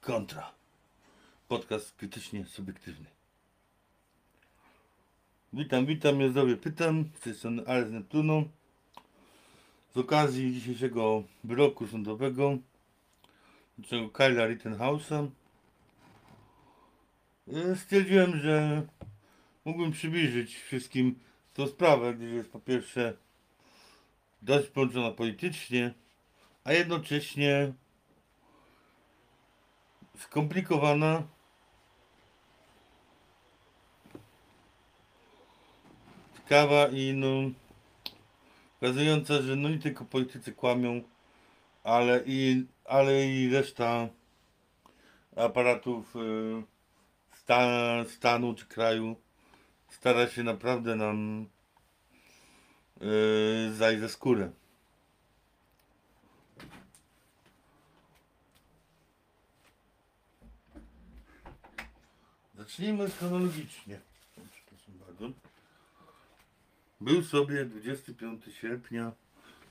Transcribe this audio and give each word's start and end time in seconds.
Kontra. 0.00 0.52
Podcast 1.48 1.96
krytycznie 1.96 2.46
subiektywny. 2.46 3.06
Witam, 5.52 5.86
witam, 5.86 6.20
ja 6.20 6.28
zdrowie 6.28 6.56
pytam. 6.56 7.04
Z 7.14 7.20
tej 7.20 7.34
strony 7.34 7.66
Alex 7.66 7.90
Neptuno. 7.90 8.44
Z 9.94 9.96
okazji 9.96 10.54
dzisiejszego 10.54 11.24
wyroku 11.44 11.86
sądowego 11.86 12.58
dotyczącego 13.78 14.10
Kyla 14.10 14.46
Rittenhouse'a 14.46 15.28
e, 17.48 17.76
stwierdziłem, 17.76 18.36
że 18.36 18.86
mógłbym 19.64 19.92
przybliżyć 19.92 20.56
wszystkim 20.56 21.18
tą 21.54 21.66
sprawę, 21.66 22.14
gdyż 22.14 22.32
jest 22.32 22.50
po 22.50 22.60
pierwsze 22.60 23.23
dość 24.44 24.68
połączona 24.68 25.10
politycznie, 25.10 25.94
a 26.64 26.72
jednocześnie 26.72 27.72
skomplikowana. 30.18 31.22
Ciekawa 36.36 36.88
i 36.88 37.12
no 37.12 37.50
pokazująca, 38.80 39.42
że 39.42 39.56
no 39.56 39.68
nie 39.68 39.78
tylko 39.78 40.04
politycy 40.04 40.52
kłamią, 40.52 41.02
ale 41.84 42.22
i, 42.26 42.66
ale 42.84 43.26
i 43.26 43.50
reszta 43.50 44.08
aparatów 45.36 46.16
y, 46.16 46.62
sta, 47.30 48.04
stanu 48.08 48.54
czy 48.54 48.66
kraju 48.66 49.16
stara 49.88 50.28
się 50.28 50.42
naprawdę 50.42 50.96
nam 50.96 51.46
yy, 53.00 53.74
zajść 53.74 54.00
za 54.00 54.08
skórę. 54.08 54.50
Zacznijmy 62.54 63.10
chronologicznie. 63.10 64.00
Był 67.00 67.22
sobie 67.22 67.64
25 67.64 68.44
sierpnia 68.60 69.12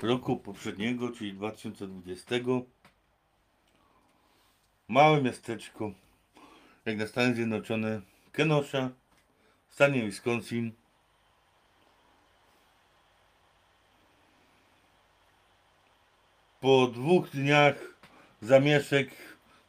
roku 0.02 0.38
poprzedniego, 0.38 1.12
czyli 1.12 1.34
2020. 1.34 2.36
Małe 4.88 5.22
miasteczko, 5.22 5.94
jak 6.86 6.98
na 6.98 7.08
Stany 7.08 7.36
Zjednoczone, 7.36 8.02
Kenosha, 8.32 8.90
w 9.68 9.74
stanie 9.74 10.06
Wisconsin. 10.06 10.72
Po 16.64 16.88
dwóch 16.88 17.30
dniach 17.30 17.76
zamieszek, 18.42 19.10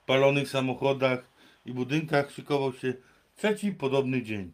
palonych 0.07 0.49
samochodach 0.49 1.25
i 1.67 1.73
budynkach 1.73 2.31
szykował 2.31 2.73
się 2.73 2.95
trzeci 3.37 3.73
podobny 3.73 4.23
dzień. 4.23 4.53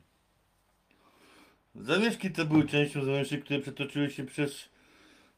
Zamieszki 1.75 2.31
te 2.31 2.45
były 2.45 2.67
częścią 2.67 3.05
zamieszek, 3.05 3.45
które 3.45 3.61
przetoczyły 3.61 4.11
się 4.11 4.25
przez 4.25 4.69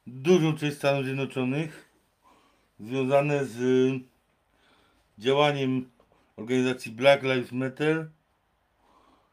dużą 0.06 0.56
część 0.56 0.77
Stanów 0.77 1.05
Zjednoczonych, 1.05 1.89
związane 2.80 3.45
z 3.47 3.58
działaniem 5.19 5.91
organizacji 6.36 6.92
Black 6.92 7.23
Lives 7.23 7.53
Matter, 7.53 8.11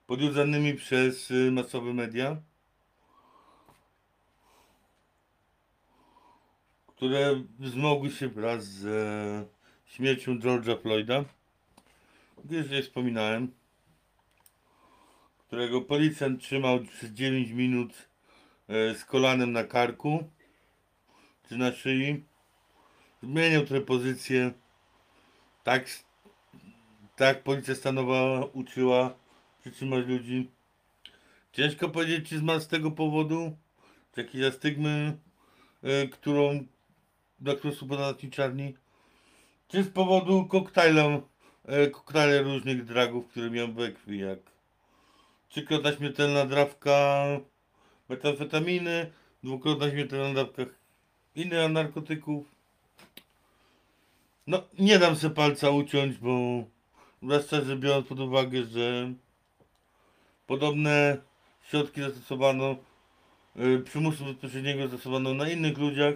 podjudzanymi 0.07 0.73
przez 0.73 1.33
masowe 1.51 1.93
media, 1.93 2.37
które 6.99 7.43
wzmogły 7.59 8.11
się 8.11 8.29
wraz 8.29 8.63
z 8.65 8.85
śmiercią 9.85 10.39
George'a 10.39 10.81
Floyda, 10.81 11.23
gdyż 12.45 12.69
nie 12.69 12.83
wspominałem, 12.83 13.51
którego 15.47 15.81
policjant 15.81 16.41
trzymał 16.41 16.79
przez 16.79 17.09
9 17.09 17.49
minut 17.51 17.93
e, 18.67 18.95
z 18.95 19.05
kolanem 19.05 19.51
na 19.51 19.63
karku 19.63 20.29
czy 21.49 21.57
na 21.57 21.71
szyi. 21.71 22.23
Zmieniał 23.23 23.65
trochę 23.65 23.85
pozycję. 23.85 24.51
Tak, 25.63 25.89
tak 27.15 27.43
policja 27.43 27.75
stanowa 27.75 28.45
uczyła 28.53 29.13
przytrzymać 29.61 30.07
ludzi. 30.07 30.49
Ciężko 31.51 31.89
powiedzieć, 31.89 32.29
czy 32.29 32.37
zmarł 32.37 32.59
z 32.59 32.67
tego 32.67 32.91
powodu, 32.91 33.57
czy 34.15 34.21
jakiejś 34.21 34.45
astygmy, 34.45 35.17
y, 35.83 36.09
którą, 36.09 36.65
na 37.41 37.55
którą 37.55 37.73
są 37.73 37.87
podatni 37.87 38.29
czarni, 38.31 38.73
czy 39.67 39.83
z 39.83 39.89
powodu 39.89 40.45
koktajla, 40.45 41.21
y, 41.85 41.89
koktajle 41.91 42.41
różnych 42.41 42.85
dragów, 42.85 43.27
które 43.27 43.49
miał 43.49 43.73
we 43.73 43.91
krwi, 43.91 44.19
jak 44.19 44.39
trzykrotna 45.49 45.91
śmiertelna 45.91 46.45
drawka 46.45 47.25
metamfetaminy, 48.09 49.11
dwukrotna 49.43 49.91
śmiertelna 49.91 50.33
dawka 50.33 50.63
innych 51.35 51.71
narkotyków. 51.71 52.47
No, 54.47 54.63
nie 54.79 54.99
dam 54.99 55.15
sobie 55.15 55.35
palca 55.35 55.69
uciąć, 55.69 56.17
bo 56.17 56.63
że 57.65 57.77
biorąc 57.77 58.07
pod 58.07 58.19
uwagę, 58.19 58.63
że 58.63 59.13
Podobne 60.49 61.17
środki 61.61 62.01
zastosowano, 62.01 62.75
y, 63.59 63.79
przymusu 63.79 64.25
bezpośredniego 64.25 64.81
zastosowano 64.87 65.33
na 65.33 65.49
innych 65.49 65.77
ludziach 65.77 66.13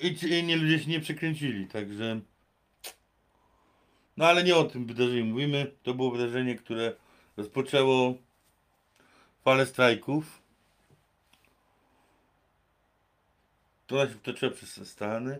i 0.00 0.16
ci 0.16 0.28
inni 0.28 0.54
ludzie 0.54 0.78
się 0.78 0.90
nie 0.90 1.00
przekręcili, 1.00 1.66
także 1.66 2.20
no 4.16 4.26
ale 4.26 4.44
nie 4.44 4.56
o 4.56 4.64
tym 4.64 4.86
wydarzeniu 4.86 5.24
mówimy. 5.24 5.72
To 5.82 5.94
było 5.94 6.10
wydarzenie, 6.10 6.54
które 6.54 6.94
rozpoczęło 7.36 8.14
falę 9.44 9.66
strajków. 9.66 10.42
To 13.86 14.08
się 14.08 14.14
wtoczyła 14.14 14.52
przez 14.52 14.88
Stany. 14.88 15.38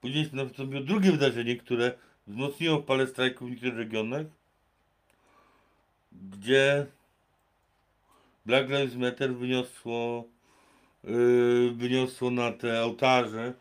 Później 0.00 0.30
nastąpiło 0.32 0.80
drugie 0.80 1.12
wydarzenie, 1.12 1.56
które 1.56 1.98
wzmocniło 2.26 2.82
falę 2.82 3.06
strajków 3.06 3.48
w 3.48 3.50
niektórych 3.50 3.76
regionach 3.76 4.26
gdzie 6.12 6.86
Black 8.46 8.68
Lives 8.68 8.94
Matter 8.94 9.34
wyniosło, 9.34 10.24
wyniosło 11.72 12.30
na 12.30 12.52
te 12.52 12.84
ołtarze 12.84 13.54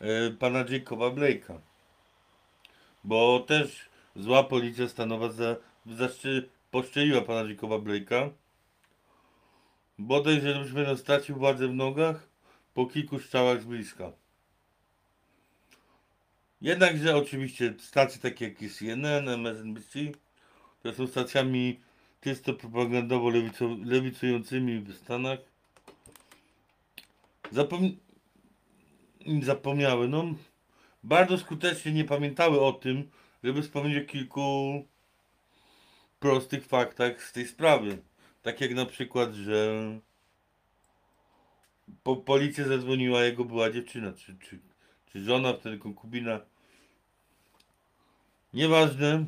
yy, 0.00 0.36
pana 0.38 0.64
Jacoba 0.68 1.06
Blake'a. 1.06 1.58
Bo 3.04 3.40
też 3.40 3.88
zła 4.16 4.44
policja 4.44 4.88
stanowa 4.88 5.32
za, 5.32 5.56
zaszczy, 5.86 6.48
poszczeliła 6.70 7.20
pana 7.20 7.50
Jacoba 7.50 7.76
Blake'a. 7.76 8.30
Bodaj, 9.98 10.40
że 10.40 10.50
już 10.50 10.98
stracił 11.00 11.36
władzę 11.36 11.68
w 11.68 11.74
nogach 11.74 12.28
po 12.74 12.86
kilku 12.86 13.18
strzałach 13.18 13.62
z 13.62 13.64
bliska. 13.64 14.12
Jednakże 16.60 17.16
oczywiście 17.16 17.74
stacje 17.78 18.20
takie 18.20 18.44
jak 18.44 18.72
CNN, 18.72 19.28
MSNBC 19.28 19.98
które 20.84 20.94
są 20.94 21.06
stacjami 21.06 21.80
czysto 22.24 22.52
propagandowo-lewicującymi 22.52 24.80
w 24.80 24.94
Stanach, 24.94 25.38
zapom 27.50 27.96
zapomniały, 29.42 30.08
no 30.08 30.24
bardzo 31.02 31.38
skutecznie 31.38 31.92
nie 31.92 32.04
pamiętały 32.04 32.60
o 32.60 32.72
tym, 32.72 33.10
żeby 33.44 33.62
wspomnieć 33.62 34.04
o 34.04 34.06
kilku 34.06 34.84
prostych 36.20 36.66
faktach 36.66 37.22
z 37.22 37.32
tej 37.32 37.46
sprawy. 37.46 38.02
Tak 38.42 38.60
jak 38.60 38.74
na 38.74 38.86
przykład, 38.86 39.34
że 39.34 39.84
po 42.02 42.16
policja 42.16 42.68
zadzwoniła, 42.68 43.24
jego 43.24 43.44
była 43.44 43.70
dziewczyna, 43.70 44.12
czy, 44.12 44.36
czy, 44.38 44.58
czy 45.12 45.24
żona, 45.24 45.52
wtedy 45.52 45.78
konkubina. 45.78 46.40
Nieważne. 48.54 49.24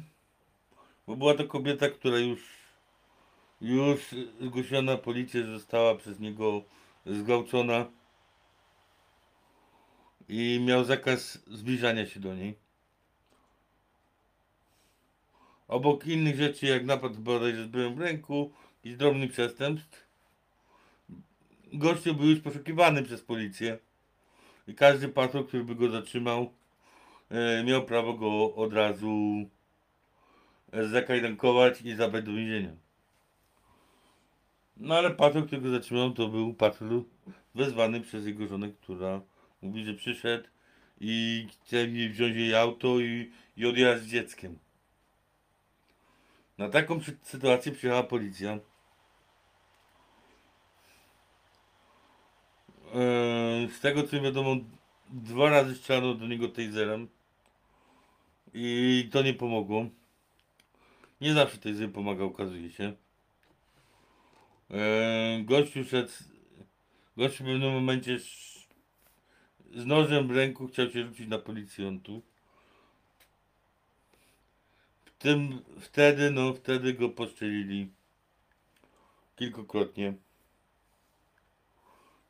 Bo 1.06 1.16
była 1.16 1.34
to 1.34 1.44
kobieta, 1.44 1.88
która 1.88 2.18
już 2.18 2.55
już 3.60 4.14
zgłosiona 4.40 4.92
na 4.92 4.98
policję, 4.98 5.44
że 5.44 5.52
została 5.52 5.94
przez 5.94 6.20
niego 6.20 6.62
zgwałcona 7.06 7.86
i 10.28 10.60
miał 10.66 10.84
zakaz 10.84 11.38
zbliżania 11.46 12.06
się 12.06 12.20
do 12.20 12.34
niej. 12.34 12.54
Obok 15.68 16.06
innych 16.06 16.36
rzeczy, 16.36 16.66
jak 16.66 16.84
napad 16.84 17.16
bodajże 17.16 17.64
z 17.64 17.68
bronią 17.68 17.94
w 17.94 18.00
ręku 18.00 18.52
i 18.84 18.96
drobnych 18.96 19.32
przestępstw, 19.32 20.06
gościu 21.72 22.14
był 22.14 22.26
już 22.26 22.40
poszukiwany 22.40 23.02
przez 23.02 23.22
policję 23.22 23.78
i 24.68 24.74
każdy 24.74 25.08
patrol, 25.08 25.46
który 25.46 25.64
by 25.64 25.74
go 25.74 25.90
zatrzymał, 25.90 26.52
e, 27.30 27.64
miał 27.64 27.84
prawo 27.84 28.14
go 28.14 28.54
od 28.54 28.72
razu 28.72 29.44
zakajdankować 30.92 31.82
i 31.82 31.94
zabrać 31.94 32.24
do 32.24 32.32
więzienia. 32.32 32.85
No 34.76 34.94
ale 34.94 35.10
patrol, 35.10 35.46
którego 35.46 35.70
zatrzymał, 35.70 36.10
to 36.12 36.28
był 36.28 36.54
patrol 36.54 37.04
wezwany 37.54 38.00
przez 38.00 38.26
jego 38.26 38.46
żonę, 38.46 38.70
która 38.70 39.20
mówi, 39.62 39.84
że 39.84 39.94
przyszedł 39.94 40.48
i 41.00 41.46
chce 41.52 41.76
jej 41.76 42.10
wziąć 42.10 42.36
jej 42.36 42.54
auto 42.54 43.00
i, 43.00 43.30
i 43.56 43.66
odjechać 43.66 44.00
z 44.02 44.06
dzieckiem. 44.06 44.58
Na 46.58 46.68
taką 46.68 47.00
sytuację 47.22 47.72
przyjechała 47.72 48.02
policja. 48.02 48.58
Eee, 52.94 53.68
Z 53.70 53.80
tego 53.80 54.02
co 54.02 54.16
mi 54.16 54.22
wiadomo, 54.22 54.56
dwa 55.10 55.50
razy 55.50 55.74
strzelano 55.74 56.14
do 56.14 56.26
niego 56.26 56.48
taserem 56.48 57.08
i 58.54 59.08
to 59.12 59.22
nie 59.22 59.34
pomogło. 59.34 59.86
Nie 61.20 61.32
zawsze 61.34 61.58
taser 61.58 61.92
pomaga, 61.92 62.24
okazuje 62.24 62.70
się. 62.70 63.05
Eee, 64.70 65.44
Gościu 65.44 65.84
szedł, 65.84 66.12
gościu 67.16 67.44
w 67.44 67.46
pewnym 67.46 67.72
momencie 67.72 68.14
sz- 68.14 68.68
z 69.74 69.86
nożem 69.86 70.28
w 70.28 70.30
ręku 70.30 70.68
chciał 70.68 70.90
się 70.90 71.06
rzucić 71.06 71.28
na 71.28 71.38
policjantów. 71.38 72.24
W 75.04 75.10
tym, 75.18 75.62
wtedy, 75.80 76.30
no 76.30 76.54
wtedy 76.54 76.94
go 76.94 77.08
postrzelili 77.08 77.90
kilkukrotnie. 79.36 80.14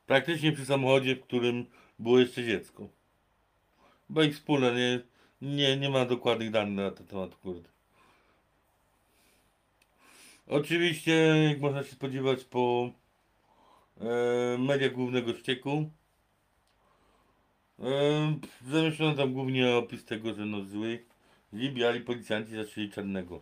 Praktycznie 0.06 0.53
przy 0.53 0.65
samochodzie, 0.67 1.17
w 1.17 1.23
którym 1.23 1.67
było 1.99 2.19
jeszcze 2.19 2.44
dziecko. 2.44 2.89
Bo 4.09 4.23
ich 4.23 4.35
wspólne, 4.35 4.75
nie, 4.75 5.00
nie, 5.43 5.77
nie 5.77 5.91
ma 5.91 6.05
dokładnych 6.05 6.50
danych 6.50 6.77
na 6.77 6.91
ten 6.91 7.06
temat, 7.06 7.35
kurde. 7.37 7.75
Oczywiście, 10.48 11.12
jak 11.48 11.60
można 11.60 11.82
się 11.82 11.93
spodziewać 11.93 12.44
po 12.44 12.90
e, 14.00 14.58
mediach 14.58 14.93
głównego 14.93 15.34
ścieku, 15.34 15.90
e, 17.78 18.38
zamieszczono 18.70 19.14
tam 19.14 19.32
głównie 19.32 19.76
opis 19.76 20.04
tego, 20.04 20.34
że 20.34 20.44
no 20.46 20.64
zły, 20.64 21.04
źli 21.54 21.72
biali 21.72 22.00
policjanci 22.00 22.52
zaczęli 22.52 22.90
czarnego. 22.90 23.40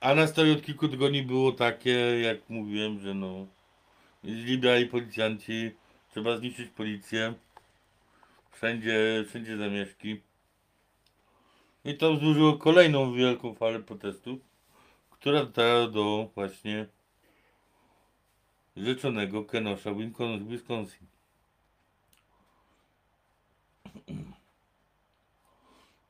A 0.00 0.14
nastroje 0.14 0.52
od 0.52 0.62
kilku 0.62 0.88
tygodni 0.88 1.22
było 1.22 1.52
takie, 1.52 2.20
jak 2.20 2.50
mówiłem, 2.50 3.00
że 3.00 3.14
no 3.14 3.46
źli 4.24 4.88
policjanci, 4.90 5.70
trzeba 6.10 6.36
zniszczyć 6.36 6.68
policję, 6.70 7.34
wszędzie, 8.50 9.24
wszędzie 9.28 9.56
zamieszki. 9.56 10.20
I 11.84 11.94
to 11.94 12.14
wzburzyło 12.14 12.52
kolejną 12.52 13.14
wielką 13.14 13.54
falę 13.54 13.80
protestów 13.80 14.51
która 15.22 15.40
dotarła 15.40 15.88
do 15.88 16.30
właśnie 16.34 16.86
rzeczonego 18.76 19.44
Kenosha, 19.44 19.90
Wincon- 19.90 20.48
Wisconsin. 20.48 21.06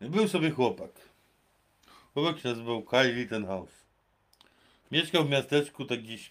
Był 0.00 0.28
sobie 0.28 0.50
chłopak. 0.50 0.90
Chłopak 2.14 2.38
się 2.38 2.48
nazywał 2.48 2.82
Kyle 2.82 3.12
Rittenhouse. 3.12 3.86
Mieszkał 4.90 5.24
w 5.24 5.30
miasteczku 5.30 5.84
tak 5.84 6.02
gdzieś 6.02 6.30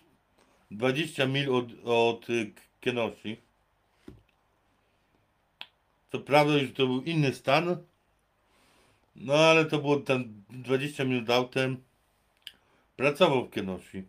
20 0.72 1.26
mil 1.26 1.56
od, 1.56 1.66
od 1.86 2.30
y, 2.30 2.54
Kenoshi. 2.82 3.38
Co 6.12 6.20
prawda 6.20 6.58
już 6.58 6.74
to 6.74 6.88
był 6.88 7.02
inny 7.02 7.34
stan, 7.34 7.78
no 9.16 9.34
ale 9.34 9.66
to 9.66 9.80
było 9.80 9.98
tam 9.98 10.24
20 10.50 11.04
minut 11.04 11.30
autem. 11.30 11.91
Pracował 13.02 13.46
w 13.46 13.50
Kenoshi. 13.50 14.04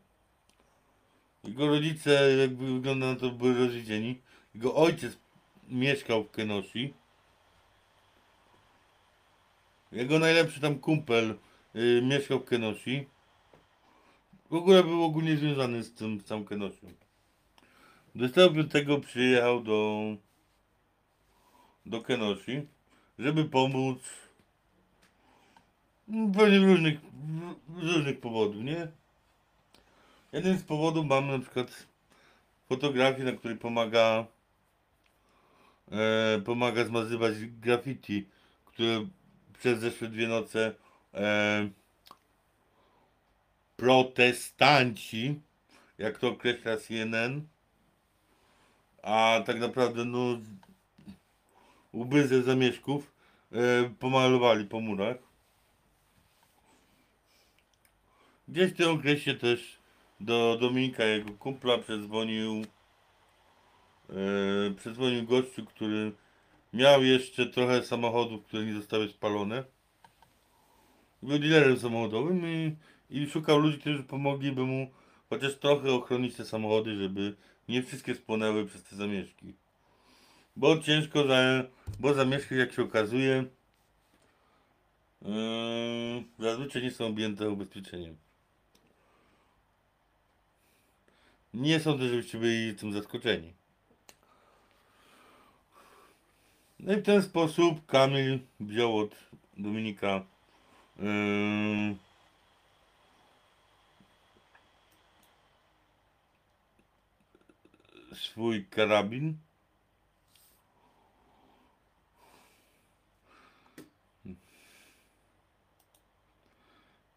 Jego 1.44 1.66
rodzice, 1.66 2.36
jakby 2.36 2.74
wygląda 2.74 3.06
na 3.06 3.16
to, 3.16 3.30
byli 3.30 3.58
rozwiedzieni. 3.58 4.20
Jego 4.54 4.74
ojciec 4.74 5.18
mieszkał 5.68 6.24
w 6.24 6.30
Kenoshi. 6.30 6.94
Jego 9.92 10.18
najlepszy 10.18 10.60
tam 10.60 10.78
kumpel 10.78 11.38
y, 11.76 12.02
mieszkał 12.02 12.40
w 12.40 12.44
Kenoshi. 12.44 13.06
W 14.50 14.54
ogóle 14.54 14.84
był 14.84 15.04
ogólnie 15.04 15.36
związany 15.36 15.82
z 15.82 15.94
tym 15.94 16.20
z 16.20 16.24
całym 16.24 16.44
Kenoshią. 16.44 16.92
25 18.14 19.06
przyjechał 19.06 19.60
do 19.60 20.02
do 21.86 22.00
Kenoshi, 22.00 22.66
żeby 23.18 23.44
pomóc 23.44 23.98
Pewnie 26.12 26.58
różnych, 26.58 27.00
różnych 27.76 28.20
powodów, 28.20 28.64
nie? 28.64 28.88
Jeden 30.32 30.58
z 30.58 30.62
powodów 30.62 31.06
mam 31.06 31.28
na 31.28 31.38
przykład 31.38 31.86
fotografię, 32.68 33.24
na 33.24 33.32
której 33.32 33.56
pomaga 33.56 34.26
e, 35.92 36.40
pomaga 36.44 36.84
zmazywać 36.84 37.34
graffiti, 37.46 38.28
które 38.64 39.06
przez 39.58 39.80
zeszłe 39.80 40.08
dwie 40.08 40.28
noce 40.28 40.74
e, 41.14 41.68
protestanci, 43.76 45.40
jak 45.98 46.18
to 46.18 46.28
określa 46.28 46.76
CNN, 46.76 47.42
a 49.02 49.42
tak 49.46 49.60
naprawdę 49.60 50.04
no 50.04 50.38
łby 51.94 52.28
ze 52.28 52.42
zamieszków 52.42 53.12
e, 53.52 53.90
pomalowali 53.98 54.64
po 54.64 54.80
murach. 54.80 55.31
Gdzieś 58.48 58.72
w 58.72 58.76
tym 58.76 58.90
okresie 58.90 59.34
też 59.34 59.78
do 60.20 60.58
Dominika, 60.60 61.04
jego 61.04 61.32
kumpla, 61.32 61.78
przedzwonił 61.78 62.64
e, 64.10 64.74
przedzwonił 64.76 65.26
gościu, 65.26 65.64
który 65.66 66.12
miał 66.72 67.04
jeszcze 67.04 67.46
trochę 67.46 67.82
samochodów, 67.82 68.44
które 68.44 68.64
nie 68.64 68.74
zostały 68.74 69.08
spalone. 69.08 69.64
Był 71.22 71.38
dealerem 71.38 71.78
samochodowym 71.78 72.46
i, 72.46 72.76
i 73.10 73.26
szukał 73.26 73.58
ludzi, 73.58 73.78
którzy 73.78 74.02
pomogliby 74.02 74.64
mu 74.64 74.90
chociaż 75.30 75.54
trochę 75.54 75.92
ochronić 75.92 76.36
te 76.36 76.44
samochody, 76.44 76.96
żeby 76.96 77.34
nie 77.68 77.82
wszystkie 77.82 78.14
spłonęły 78.14 78.66
przez 78.66 78.82
te 78.82 78.96
zamieszki. 78.96 79.54
Bo 80.56 80.78
ciężko, 80.78 81.26
za, 81.26 81.64
bo 82.00 82.14
zamieszki, 82.14 82.54
jak 82.54 82.72
się 82.72 82.82
okazuje, 82.82 83.44
yy, 85.22 85.28
zazwyczaj 86.38 86.82
nie 86.82 86.90
są 86.90 87.06
objęte 87.06 87.50
ubezpieczeniem. 87.50 88.16
Nie 91.54 91.80
sądzę, 91.80 92.08
żebyście 92.08 92.38
byli 92.38 92.74
tym 92.74 92.92
zaskoczeni. 92.92 93.54
No 96.78 96.92
i 96.92 96.96
w 96.96 97.02
ten 97.02 97.22
sposób 97.22 97.86
Kamil 97.86 98.38
wziął 98.60 98.98
od 98.98 99.14
Dominika 99.56 100.26
yy, 100.98 101.96
swój 108.14 108.66
karabin. 108.66 109.38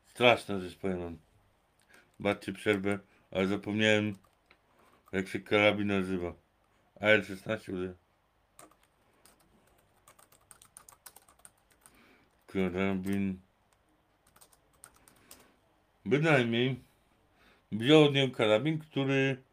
Straszna 0.06 0.60
rzecz, 0.60 0.76
powiem 0.76 1.00
wam. 1.00 1.18
Baczcie 2.20 2.54
przerwę, 2.54 3.00
ale 3.32 3.48
zapomniałem 3.48 4.25
jak 5.12 5.28
się 5.28 5.40
karabin 5.40 5.88
nazywa. 5.88 6.34
AR-16 7.02 7.74
uda. 7.74 7.94
Karabin. 12.48 13.40
Bynajmniej 16.06 16.80
wziął 17.72 18.04
od 18.04 18.14
niego 18.14 18.36
karabin, 18.36 18.80
który 18.80 19.44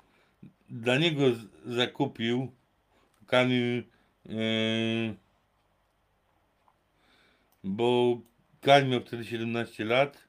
dla 0.69 0.99
niego 0.99 1.25
zakupił 1.67 2.53
Kamil, 3.27 3.83
yy, 4.27 5.15
bo 7.65 8.21
Kamil 8.61 8.91
miał 8.91 9.01
wtedy 9.01 9.25
17 9.25 9.85
lat 9.85 10.29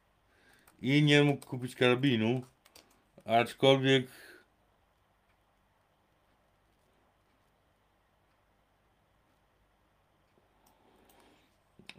i 0.82 1.04
nie 1.04 1.24
mógł 1.24 1.46
kupić 1.46 1.76
karabinu, 1.76 2.42
aczkolwiek 3.26 4.08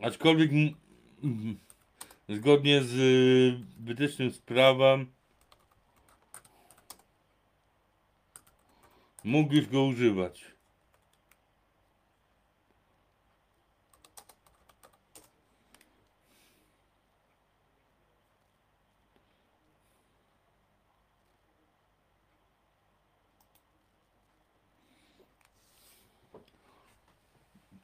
aczkolwiek 0.05 0.51
zgodnie 2.29 2.83
z 2.83 2.95
y, 2.95 3.85
wytycznym 3.85 4.31
z 4.31 4.39
prawa 4.39 4.99
mógł 9.25 9.55
już 9.55 9.67
go 9.67 9.85
używać. 9.85 10.54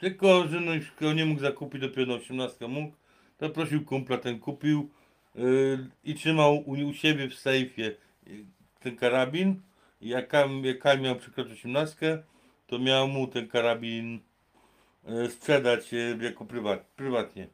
Tylko, 0.01 0.49
że 0.49 0.61
no 0.61 0.73
go 1.01 1.13
nie 1.13 1.27
mógł 1.27 1.41
zakupić, 1.41 1.81
dopiero 1.81 2.07
na 2.07 2.15
18 2.15 2.69
mógł, 2.69 2.97
to 3.39 3.51
prosił 3.51 3.85
kumpla, 3.85 4.19
ten 4.19 4.39
kupił 4.39 4.91
yy, 5.35 5.89
i 6.05 6.15
trzymał 6.15 6.57
u, 6.57 6.73
u 6.73 6.95
siebie 6.95 7.29
w 7.29 7.35
sejfie 7.35 7.97
yy, 8.27 8.45
ten 8.81 8.97
karabin. 8.97 9.61
I 10.01 10.09
jak, 10.09 10.33
jak 10.63 11.01
miał 11.01 11.17
przekroczyć 11.17 11.53
18, 11.53 12.23
to 12.67 12.79
miał 12.79 13.09
mu 13.09 13.27
ten 13.27 13.49
karabin 13.49 14.21
yy, 15.09 15.31
sprzedać 15.31 15.93
yy, 15.93 16.19
jako 16.21 16.45
prywat, 16.45 16.87
prywatnie. 16.97 17.49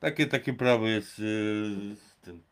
Takie, 0.00 0.26
takie 0.26 0.52
prawo 0.52 0.86
jest 0.86 1.18
yy, 1.18 1.24
z 1.96 2.16
tym. 2.22 2.42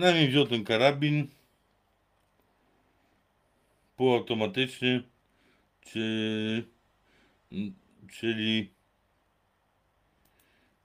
Na 0.00 0.12
mnie 0.12 0.28
wziął 0.28 0.46
ten 0.46 0.64
karabin 0.64 1.28
półautomatyczny, 3.96 5.02
czy, 5.80 6.64
czyli 8.12 8.70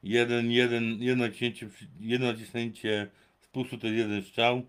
jeden, 0.04 0.52
jeden, 0.52 1.04
jedno 1.04 1.26
przy- 1.70 1.88
jedno 2.00 2.28
naciśnięcie 2.28 3.12
spustu 3.42 3.78
to 3.78 3.88
jest 3.88 3.98
jeden 3.98 4.24
strzał. 4.24 4.66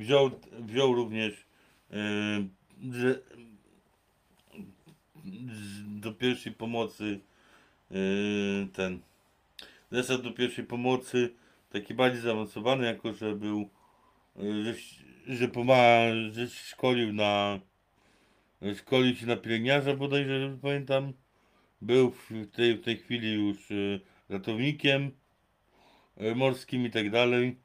Wziął, 0.00 0.30
wziął 0.52 0.94
również 0.94 1.46
e, 1.90 1.96
że, 2.92 3.20
z- 5.52 6.00
do 6.00 6.12
pierwszej 6.12 6.52
pomocy 6.52 7.20
e, 7.90 7.94
ten 8.72 9.00
zestaw 9.92 10.22
do 10.22 10.30
pierwszej 10.32 10.64
pomocy 10.64 11.34
taki 11.70 11.94
bardziej 11.94 12.20
zaawansowany, 12.22 12.86
jako 12.86 13.12
że 13.12 13.36
był 13.36 13.70
e, 14.36 14.62
że, 14.64 14.74
że 15.26 15.48
pomaga, 15.48 16.14
że 16.32 16.48
szkolił 16.48 17.12
na 17.12 17.60
szkolił 18.76 19.14
się 19.16 19.26
na 19.26 19.36
pielęgniarza 19.36 19.96
bodajże, 19.96 20.40
że 20.50 20.58
pamiętam. 20.62 21.12
Był 21.82 22.10
w 22.10 22.50
tej, 22.52 22.74
w 22.76 22.82
tej 22.84 22.96
chwili 22.96 23.32
już 23.34 23.70
e, 23.70 23.74
ratownikiem 24.28 25.10
e, 26.16 26.34
morskim 26.34 26.86
i 26.86 26.90
tak 26.90 27.10
dalej 27.10 27.56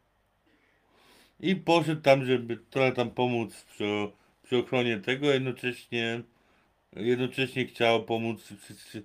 i 1.40 1.56
poszedł 1.56 2.02
tam, 2.02 2.26
żeby 2.26 2.58
trochę 2.58 2.92
tam 2.92 3.12
pomóc 3.12 3.64
przy, 3.64 4.08
przy 4.44 4.58
ochronie 4.58 4.98
tego, 4.98 5.34
jednocześnie 5.34 6.22
jednocześnie 6.96 7.66
chciał 7.66 8.04
pomóc 8.04 8.54
wszyscy, 8.62 9.04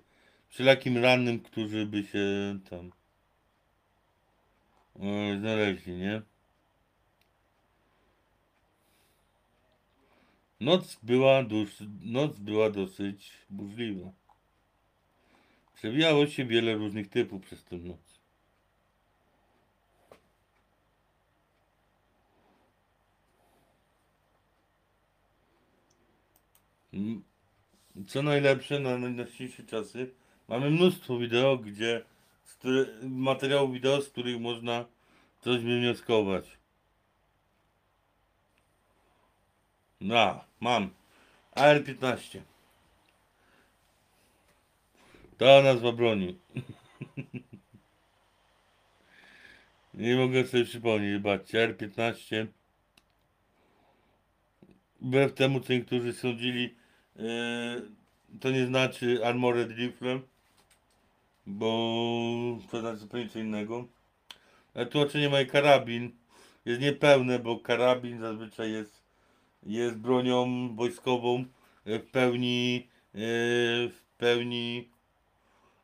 wszelakim 0.49 0.99
rannym, 0.99 1.41
którzy 1.41 1.87
by 1.87 2.03
się 2.03 2.59
tam 2.71 2.93
e, 5.01 5.39
znaleźli, 5.39 5.93
nie? 5.93 6.23
Noc 10.61 10.99
była, 11.03 11.43
dus, 11.45 11.83
noc 12.01 12.39
była 12.39 12.71
dosyć 12.71 13.33
burzliwa. 13.51 14.13
Przewijało 15.75 16.27
się 16.27 16.45
wiele 16.45 16.75
różnych 16.75 17.09
typów 17.09 17.43
przez 17.43 17.65
tę 17.65 17.77
noc. 17.77 18.20
Co 28.07 28.23
najlepsze 28.23 28.81
na 28.81 28.99
najnowsze 28.99 29.49
czasy, 29.67 30.11
mamy 30.49 30.71
mnóstwo 30.71 31.19
wideo, 31.19 31.57
gdzie 31.57 32.05
materiałów 33.03 33.73
wideo, 33.73 34.03
z 34.03 34.09
których 34.09 34.41
można 34.41 34.85
coś 35.41 35.63
wywnioskować. 35.63 36.45
No, 40.01 40.45
mam. 40.61 40.91
AR-15. 41.53 42.41
To 45.39 45.63
nazwa 45.63 45.93
broni. 45.93 46.39
Nie 49.95 50.17
mogę 50.17 50.47
sobie 50.47 50.65
przypomnieć, 50.65 51.13
zobaczcie, 51.15 51.63
AR-15 51.63 52.47
wbrew 55.01 55.35
temu, 55.35 55.61
co 55.61 55.73
niektórzy 55.73 56.13
sądzili, 56.13 56.75
to 58.41 58.51
nie 58.51 58.67
znaczy 58.67 59.27
Armored 59.27 59.71
Rifle, 59.71 60.21
bo 61.47 62.59
to 62.71 62.81
znaczy 62.81 62.97
zupełnie 62.97 63.29
co 63.29 63.39
innego. 63.39 63.87
Ale 64.75 64.87
tłumaczenie 64.87 65.29
moje 65.29 65.47
karabin 65.47 66.11
jest 66.65 66.81
niepełne, 66.81 67.39
bo 67.39 67.59
karabin 67.59 68.21
zazwyczaj 68.21 68.73
jest, 68.73 69.03
jest 69.63 69.97
bronią 69.97 70.69
wojskową 70.75 71.45
w 71.87 72.11
pełni, 72.13 72.89
e, 73.15 73.19
w 73.89 74.01
pełni 74.19 74.89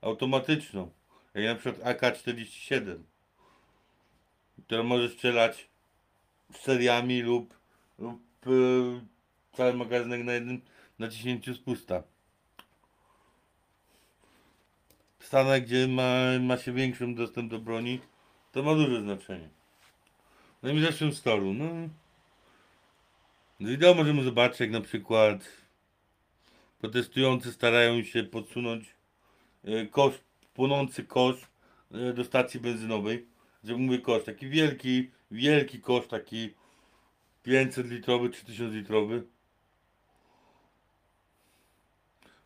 automatyczną. 0.00 0.90
Jak 1.34 1.44
na 1.44 1.54
przykład 1.54 1.86
AK-47, 1.86 2.98
która 4.66 4.82
może 4.82 5.08
strzelać 5.08 5.68
seriami 6.54 7.22
lub, 7.22 7.54
lub 7.98 8.20
e, 8.46 8.50
cały 9.56 9.74
magazynek 9.74 10.24
na 10.24 10.32
jednym 10.32 10.60
naciśnięciu 10.98 11.54
spusta. 11.54 12.02
W 15.18 15.26
Stanach, 15.26 15.62
gdzie 15.62 15.88
ma, 15.88 16.38
ma 16.40 16.56
się 16.56 16.72
większy 16.72 17.14
dostęp 17.14 17.50
do 17.50 17.58
broni, 17.58 18.00
to 18.52 18.62
ma 18.62 18.74
duże 18.74 19.00
znaczenie. 19.00 19.48
No 20.62 20.74
w 20.74 20.80
zeszłym 20.80 21.14
storu, 21.14 21.54
no. 21.54 21.88
Wideo 23.60 23.94
możemy 23.94 24.22
zobaczyć, 24.22 24.60
jak 24.60 24.70
na 24.70 24.80
przykład 24.80 25.48
protestujący 26.78 27.52
starają 27.52 28.02
się 28.02 28.24
podsunąć 28.24 28.94
e, 29.64 29.86
kosz, 29.86 30.14
płonący 30.54 31.04
kosz 31.04 31.36
e, 31.92 32.12
do 32.12 32.24
stacji 32.24 32.60
benzynowej. 32.60 33.26
Że 33.64 33.76
mówię 33.76 33.98
kosz, 33.98 34.24
taki 34.24 34.48
wielki, 34.48 35.10
wielki 35.30 35.80
kosz, 35.80 36.06
taki 36.06 36.54
500 37.42 37.90
litrowy 37.90 38.30
czy 38.30 38.46
1000 38.46 38.74
litrowy. 38.74 39.22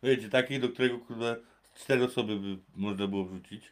Wiecie, 0.03 0.29
taki, 0.29 0.59
do 0.59 0.69
którego 0.69 0.99
kurde 0.99 1.35
cztery 1.75 2.03
osoby 2.03 2.39
by 2.39 2.57
można 2.75 3.07
było 3.07 3.25
wrzucić. 3.25 3.71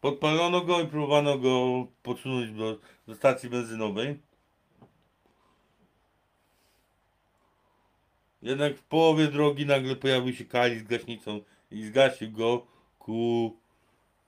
Podpalono 0.00 0.60
go 0.60 0.80
i 0.80 0.86
próbowano 0.86 1.38
go 1.38 1.86
podsunąć 2.02 2.52
do, 2.52 2.78
do 3.08 3.14
stacji 3.14 3.50
benzynowej. 3.50 4.18
Jednak 8.42 8.76
w 8.76 8.82
połowie 8.82 9.28
drogi 9.28 9.66
nagle 9.66 9.96
pojawił 9.96 10.34
się 10.34 10.44
Kali 10.44 10.78
z 10.78 10.82
gaśnicą 10.82 11.40
i 11.70 11.84
zgasił 11.84 12.32
go 12.32 12.66
ku 12.98 13.56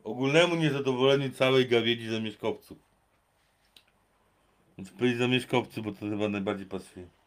ogólnemu 0.04 0.57
niezadowoleniu 0.57 1.30
całej 1.30 1.66
gawiedzi 1.66 2.09
zamieszkowców. 2.09 2.78
Więc 4.78 4.90
powiedzieć 4.90 5.18
zamieszkowcy, 5.18 5.83
bo 5.83 5.92
to 5.92 6.00
chyba 6.00 6.28
najbardziej 6.28 6.66
pasuje. 6.66 7.18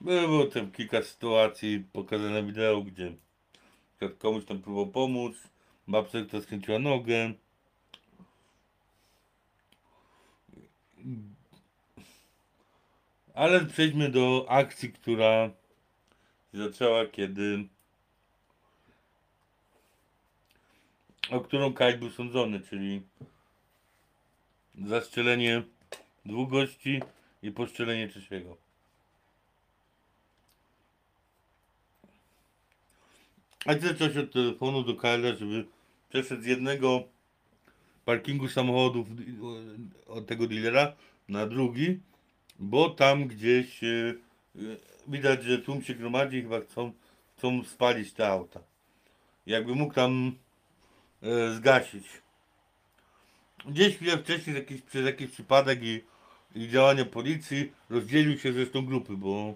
Było 0.00 0.46
tam 0.46 0.70
kilka 0.70 1.02
sytuacji 1.02 1.84
pokazane 1.92 2.42
wideo, 2.42 2.82
gdzie 2.82 3.12
komuś 4.18 4.44
tam 4.44 4.62
próbował 4.62 4.92
pomóc, 4.92 5.36
babce 5.88 6.24
kto 6.24 6.42
skręciła 6.42 6.78
nogę. 6.78 7.32
Ale 13.34 13.66
przejdźmy 13.66 14.08
do 14.08 14.46
akcji, 14.48 14.92
która 14.92 15.50
zaczęła, 16.52 17.06
kiedy 17.06 17.68
o 21.30 21.40
którą 21.40 21.72
Kaj 21.72 21.98
był 21.98 22.10
sądzony, 22.10 22.60
czyli 22.60 23.02
zastrzelenie 24.86 25.62
dwóch 26.24 26.50
gości 26.50 27.02
i 27.42 27.50
postrzelenie 27.50 28.08
trzeciego. 28.08 28.67
A 33.66 33.74
tyle 33.74 33.94
coś 33.94 34.16
od 34.16 34.32
telefonu 34.32 34.82
do 34.82 34.94
KL, 34.94 35.36
żeby 35.38 35.66
przeszedł 36.08 36.42
z 36.42 36.46
jednego 36.46 37.02
parkingu 38.04 38.48
samochodów 38.48 39.08
od 40.06 40.26
tego 40.26 40.46
dealera 40.46 40.92
na 41.28 41.46
drugi, 41.46 42.00
bo 42.58 42.90
tam 42.90 43.26
gdzieś 43.26 43.82
y, 43.82 44.18
y, 44.56 44.76
widać, 45.08 45.44
że 45.44 45.58
tłum 45.58 45.82
się 45.82 45.94
gromadzi 45.94 46.36
i 46.36 46.42
chyba 46.42 46.60
chcą, 46.60 46.92
chcą 47.36 47.64
spalić 47.64 48.12
te 48.12 48.28
auta. 48.28 48.60
Jakby 49.46 49.74
mógł 49.74 49.94
tam 49.94 50.32
e, 51.22 51.54
zgasić. 51.54 52.06
Gdzieś 53.66 53.96
chwilę 53.96 54.18
wcześniej 54.18 54.56
jakiś, 54.56 54.82
przez 54.82 55.06
jakiś 55.06 55.30
przypadek 55.30 55.82
i, 55.82 56.00
i 56.54 56.68
działania 56.68 57.04
policji 57.04 57.72
rozdzielił 57.90 58.38
się 58.38 58.52
zresztą 58.52 58.86
grupy, 58.86 59.16
bo 59.16 59.54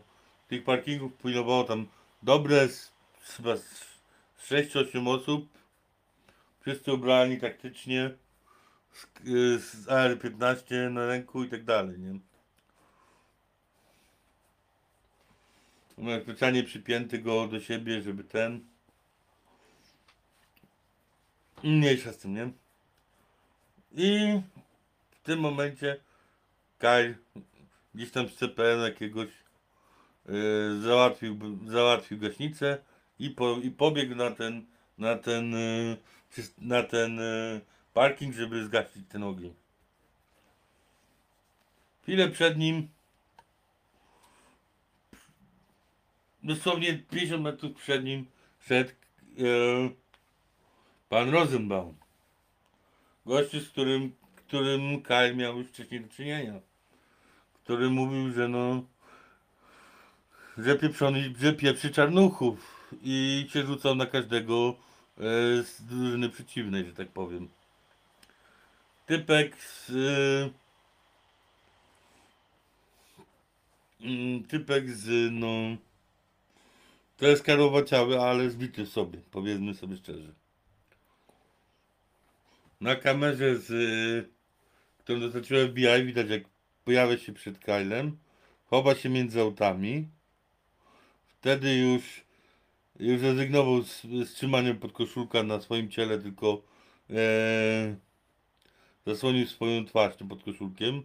tych 0.48 0.64
parkingów 0.64 1.12
pilnowało 1.22 1.64
tam 1.64 1.86
dobre 2.22 2.68
z, 2.68 2.92
chyba 3.36 3.56
z 3.56 3.91
6-8 4.42 5.08
osób. 5.08 5.48
Wszyscy 6.60 6.92
ubrani 6.92 7.40
taktycznie 7.40 8.10
z, 8.92 9.28
y, 9.28 9.58
z 9.58 9.88
AR-15 9.88 10.90
na 10.90 11.06
ręku 11.06 11.44
i 11.44 11.48
tak 11.48 11.64
dalej, 11.64 11.98
nie? 11.98 12.18
No, 15.98 16.20
specjalnie 16.20 16.64
przypięty 16.64 17.18
go 17.18 17.48
do 17.48 17.60
siebie, 17.60 18.02
żeby 18.02 18.24
ten... 18.24 18.60
Mniejsza 21.64 22.12
z 22.12 22.18
tym, 22.18 22.34
nie? 22.34 22.50
I 23.92 24.40
w 25.10 25.20
tym 25.22 25.40
momencie 25.40 26.00
Kyle 26.78 27.14
gdzieś 27.94 28.10
tam 28.10 28.28
z 28.28 28.34
CPN 28.34 28.80
jakiegoś 28.80 29.28
yy, 30.28 30.80
załatwił, 30.82 31.38
załatwił 31.66 32.18
gaśnicę 32.18 32.78
i, 33.18 33.30
po, 33.30 33.56
i 33.56 33.70
pobiegł 33.70 34.14
na 34.14 34.30
ten 34.30 34.66
na 34.98 35.16
ten 35.16 35.54
przys- 36.32 36.58
na 36.58 36.82
ten 36.82 37.16
yy, 37.16 37.60
parking, 37.94 38.34
żeby 38.34 38.64
zgasić 38.64 39.08
ten 39.08 39.22
ogień. 39.22 39.54
Chwilę 42.02 42.28
przed 42.28 42.58
nim 42.58 42.88
dosłownie 46.42 46.98
50 46.98 47.42
metrów 47.42 47.74
przed 47.74 48.04
nim 48.04 48.26
szedł 48.60 48.90
yy, 49.36 49.90
pan 51.08 51.30
Rosenbaum. 51.30 51.96
Gościu, 53.26 53.60
z 53.60 53.68
którym, 53.68 54.12
którym 54.36 55.02
Kyle 55.02 55.34
miał 55.34 55.58
już 55.58 55.68
wcześniej 55.68 56.00
do 56.00 56.08
czynienia. 56.08 56.60
Który 57.54 57.90
mówił, 57.90 58.32
że 58.32 58.48
no 58.48 58.82
że 60.58 60.78
pieprzony, 60.78 61.34
że 61.40 61.52
pieprzy 61.52 61.90
czarnuchów 61.90 62.71
i 63.02 63.46
się 63.50 63.66
rzucał 63.66 63.94
na 63.94 64.06
każdego 64.06 64.74
e, 65.18 65.22
z 65.62 65.82
drużyny 65.82 66.28
przeciwnej, 66.28 66.86
że 66.86 66.92
tak 66.92 67.08
powiem. 67.08 67.48
Typek 69.06 69.56
z 69.56 69.90
e, 69.90 70.50
mm, 74.06 74.44
typek 74.44 74.90
z 74.90 75.32
no 75.32 75.76
to 77.16 77.26
jest 77.26 77.42
karowaciały, 77.42 78.20
ale 78.20 78.50
zbity 78.50 78.86
sobie, 78.86 79.18
powiedzmy 79.30 79.74
sobie 79.74 79.96
szczerze. 79.96 80.32
Na 82.80 82.96
kamerze 82.96 83.56
z 83.56 84.32
którą 85.04 85.20
dostarczyła 85.20 85.60
FBI 85.68 86.04
widać 86.04 86.28
jak 86.28 86.42
pojawia 86.84 87.18
się 87.18 87.32
przed 87.32 87.58
Kylem, 87.58 88.16
chowa 88.66 88.94
się 88.94 89.08
między 89.08 89.40
autami. 89.40 90.08
Wtedy 91.28 91.76
już 91.76 92.21
już 93.02 93.22
rezygnował 93.22 93.82
z, 93.82 94.02
z 94.02 94.34
trzymaniem 94.34 94.78
podkoszulka 94.78 95.42
na 95.42 95.60
swoim 95.60 95.90
ciele, 95.90 96.18
tylko 96.18 96.62
e, 97.10 97.96
zasłonił 99.06 99.46
swoją 99.46 99.84
twarz 99.84 100.16
tym 100.16 100.28
podkoszulkiem. 100.28 101.02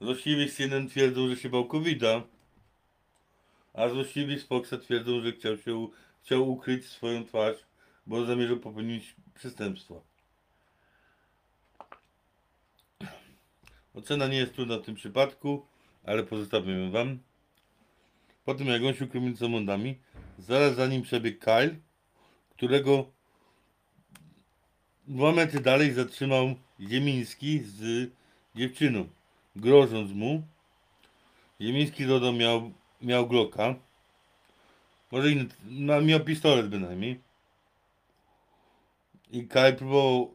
Złośliwi 0.00 0.48
z 0.48 0.56
CNN 0.56 0.88
twierdzą, 0.88 1.28
że 1.28 1.36
się 1.36 1.48
bał 1.48 1.64
covid 1.64 2.02
a 3.74 3.88
złośliwi 3.88 4.38
z 4.38 4.44
Foxa 4.44 4.74
twierdzą, 4.82 5.20
że 5.20 5.32
chciał 5.32 5.56
się 5.56 5.88
chciał 6.22 6.50
ukryć 6.50 6.86
swoją 6.86 7.24
twarz, 7.24 7.56
bo 8.06 8.24
zamierzał 8.24 8.56
popełnić 8.56 9.16
przestępstwo. 9.34 10.02
Ocena 13.94 14.26
nie 14.26 14.36
jest 14.36 14.54
trudna 14.54 14.78
w 14.78 14.82
tym 14.82 14.94
przypadku, 14.94 15.66
ale 16.04 16.22
pozostawmy 16.22 16.80
ją 16.80 16.90
wam. 16.90 17.18
Po 18.50 18.54
tym 18.54 18.66
jak 18.66 18.82
on 18.82 18.94
się 18.94 19.04
ukrył 19.04 19.22
zaraz 20.38 20.74
za 20.74 20.86
nim 20.86 21.02
przebiegł 21.02 21.40
Kyle, 21.40 21.76
którego 22.50 23.10
dwa 25.08 25.32
metry 25.32 25.60
dalej 25.60 25.92
zatrzymał 25.92 26.54
Ziemiński 26.80 27.58
z 27.58 28.10
dziewczyną, 28.56 29.08
grożąc 29.56 30.12
mu. 30.12 30.42
Ziemiński 31.60 32.06
dodał 32.06 32.32
miał, 32.32 32.72
miał 33.02 33.28
Glocka. 33.28 33.74
Może 35.10 35.30
inny, 35.30 35.46
no, 35.64 36.00
miał 36.00 36.20
pistolet 36.20 36.68
bynajmniej. 36.68 37.20
I 39.30 39.48
Kyle 39.48 39.72
próbował, 39.72 40.34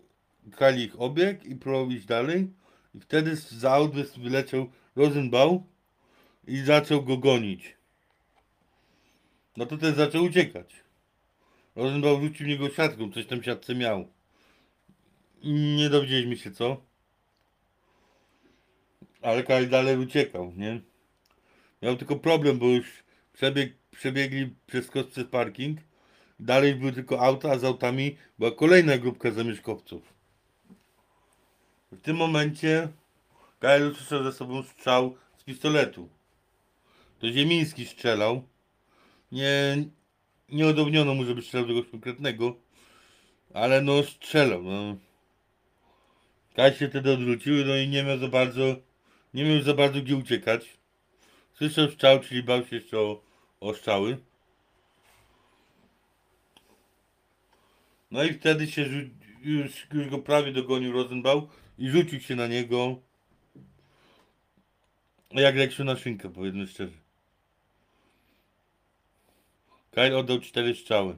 Kyle 0.52 0.84
ich 0.84 1.02
obiegł 1.02 1.44
i 1.44 1.56
próbował 1.56 1.92
iść 1.92 2.06
dalej. 2.06 2.48
I 2.96 3.00
wtedy 3.00 3.36
z 3.36 3.66
aut 3.66 3.92
wyleciał 4.18 4.70
Rosenbaum 4.96 5.64
i 6.48 6.58
zaczął 6.58 7.04
go 7.04 7.18
gonić. 7.18 7.75
No 9.58 9.66
to 9.66 9.78
ten 9.78 9.96
zaczął 9.96 10.24
uciekać. 10.24 10.84
Rosenbaum 11.76 12.22
rzucił 12.22 12.48
niego 12.48 12.70
siatką, 12.70 13.12
coś 13.12 13.26
tam 13.26 13.44
siatce 13.44 13.76
miał. 13.76 14.08
Nie 15.76 15.90
dowiedzieliśmy 15.90 16.38
się 16.38 16.52
co. 16.52 16.82
Ale 19.22 19.44
Kyle 19.44 19.68
dalej 19.68 19.98
uciekał, 19.98 20.54
nie? 20.56 20.82
Miał 21.82 21.96
tylko 21.96 22.16
problem, 22.16 22.60
bo 22.60 22.68
już 22.68 23.04
przebieg, 23.34 23.74
przebiegli 23.92 24.56
przez 24.68 24.90
kos 24.90 25.06
parking. 25.32 25.80
Dalej 26.40 26.76
były 26.76 26.92
tylko 26.92 27.22
auta, 27.22 27.52
a 27.52 27.58
z 27.58 27.64
autami 27.64 28.18
była 28.40 28.52
kolejna 28.52 28.98
grupka 28.98 29.32
zamieszkowców. 29.32 30.14
W 31.92 32.02
tym 32.02 32.16
momencie 32.16 32.88
Kyle 33.60 33.88
usłyszał 33.88 34.24
za 34.24 34.32
sobą 34.32 34.64
strzał 34.64 35.18
z 35.38 35.44
pistoletu. 35.44 36.10
To 37.20 37.32
Ziemiński 37.32 37.86
strzelał. 37.86 38.44
Nie, 39.32 39.86
nie 40.50 40.68
udowodniono 40.68 41.14
mu, 41.16 41.26
żeby 41.26 41.42
strzelał 41.42 41.68
do 41.68 41.84
konkretnego, 41.84 42.56
ale 43.54 43.82
no 43.82 44.04
strzelał. 44.04 44.64
No. 44.64 44.98
Kyle 46.56 46.74
się 46.74 46.90
wtedy 46.90 47.14
odwrócił, 47.14 47.66
no 47.66 47.76
i 47.76 47.88
nie 47.88 48.04
miał 48.04 48.18
za 48.18 48.28
bardzo, 48.28 48.76
nie 49.34 49.44
miał 49.44 49.62
za 49.62 49.74
bardzo 49.74 50.02
gdzie 50.02 50.16
uciekać. 50.16 50.78
Słyszał 51.54 51.92
strzał, 51.92 52.20
czyli 52.20 52.44
bał 52.44 52.66
się 52.66 52.76
jeszcze 52.76 53.00
o, 53.00 53.22
o 53.60 53.74
strzały. 53.74 54.18
No 58.12 58.24
i 58.24 58.34
wtedy 58.34 58.68
się 58.68 58.86
już, 59.42 59.88
już 59.94 60.10
go 60.10 60.20
prawie 60.20 60.52
dogonił 60.52 60.92
Rosenbaum 60.92 61.48
i 61.78 61.90
rzucił 61.90 62.20
się 62.20 62.36
na 62.36 62.48
niego 62.48 63.02
jak 65.32 65.56
leksiu 65.56 65.84
na 65.84 65.96
szynkę, 65.96 66.30
powiedzmy 66.30 66.68
szczerze. 66.68 67.05
Kyle 69.96 70.18
oddał 70.18 70.40
cztery 70.40 70.76
strzały. 70.76 71.18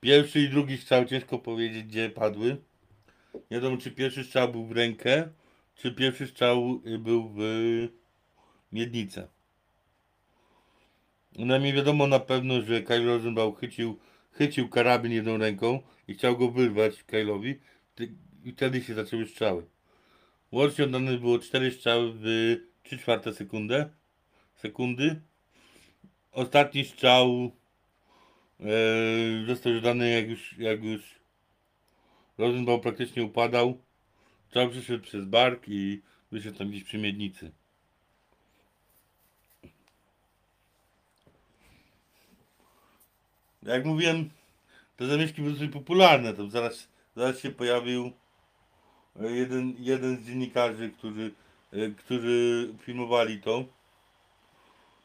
Pierwszy 0.00 0.40
i 0.40 0.48
drugi 0.48 0.76
strzał 0.78 1.04
ciężko 1.04 1.38
powiedzieć 1.38 1.84
gdzie 1.84 2.10
padły. 2.10 2.56
Nie 3.34 3.56
wiadomo 3.56 3.76
czy 3.76 3.90
pierwszy 3.90 4.24
strzał 4.24 4.52
był 4.52 4.64
w 4.66 4.72
rękę, 4.72 5.28
czy 5.74 5.92
pierwszy 5.92 6.26
strzał 6.26 6.80
y, 6.86 6.98
był 6.98 7.28
w 7.28 7.40
miednicę. 8.72 9.28
No 11.38 11.60
mi 11.60 11.72
wiadomo 11.72 12.06
na 12.06 12.20
pewno, 12.20 12.62
że 12.62 12.82
Kyle 12.82 13.04
Rosenbaum 13.04 13.54
chycił, 13.54 13.98
chycił 14.32 14.68
karabin 14.68 15.12
jedną 15.12 15.38
ręką 15.38 15.82
i 16.08 16.14
chciał 16.14 16.36
go 16.36 16.50
wyrwać 16.50 17.04
Kyle'owi 17.04 17.54
i 18.44 18.52
wtedy 18.52 18.82
się 18.82 18.94
zaczęły 18.94 19.26
strzały. 19.26 19.66
Łącznie 20.52 20.84
oddane 20.84 21.18
było 21.18 21.38
4 21.38 21.70
strzały 21.70 22.12
w 22.14 22.56
3 22.82 22.98
czwarte 22.98 23.34
sekundę, 23.34 23.90
sekundy. 24.54 25.29
Ostatni 26.32 26.84
strzał 26.84 27.50
e, 28.60 28.66
został 29.46 29.72
oddany 29.76 30.10
jak 30.10 30.28
już, 30.28 30.58
jak 30.58 30.84
już 30.84 31.20
Rosenbaum 32.38 32.80
praktycznie 32.80 33.24
upadał. 33.24 33.78
Strzał 34.46 34.70
przeszedł 34.70 35.04
przez 35.04 35.24
bark 35.24 35.62
i 35.68 36.02
wyszedł 36.32 36.58
tam 36.58 36.70
gdzieś 36.70 36.84
przy 36.84 36.98
miednicy. 36.98 37.52
Jak 43.62 43.84
mówiłem, 43.84 44.30
te 44.96 45.06
zamieszki 45.06 45.42
były 45.42 45.54
dosyć 45.54 45.72
popularne. 45.72 46.34
Tam 46.34 46.50
zaraz, 46.50 46.88
zaraz 47.16 47.38
się 47.40 47.50
pojawił 47.50 48.12
e, 49.20 49.30
jeden, 49.30 49.74
jeden 49.78 50.16
z 50.16 50.26
dziennikarzy, 50.26 50.90
którzy, 50.90 51.34
e, 51.72 51.90
którzy 51.90 52.68
filmowali 52.78 53.40
to 53.40 53.64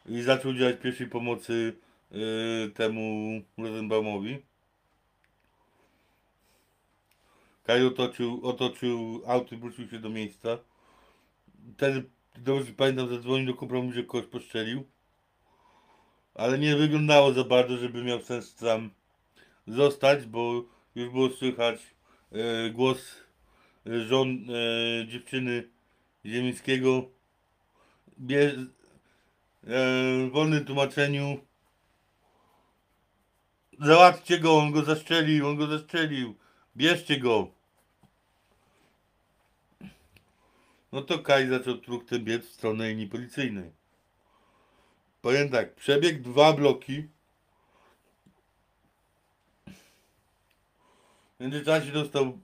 i 0.06 0.22
zaczął 0.22 0.52
udzielać 0.52 0.76
pierwszej 0.82 1.08
pomocy 1.08 1.74
yy, 2.12 2.72
temu 2.74 3.42
Rosenbaumowi. 3.58 4.38
Kaj 7.64 7.86
otoczył, 7.86 8.40
otoczył 8.44 9.22
auto 9.28 9.56
i 9.56 9.58
wrócił 9.58 9.90
się 9.90 10.00
do 10.00 10.10
miejsca. 10.10 10.58
Wtedy, 11.78 12.04
dobrze 12.38 12.72
pamiętam, 12.72 13.10
zadzwonił 13.10 13.48
do 13.48 13.54
kompromisu, 13.54 13.96
że 13.96 14.04
kogoś 14.04 14.28
postrzelił. 14.30 14.84
Ale 16.36 16.60
nie 16.60 16.76
wyglądało 16.76 17.34
za 17.34 17.44
bardzo, 17.44 17.78
żeby 17.78 18.04
miał 18.04 18.22
sens 18.22 18.56
tam 18.56 18.90
zostać, 19.68 20.26
bo 20.26 20.64
już 20.96 21.10
było 21.10 21.30
słychać 21.30 21.80
e, 22.32 22.70
głos 22.70 23.16
żon 24.08 24.48
e, 24.50 25.08
dziewczyny 25.08 25.70
Ziemińskiego. 26.26 27.10
Bie, 28.20 28.42
e, 28.42 28.85
w 29.66 30.30
wolnym 30.32 30.66
tłumaczeniu 30.66 31.40
Załatwcie 33.80 34.40
go, 34.40 34.58
on 34.58 34.72
go 34.72 34.84
zastrzelił, 34.84 35.48
on 35.48 35.56
go 35.56 35.68
zastrzelił. 35.68 36.36
Bierzcie 36.78 37.20
go. 37.20 37.48
No 40.92 41.02
to 41.02 41.20
Kaj 41.20 41.48
zaczął 41.48 41.78
truchtem 41.78 42.24
biec 42.24 42.46
w 42.46 42.54
stronę 42.54 42.90
linii 42.90 43.08
policyjnej. 43.08 43.72
Powiem 45.22 45.50
tak, 45.50 45.76
przebiegł 45.76 46.24
dwa 46.24 46.54
bloki. 46.54 47.08
W 51.38 51.40
międzyczasie 51.40 51.92
dostał 51.92 52.40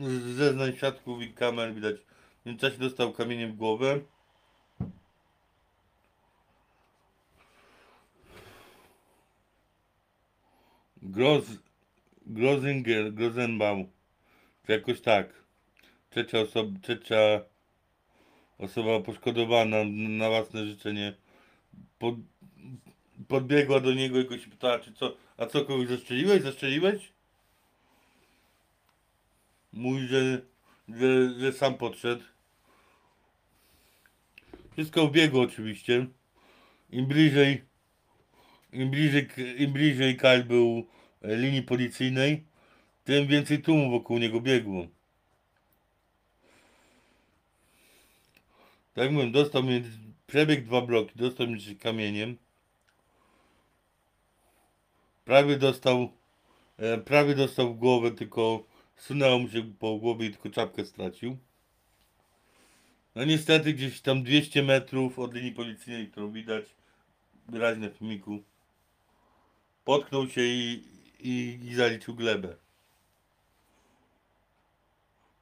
z 0.00 0.36
zeznań 0.36 0.76
świadków 0.76 1.22
i 1.22 1.34
kamer 1.34 1.74
widać. 1.74 1.96
W 2.42 2.46
międzyczasie 2.46 2.78
dostał 2.78 3.12
kamieniem 3.12 3.52
w 3.52 3.56
głowę. 3.56 4.00
Groz, 11.02 11.44
Grozinger, 12.26 13.12
Grozenbaum. 13.12 13.90
Czy 14.66 14.72
jakoś 14.72 15.00
tak. 15.00 15.42
Trzecia 16.10 16.38
osoba, 16.38 16.78
trzecia 16.82 17.40
osoba 18.58 19.00
poszkodowana 19.00 19.76
na 20.08 20.28
własne 20.28 20.66
życzenie 20.66 21.14
pod, 21.98 22.14
podbiegła 23.28 23.80
do 23.80 23.94
niego 23.94 24.20
i 24.20 24.24
go 24.24 24.38
się 24.38 24.50
pytała, 24.50 24.78
czy 24.78 24.92
co, 24.92 25.16
a 25.36 25.46
co 25.46 25.64
kogoś 25.64 25.88
zastrzeliłeś? 25.88 26.42
Zastrzeliłeś? 26.42 27.12
Mówi, 29.72 30.06
że, 30.06 30.40
że, 30.88 31.40
że 31.40 31.52
sam 31.52 31.74
podszedł. 31.74 32.22
Wszystko 34.72 35.04
ubiegło 35.04 35.42
oczywiście. 35.42 36.06
Im 36.90 37.06
bliżej, 37.06 37.62
im 38.72 38.90
bliżej, 38.90 39.28
im 39.58 39.72
bliżej 39.72 40.16
Kyle 40.16 40.44
był 40.44 40.86
e, 41.22 41.36
linii 41.36 41.62
policyjnej, 41.62 42.44
tym 43.04 43.26
więcej 43.26 43.62
tłumu 43.62 43.90
wokół 43.90 44.18
niego 44.18 44.40
biegło. 44.40 44.86
Tak 48.94 49.12
mówię, 49.12 49.30
dostał 49.30 49.62
między, 49.62 49.90
przebiegł 50.26 50.66
dwa 50.66 50.80
bloki, 50.80 51.12
dostał 51.16 51.46
między 51.46 51.76
kamieniem. 51.76 52.36
Prawie 55.24 55.56
dostał, 55.58 56.12
e, 56.78 56.98
prawie 56.98 57.34
dostał 57.34 57.74
głowę, 57.74 58.10
tylko 58.10 58.64
sunęło 58.96 59.38
mu 59.38 59.48
się 59.48 59.62
po 59.62 59.96
głowie 59.96 60.26
i 60.26 60.30
tylko 60.30 60.50
czapkę 60.50 60.84
stracił. 60.84 61.36
No 63.14 63.24
niestety 63.24 63.72
gdzieś 63.74 64.00
tam 64.00 64.22
200 64.22 64.62
metrów 64.62 65.18
od 65.18 65.34
linii 65.34 65.52
policyjnej, 65.52 66.08
którą 66.08 66.32
widać 66.32 66.64
wyraźnie 67.48 67.90
w 67.90 67.96
filmiku, 67.96 68.42
potknął 69.84 70.28
się 70.28 70.40
i, 70.40 70.84
i, 71.20 71.60
i 71.64 71.74
zaliczył 71.74 72.14
glebę. 72.14 72.56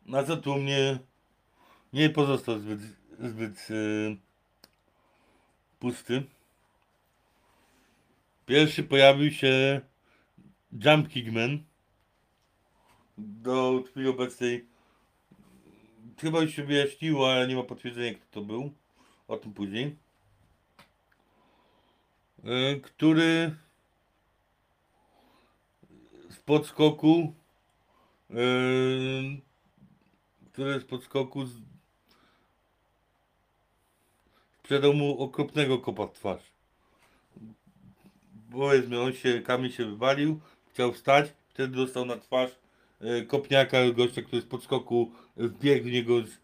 Na 0.06 0.24
co 0.24 0.36
tu 0.36 0.54
mnie 0.54 0.98
nie 1.92 2.10
pozostał 2.10 2.58
zbyt, 2.58 2.80
zbyt 3.18 3.68
e, 3.70 4.16
pusty. 5.78 6.22
Pierwszy 8.46 8.82
pojawił 8.82 9.30
się 9.30 9.80
Jump 10.84 11.08
Kickman. 11.08 11.64
Do 13.18 13.82
chwili 13.86 14.08
obecnej 14.08 14.66
chyba 16.18 16.40
już 16.40 16.54
się 16.54 16.64
wyjaśniło, 16.64 17.32
ale 17.32 17.48
nie 17.48 17.56
ma 17.56 17.62
potwierdzenia 17.62 18.14
kto 18.14 18.26
to 18.30 18.40
był. 18.40 18.72
O 19.28 19.36
tym 19.36 19.52
później. 19.54 19.96
E, 22.44 22.80
Który 22.80 23.56
podskoku 26.50 27.32
e, 28.30 28.34
który 30.52 30.80
z 30.80 30.84
podskoku 30.84 31.44
sprzedał 34.58 34.94
mu 34.94 35.22
okropnego 35.22 35.78
kopa 35.78 36.06
w 36.06 36.12
twarz. 36.12 36.42
Powiedzmy, 38.52 39.00
on 39.00 39.12
się, 39.12 39.42
kamień 39.42 39.72
się 39.72 39.84
wywalił, 39.84 40.40
chciał 40.72 40.92
wstać, 40.92 41.32
wtedy 41.48 41.76
dostał 41.76 42.04
na 42.04 42.16
twarz 42.16 42.50
e, 43.00 43.22
kopniaka 43.22 43.90
gościa, 43.90 44.22
który 44.22 44.42
z 44.42 44.46
podskoku 44.46 45.12
wbiegł 45.36 45.84
w 45.84 45.92
niego 45.92 46.22
z, 46.22 46.38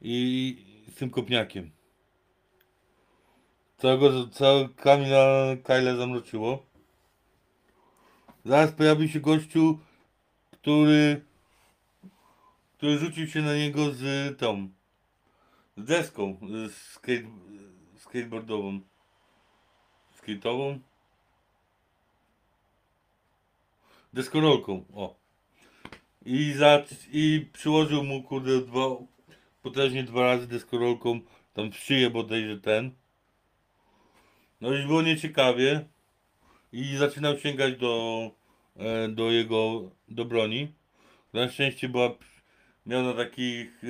i 0.00 0.56
z 0.92 0.94
tym 0.94 1.10
kopniakiem. 1.10 1.70
Całego, 3.78 4.28
cały 4.28 4.68
kamień 4.68 5.10
na 5.10 5.56
Kyle 5.64 5.96
zamroczyło. 5.96 6.71
Zaraz 8.44 8.72
pojawił 8.72 9.08
się 9.08 9.20
gościu, 9.20 9.78
który 10.50 11.24
który 12.82 12.98
rzucił 12.98 13.26
się 13.26 13.42
na 13.42 13.54
niego 13.54 13.92
z 13.92 14.38
tą 14.38 14.68
z 15.76 15.84
deską 15.84 16.36
z 16.68 16.72
skate, 16.72 17.28
skateboardową. 17.98 18.80
Skate'ową? 20.22 20.78
Deskorolką, 24.12 24.84
o. 24.94 25.16
I, 26.24 26.52
za, 26.52 26.84
i 27.12 27.46
przyłożył 27.52 28.04
mu 28.04 28.22
kurde 28.22 28.60
dwa 28.60 28.80
potężnie 29.62 30.04
dwa 30.04 30.22
razy 30.22 30.46
deskorolką 30.46 31.20
tam 31.54 31.72
w 31.72 31.76
szyję 31.76 32.10
bodajże 32.10 32.60
ten. 32.60 32.90
No 34.60 34.74
i 34.74 34.86
było 34.86 35.02
nieciekawie 35.02 35.88
i 36.72 36.96
zaczynał 36.96 37.38
sięgać 37.38 37.76
do 37.76 38.30
e, 38.76 39.08
do 39.08 39.30
jego 39.30 39.90
do 40.08 40.24
broni 40.24 40.72
na 41.32 41.48
szczęście 41.48 41.88
była 41.88 42.10
miał 42.86 43.02
na 43.02 43.12
takich 43.12 43.82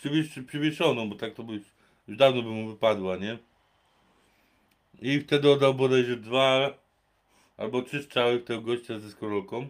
przywiesz, 0.00 0.40
przywieszoną, 0.46 1.10
bo 1.10 1.16
tak 1.16 1.34
to 1.34 1.42
by 1.42 1.52
już, 1.52 1.62
dawno 2.08 2.42
by 2.42 2.48
mu 2.48 2.68
wypadła, 2.68 3.16
nie? 3.16 3.38
I 5.02 5.20
wtedy 5.20 5.50
oddał 5.50 5.74
bodajże 5.74 6.16
dwa 6.16 6.74
albo 7.56 7.82
trzy 7.82 8.02
strzały 8.02 8.38
w 8.38 8.44
tego 8.44 8.60
gościa 8.60 8.98
ze 8.98 9.10
skorolką, 9.10 9.68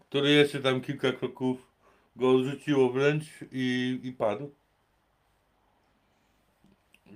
który 0.00 0.30
jeszcze 0.30 0.60
tam 0.60 0.80
kilka 0.80 1.12
kroków 1.12 1.66
go 2.16 2.44
rzuciło 2.44 2.90
wręcz 2.90 3.24
i, 3.52 4.00
i 4.02 4.12
padł. 4.12 4.50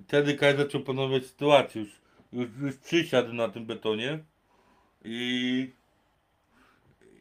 Wtedy 0.04 0.34
Kaj 0.34 0.56
zaczął 0.56 0.80
panować 0.80 1.26
sytuację, 1.26 1.82
już, 1.82 1.90
już, 2.36 2.48
już 2.60 2.76
przysiadł 2.76 3.32
na 3.32 3.48
tym 3.48 3.66
betonie 3.66 4.18
i 5.04 5.70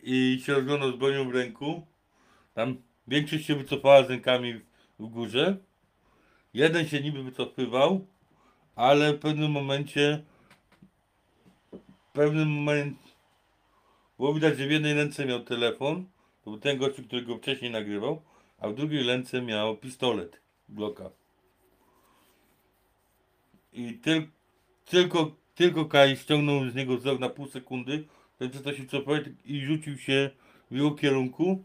i 0.04 0.42
się 0.46 0.54
rozglądał 0.54 0.92
z 0.92 0.96
bronią 0.96 1.30
w 1.30 1.36
ręku. 1.36 1.88
Tam 2.54 2.78
większość 3.08 3.46
się 3.46 3.56
wycofała 3.56 4.04
z 4.04 4.10
rękami 4.10 4.54
w, 4.54 4.62
w 5.00 5.08
górze. 5.08 5.58
Jeden 6.54 6.88
się 6.88 7.02
niby 7.02 7.24
wycofywał, 7.24 8.08
ale 8.76 9.14
w 9.14 9.20
pewnym 9.20 9.52
momencie 9.52 10.24
w 11.72 12.12
pewnym 12.14 12.50
momencie 12.50 13.00
było 14.18 14.34
widać, 14.34 14.58
że 14.58 14.68
w 14.68 14.72
jednej 14.72 14.94
ręce 14.94 15.26
miał 15.26 15.40
telefon, 15.44 16.06
to 16.44 16.50
był 16.52 16.60
ten 16.60 16.78
gościu, 16.78 17.04
który 17.04 17.22
go 17.22 17.38
wcześniej 17.38 17.72
nagrywał, 17.72 18.22
a 18.60 18.70
w 18.70 18.76
drugiej 18.76 19.08
ręce 19.08 19.42
miał 19.42 19.78
pistolet 19.78 20.42
Glocka. 20.70 21.10
I 23.74 23.94
tyl, 23.94 24.28
tylko, 24.86 25.36
tylko 25.56 25.86
Kai 25.86 26.18
ściągnął 26.18 26.70
z 26.70 26.76
niego 26.76 26.98
wzrok 26.98 27.20
na 27.20 27.30
pół 27.30 27.48
sekundy, 27.48 28.04
ten 28.38 28.52
co 28.52 28.74
się 28.74 28.86
cofał 28.86 29.16
i 29.46 29.66
rzucił 29.66 29.98
się 29.98 30.30
w 30.72 30.76
jego 30.76 30.92
kierunku, 30.92 31.64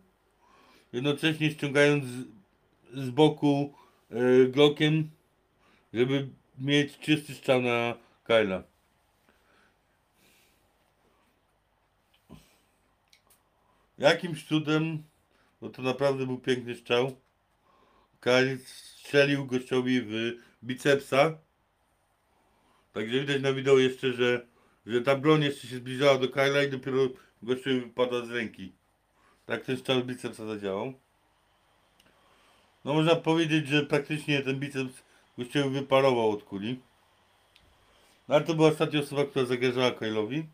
jednocześnie 0.92 1.50
ściągając 1.50 2.04
z, 2.04 2.24
z 2.94 3.10
boku 3.10 3.74
e, 4.10 4.46
Glockiem, 4.46 5.10
żeby 5.94 6.28
mieć 6.58 6.98
czysty 6.98 7.34
strzał 7.34 7.62
na 7.62 7.94
Kyla. 8.24 8.62
Jakimś 13.98 14.44
cudem, 14.44 15.02
bo 15.60 15.68
to 15.68 15.82
naprawdę 15.82 16.26
był 16.26 16.38
piękny 16.38 16.74
strzał, 16.74 17.16
Kyle 18.20 18.58
strzelił 18.58 19.46
gościowi 19.46 20.00
w 20.00 20.32
bicepsa 20.64 21.38
Także 22.92 23.20
widać 23.20 23.42
na 23.42 23.52
wideo 23.52 23.78
jeszcze, 23.78 24.12
że, 24.12 24.46
że 24.86 25.02
ta 25.02 25.16
broń 25.16 25.42
jeszcze 25.42 25.66
się 25.66 25.76
zbliżała 25.76 26.18
do 26.18 26.28
Kyla 26.28 26.62
i 26.62 26.70
dopiero 26.70 26.98
gościu 27.42 27.70
wypada 27.70 28.26
z 28.26 28.30
ręki. 28.30 28.72
Tak 29.46 29.64
ten 29.64 29.82
cały 29.84 30.04
biceps 30.04 30.36
zadziałał. 30.36 30.92
No 32.84 32.94
można 32.94 33.16
powiedzieć, 33.16 33.68
że 33.68 33.86
praktycznie 33.86 34.42
ten 34.42 34.60
biceps 34.60 35.02
gościowi 35.38 35.70
wyparował 35.70 36.30
od 36.30 36.42
kuli. 36.42 36.80
No 38.28 38.34
ale 38.34 38.44
to 38.44 38.54
była 38.54 38.68
ostatnia 38.68 39.00
osoba, 39.00 39.24
która 39.24 39.44
zagrażała 39.44 39.90
Kylowi, 39.90 40.46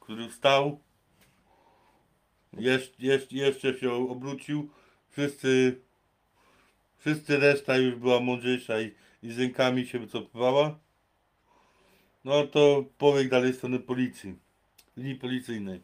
który 0.00 0.28
wstał, 0.28 0.80
jeszcze, 2.52 2.94
jeszcze, 2.98 3.36
jeszcze 3.36 3.78
się 3.78 3.92
obrócił. 3.92 4.70
Wszyscy, 5.10 5.80
wszyscy 6.98 7.36
reszta 7.36 7.76
już 7.76 7.94
była 7.94 8.20
mądrzejsza 8.20 8.80
i, 8.80 8.94
i 9.22 9.32
z 9.32 9.38
rękami 9.38 9.86
się 9.86 9.98
wycofywała. 9.98 10.78
No 12.24 12.46
to 12.46 12.84
pobiegł 12.98 13.30
dalej 13.30 13.52
w 13.52 13.56
stronę 13.56 13.78
policji, 13.78 14.38
linii 14.96 15.14
policyjnej. 15.14 15.80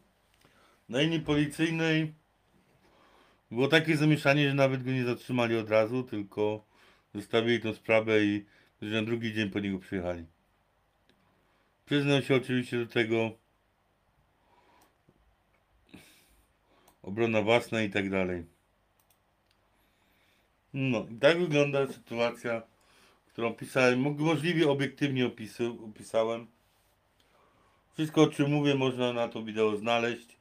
Na 0.88 1.00
linii 1.00 1.20
policyjnej 1.20 2.12
było 3.50 3.68
takie 3.68 3.96
zamieszanie, 3.96 4.48
że 4.48 4.54
nawet 4.54 4.84
go 4.84 4.90
nie 4.90 5.04
zatrzymali 5.04 5.56
od 5.56 5.70
razu, 5.70 6.02
tylko 6.02 6.64
zostawili 7.14 7.60
tą 7.60 7.74
sprawę 7.74 8.24
i 8.24 8.46
że 8.82 9.00
na 9.00 9.06
drugi 9.06 9.34
dzień 9.34 9.50
po 9.50 9.60
niego 9.60 9.78
przyjechali. 9.78 10.24
Przyznał 11.86 12.22
się 12.22 12.34
oczywiście 12.34 12.78
do 12.78 12.86
tego 12.86 13.30
obrona 17.02 17.42
własna 17.42 17.82
i 17.82 17.90
tak 17.90 18.10
dalej. 18.10 18.44
No, 20.74 21.06
i 21.10 21.14
tak 21.14 21.38
wygląda 21.38 21.86
sytuacja, 21.86 22.62
którą 23.32 23.48
opisałem. 23.48 24.00
Mo- 24.00 24.10
Możliwie 24.10 24.70
obiektywnie 24.70 25.26
opisy, 25.26 25.66
opisałem. 25.90 26.46
Wszystko 27.92 28.22
o 28.22 28.26
czym 28.28 28.50
mówię 28.50 28.74
można 28.74 29.12
na 29.12 29.28
to 29.28 29.42
wideo 29.42 29.76
znaleźć. 29.76 30.36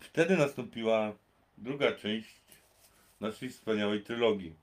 Wtedy 0.00 0.36
nastąpiła 0.36 1.12
druga 1.58 1.92
część 1.92 2.40
naszej 3.20 3.48
wspaniałej 3.50 4.02
trylogii. 4.02 4.54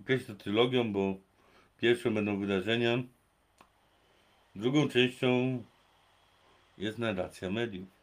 Określę 0.00 0.34
to 0.34 0.42
trylogią, 0.44 0.92
bo 0.92 1.14
pierwszą 1.80 2.14
będą 2.14 2.40
wydarzenia, 2.40 2.98
drugą 4.54 4.88
częścią 4.88 5.62
jest 6.78 6.98
narracja 6.98 7.50
mediów. 7.50 7.95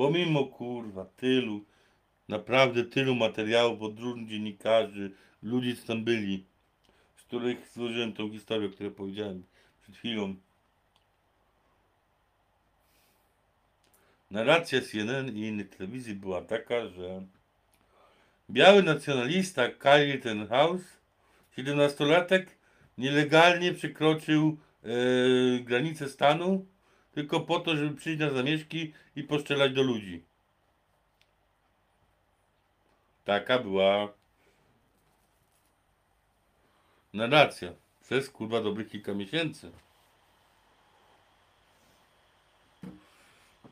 Pomimo 0.00 0.44
kurwa 0.44 1.04
tylu, 1.04 1.64
naprawdę 2.28 2.84
tylu 2.84 3.14
materiałów 3.14 3.82
od 3.82 3.98
różnych 3.98 4.28
dziennikarzy, 4.28 5.10
ludzi 5.42 5.76
co 5.76 5.86
tam 5.86 6.04
byli, 6.04 6.44
z 7.16 7.22
których 7.22 7.68
złożyłem 7.74 8.12
tą 8.12 8.30
historię, 8.30 8.68
o 8.68 8.70
której 8.70 8.92
powiedziałem 8.92 9.44
przed 9.82 9.96
chwilą. 9.96 10.34
Narracja 14.30 14.80
CNN 14.80 15.36
i 15.36 15.40
innych 15.40 15.68
telewizji 15.68 16.14
była 16.14 16.42
taka, 16.42 16.86
że 16.86 17.22
biały 18.50 18.82
nacjonalista 18.82 19.68
Kyle 19.68 20.12
Rittenhouse, 20.12 20.84
17-latek, 21.58 22.46
nielegalnie 22.98 23.74
przekroczył 23.74 24.58
e, 24.82 24.88
granicę 25.60 26.08
stanu 26.08 26.66
tylko 27.14 27.40
po 27.40 27.60
to, 27.60 27.76
żeby 27.76 27.96
przyjść 27.96 28.20
na 28.20 28.30
zamieszki 28.30 28.92
i 29.16 29.22
postrzelać 29.22 29.72
do 29.72 29.82
ludzi. 29.82 30.22
Taka 33.24 33.58
była 33.58 34.08
narracja 37.12 37.72
przez 38.02 38.30
kurwa 38.30 38.62
dobrych 38.62 38.88
kilka 38.88 39.14
miesięcy. 39.14 39.72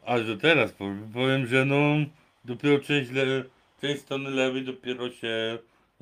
A 0.04 0.18
że 0.18 0.36
teraz 0.36 0.72
powiem, 0.72 1.10
powiem 1.12 1.46
że 1.46 1.64
no 1.64 1.96
dopiero 2.44 2.78
część, 2.78 3.10
le, 3.10 3.44
część 3.80 4.02
strony 4.02 4.30
lewej 4.30 4.64
dopiero 4.64 5.10
się 5.10 5.58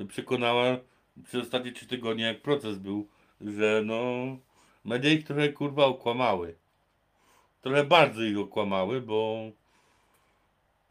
przekonała 0.09 0.77
przez 1.25 1.43
ostatnie 1.43 1.73
trzy 1.73 1.87
tygodnie 1.87 2.25
jak 2.25 2.43
proces 2.43 2.79
był, 2.79 3.09
że 3.41 3.83
no 3.85 4.15
media 4.85 5.11
ich 5.11 5.25
trochę 5.25 5.49
kurwa 5.49 5.85
okłamały. 5.85 6.55
Trochę 7.67 7.85
bardzo 7.85 8.23
ich 8.23 8.39
okłamały, 8.39 9.01
bo 9.01 9.51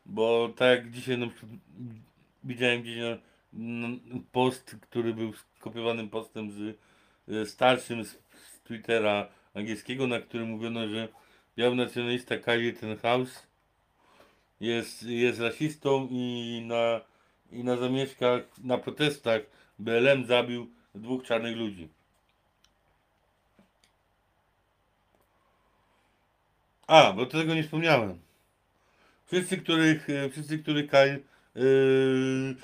bo 0.06 0.50
tak 0.56 0.70
jak 0.70 0.92
dzisiaj 0.92 1.18
na 1.18 1.28
przykład 1.28 1.52
widziałem 2.44 2.82
gdzieś 2.82 2.98
na, 2.98 3.18
na, 3.54 3.98
post, 4.32 4.76
który 4.82 5.14
był 5.14 5.34
skopiowanym 5.34 6.10
postem 6.10 6.52
z, 6.52 6.78
z 7.28 7.50
starszym 7.50 8.06
z, 8.06 8.10
z 8.10 8.60
Twittera 8.64 9.28
angielskiego, 9.54 10.08
na 10.08 10.20
którym 10.20 10.50
mówiono, 10.50 10.88
że 10.88 11.08
biały 11.58 11.76
nacjonalista 11.76 12.38
Kyle 12.38 12.58
Rittenhouse 12.58 13.48
jest, 14.60 15.04
jest 15.04 15.40
rasistą 15.40 16.08
i 16.12 16.64
na, 16.68 17.02
i 17.52 17.64
na 17.64 17.78
zamieszkach, 17.78 18.42
na 18.64 18.78
protestach 18.78 19.42
BLM 19.80 20.26
zabił 20.26 20.72
dwóch 20.96 21.24
czarnych 21.24 21.58
ludzi. 21.58 21.90
A, 26.88 27.13
bo 27.13 27.26
tego 27.26 27.56
nie 27.56 27.63
wspomniałem. 27.63 28.19
Wszyscy, 29.26 29.58
których, 29.58 30.10
e, 30.10 30.30
wszyscy, 30.30 30.60
których 30.60 30.89
Kyle, 30.89 31.19
yy, 31.56 32.56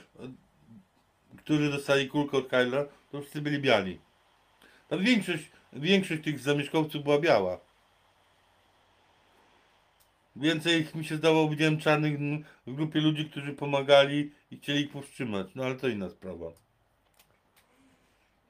którzy 1.38 1.72
dostali 1.72 2.08
kulkę 2.08 2.38
od 2.38 2.48
Kyla, 2.48 2.86
to 3.12 3.22
wszyscy 3.22 3.42
byli 3.42 3.60
biali. 3.60 4.00
Tam 4.88 5.04
większość, 5.04 5.52
większość 5.74 6.24
tych 6.24 6.40
zamieszkowców 6.40 7.04
była 7.04 7.20
biała. 7.20 7.60
Więcej 10.36 10.88
mi 10.96 11.06
się 11.06 11.18
zdawało, 11.18 11.50
widziałem 11.50 11.78
czarnych 11.78 12.20
w 12.68 12.76
grupie 12.76 13.02
ludzi, 13.02 13.30
którzy 13.30 13.54
pomagali 13.54 14.32
i 14.52 14.58
chcieli 14.58 14.82
ich 14.82 14.92
powstrzymać. 14.92 15.48
No 15.56 15.64
ale 15.64 15.76
to 15.76 15.88
inna 15.88 16.10
sprawa. 16.10 16.52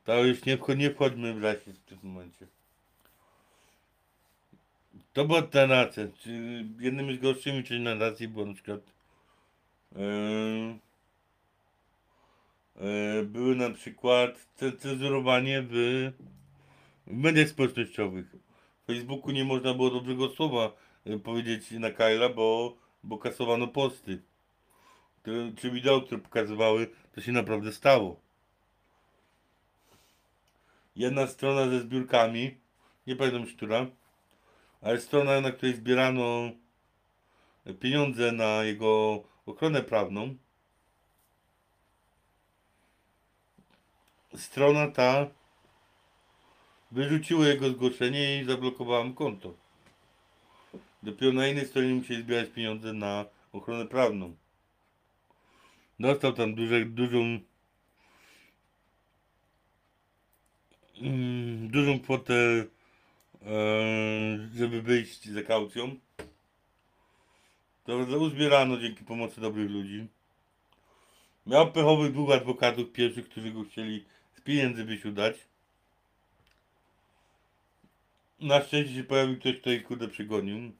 To 0.04 0.24
już 0.24 0.46
nie, 0.46 0.58
nie 0.78 0.92
wchodźmy 0.92 1.34
w 1.34 1.42
lesie 1.42 1.74
w 1.74 1.80
tym 1.80 2.00
momencie. 2.04 2.48
To 5.14 5.26
była 5.26 5.42
ta 5.42 5.68
narracja. 5.68 6.08
Czy 6.20 6.30
jednymi 6.80 7.18
z 7.18 7.20
gorszymi 7.20 7.64
części 7.64 7.84
narracji 7.84 8.28
było 8.28 8.46
na 8.46 8.54
przykład 8.54 8.82
yy, 9.96 10.80
yy, 13.16 13.24
były 13.24 13.56
na 13.56 13.70
przykład 13.70 14.48
ce- 14.58 14.78
cenzurowanie 14.78 15.62
w, 15.62 15.72
w 17.08 17.14
mediach 17.14 17.48
społecznościowych. 17.48 18.36
W 18.84 18.88
Facebooku 18.88 19.32
nie 19.32 19.46
można 19.46 19.74
było 19.74 19.90
dobrego 19.90 20.30
słowa 20.30 20.72
yy, 21.06 21.20
powiedzieć 21.20 21.72
na 21.72 21.92
Kyla, 21.92 22.30
bo, 22.30 22.76
bo 23.04 23.18
kasowano 23.18 23.68
posty. 23.68 24.22
Czy 25.58 25.72
wideo, 25.72 26.02
które 26.02 26.22
pokazywały, 26.22 26.88
to 27.16 27.22
się 27.22 27.32
naprawdę 27.32 27.72
stało. 27.72 28.20
Jedna 30.96 31.28
strona 31.28 31.70
ze 31.70 31.80
zbiórkami, 31.80 32.58
nie 33.08 33.16
pamiętam 33.16 33.46
która, 33.46 33.86
ale 34.82 35.02
strona, 35.02 35.42
na 35.42 35.52
której 35.52 35.76
zbierano 35.76 36.52
pieniądze 37.80 38.32
na 38.32 38.64
jego 38.64 39.24
ochronę 39.46 39.82
prawną, 39.84 40.36
strona 44.36 44.88
ta 44.88 45.28
wyrzuciła 46.92 47.48
jego 47.48 47.70
zgłoszenie 47.70 48.42
i 48.42 48.46
zablokowała 48.46 49.04
mu 49.04 49.14
konto. 49.14 49.54
Dopiero 51.04 51.34
na 51.34 51.48
innej 51.48 51.66
stronie 51.66 51.94
musieli 51.94 52.24
zbierać 52.24 52.50
pieniądze 52.50 52.94
na 52.94 53.26
ochronę 53.54 53.86
prawną. 53.86 54.36
Dostał 56.00 56.34
tam 56.34 56.56
duże, 56.56 56.86
dużą 56.86 57.40
mm, 61.02 61.68
dużą 61.70 62.00
kwotę 62.00 62.66
żeby 64.56 64.82
wyjść 64.82 65.30
za 65.30 65.44
kaucją. 65.44 65.96
To 67.86 67.98
uzbierano 67.98 68.78
dzięki 68.78 69.04
pomocy 69.04 69.42
dobrych 69.42 69.72
ludzi. 69.72 70.08
Miał 71.46 71.72
pechowych 71.72 72.12
dwóch 72.12 72.32
adwokatów 72.32 72.92
pierwszych, 72.92 73.30
którzy 73.30 73.52
go 73.52 73.64
chcieli 73.64 74.06
z 74.38 74.42
pieniędzy 74.42 74.84
wysiudać. 74.84 75.36
Na 78.40 78.62
szczęście 78.62 78.96
się 78.96 79.04
pojawił 79.04 79.40
ktoś, 79.40 79.60
kto 79.60 79.72
ich 79.72 79.84
kurde 79.84 80.08
przygonił. 80.08 80.72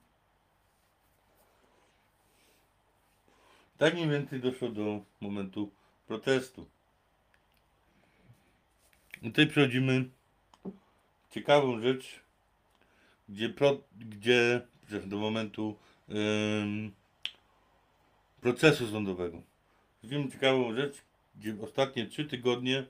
Tak 3.78 3.94
mniej 3.94 4.10
więcej 4.10 4.40
doszło 4.40 4.70
do 4.70 5.00
momentu 5.22 5.72
protestu. 6.08 6.66
I 9.22 9.30
tutaj 9.30 9.48
przechodzimy 9.48 10.10
ciekawą 11.32 11.82
rzecz, 11.82 12.20
gdzie, 13.32 13.50
pro, 13.50 13.78
gdzie 14.00 14.62
do 15.06 15.18
momentu 15.18 15.76
procesu 18.42 18.88
sądowego. 18.88 19.42
Zrobimy 20.04 20.32
ciekawą 20.32 20.76
rzecz, 20.76 21.02
gdzie 21.36 21.56
ostatnie 21.62 22.06
trzy 22.06 22.26
tygodnie 22.26 22.86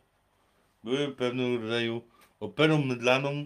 były 0.83 1.15
pewnego 1.15 1.57
rodzaju 1.57 2.01
operą 2.39 2.85
mydlaną, 2.85 3.45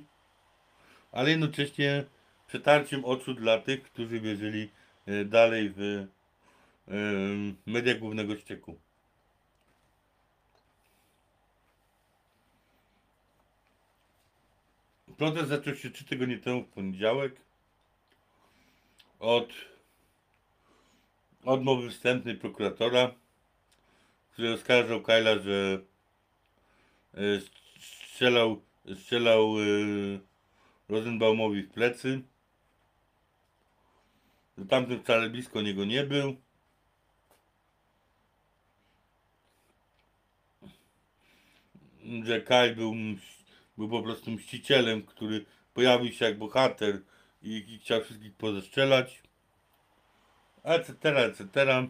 ale 1.12 1.30
jednocześnie 1.30 2.04
przetarciem 2.48 3.06
oczu 3.06 3.34
dla 3.34 3.60
tych, 3.60 3.84
którzy 3.84 4.20
wierzyli 4.20 4.70
e, 5.06 5.26
dalej 5.26 5.74
w 5.78 5.82
e, 5.82 6.08
media 7.66 7.96
głównego 7.96 8.38
ścieku. 8.38 8.76
Protest 15.18 15.50
zaczął 15.50 15.76
się 15.76 15.92
trzy 15.92 16.06
tygodnie 16.06 16.38
temu 16.38 16.64
w 16.64 16.68
poniedziałek 16.68 17.36
od 19.20 19.50
odmowy 21.46 21.90
wstępnej 21.90 22.36
prokuratora, 22.36 23.12
który 24.32 24.54
oskarżał 24.54 25.02
Kyla, 25.02 25.40
że 25.40 25.82
e, 27.14 27.20
strzelał, 27.80 28.62
strzelał 28.96 29.60
e, 29.60 29.64
Rosenbaumowi 30.90 31.64
w 31.64 31.72
plecy. 31.72 32.22
Że 34.58 34.66
tamten 34.66 35.04
wcale 35.04 35.30
blisko 35.30 35.62
niego 35.62 35.86
nie 35.86 36.04
był. 36.04 36.36
Że 42.24 42.42
Kyle 42.42 42.76
był, 42.76 42.94
był 43.78 43.90
po 43.90 44.02
prostu 44.02 44.32
mścicielem, 44.32 45.04
który 45.04 45.46
pojawił 45.74 46.14
się 46.14 46.26
jak 46.26 46.38
bohater 46.38 47.02
i, 47.42 47.74
i 47.74 47.80
chciał 47.80 48.02
wszystkich 48.02 48.34
pozestrzelać. 48.34 49.24
Etc., 50.64 51.26
etc. 51.26 51.88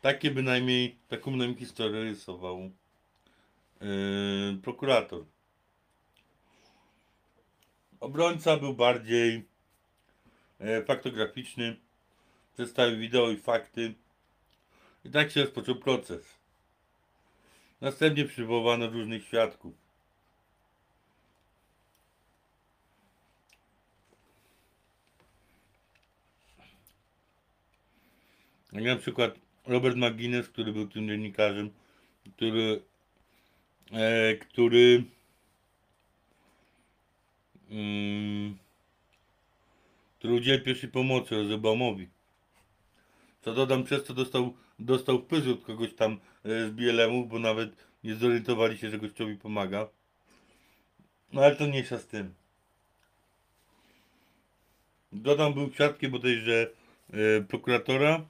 Takie 0.00 0.30
bynajmniej, 0.30 0.98
taką 1.08 1.30
bynajmniej 1.30 1.58
historię 1.58 2.02
rysował 2.02 2.70
yy, 3.80 4.58
prokurator. 4.62 5.24
Obrońca 8.00 8.56
był 8.56 8.74
bardziej 8.74 9.48
e, 10.58 10.82
faktograficzny, 10.82 11.76
przedstawił 12.54 12.98
wideo 12.98 13.30
i 13.30 13.36
fakty. 13.36 13.94
I 15.04 15.10
tak 15.10 15.30
się 15.30 15.40
rozpoczął 15.40 15.74
proces. 15.74 16.38
Następnie 17.80 18.24
przywołano 18.24 18.90
różnych 18.90 19.24
świadków. 19.24 19.74
Jak 28.72 28.84
na 28.84 28.96
przykład 28.96 29.34
Robert 29.66 29.96
McGuinness, 29.96 30.48
który 30.48 30.72
był 30.72 30.88
tym 30.88 31.08
dziennikarzem, 31.08 31.70
który, 32.36 32.82
e, 33.92 34.34
który 34.36 35.04
mm, 37.70 38.58
który 40.18 40.34
udzielił 40.34 40.64
pierwszej 40.64 40.90
pomocy 40.90 41.34
Rozebaumowi. 41.34 42.08
Co 43.42 43.54
dodam, 43.54 43.84
przez 43.84 44.04
to 44.04 44.14
dostał, 44.14 44.54
dostał 44.78 45.18
wpysk 45.18 45.48
od 45.48 45.64
kogoś 45.64 45.94
tam 45.94 46.12
e, 46.44 46.68
z 46.68 46.70
BLM-ów, 46.70 47.28
bo 47.28 47.38
nawet 47.38 47.70
nie 48.04 48.14
zorientowali 48.14 48.78
się, 48.78 48.90
że 48.90 48.98
gościowi 48.98 49.36
pomaga. 49.36 49.88
No 51.32 51.42
ale 51.42 51.56
to 51.56 51.66
mniejsza 51.66 51.98
z 51.98 52.06
tym. 52.06 52.34
Dodam, 55.12 55.54
był 55.54 55.72
świadkiem 55.72 56.10
bodajże 56.10 56.70
e, 57.12 57.42
prokuratora. 57.42 58.24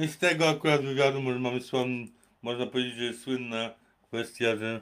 I 0.00 0.08
z 0.08 0.18
tego 0.18 0.48
akurat 0.48 0.82
wywiadu 0.82 1.22
może 1.22 1.38
mamy 1.38 1.60
słon, 1.60 2.06
można 2.42 2.66
powiedzieć, 2.66 2.94
że 2.94 3.04
jest 3.04 3.22
słynna 3.22 3.74
kwestia, 4.02 4.56
że 4.56 4.80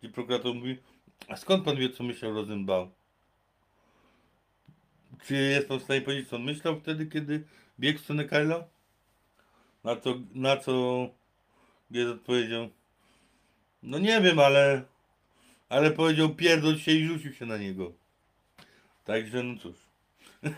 gdzie 0.00 0.08
prokurator 0.12 0.54
mówi, 0.54 0.78
a 1.28 1.36
skąd 1.36 1.64
pan 1.64 1.76
wie, 1.76 1.90
co 1.90 2.04
myślał 2.04 2.34
Rosenbaum? 2.34 2.90
Czy 5.26 5.34
jest 5.34 5.68
pan 5.68 5.78
w 5.78 5.82
stanie 5.82 6.00
powiedzieć, 6.00 6.28
co 6.28 6.36
on 6.36 6.42
myślał 6.42 6.80
wtedy, 6.80 7.06
kiedy 7.06 7.44
biegł 7.80 7.98
w 7.98 8.02
stronę 8.02 8.24
Kyla? 8.24 8.64
Na 9.84 9.96
co, 9.96 10.14
na 10.34 10.56
co 10.56 11.08
Giez 11.92 12.08
odpowiedział, 12.08 12.70
no 13.82 13.98
nie 13.98 14.20
wiem, 14.20 14.38
ale, 14.38 14.82
ale 15.68 15.90
powiedział 15.90 16.34
pierdol 16.34 16.78
się 16.78 16.92
i 16.92 17.06
rzucił 17.06 17.32
się 17.32 17.46
na 17.46 17.56
niego. 17.56 17.92
Także 19.04 19.42
no 19.42 19.58
cóż. 19.58 19.76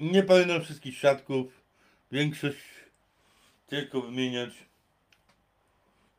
Nie 0.00 0.22
pamiętam 0.22 0.62
wszystkich 0.62 0.96
świadków. 0.96 1.62
Większość 2.12 2.58
ciężko 3.70 4.00
wymieniać. 4.00 4.50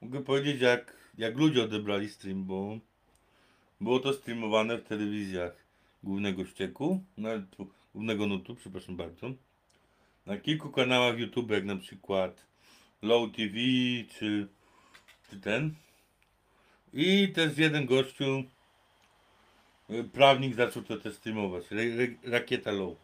Mogę 0.01 0.23
powiedzieć 0.23 0.62
jak, 0.62 0.97
jak 1.17 1.38
ludzie 1.38 1.63
odebrali 1.63 2.10
stream, 2.10 2.45
bo 2.45 2.80
było 3.81 3.99
to 3.99 4.13
streamowane 4.13 4.77
w 4.77 4.83
telewizjach 4.83 5.51
głównego 6.03 6.45
ścieku, 6.45 7.03
tu- 7.57 7.69
głównego 7.93 8.27
nutu, 8.27 8.55
przepraszam 8.55 8.95
bardzo. 8.95 9.31
Na 10.25 10.37
kilku 10.37 10.69
kanałach 10.69 11.19
YouTube, 11.19 11.51
jak 11.51 11.65
na 11.65 11.75
przykład 11.75 12.45
Low 13.01 13.31
TV 13.31 13.53
czy, 14.19 14.47
czy 15.29 15.39
ten. 15.39 15.73
I 16.93 17.31
też 17.35 17.57
jeden 17.57 17.85
gościu, 17.85 18.43
y, 19.89 20.03
prawnik 20.03 20.55
zaczął 20.55 20.83
to 20.83 20.97
też 20.97 21.15
streamować. 21.15 21.71
Ra- 21.71 21.81
ra- 21.81 22.31
Rakieta 22.31 22.71
Low. 22.71 22.97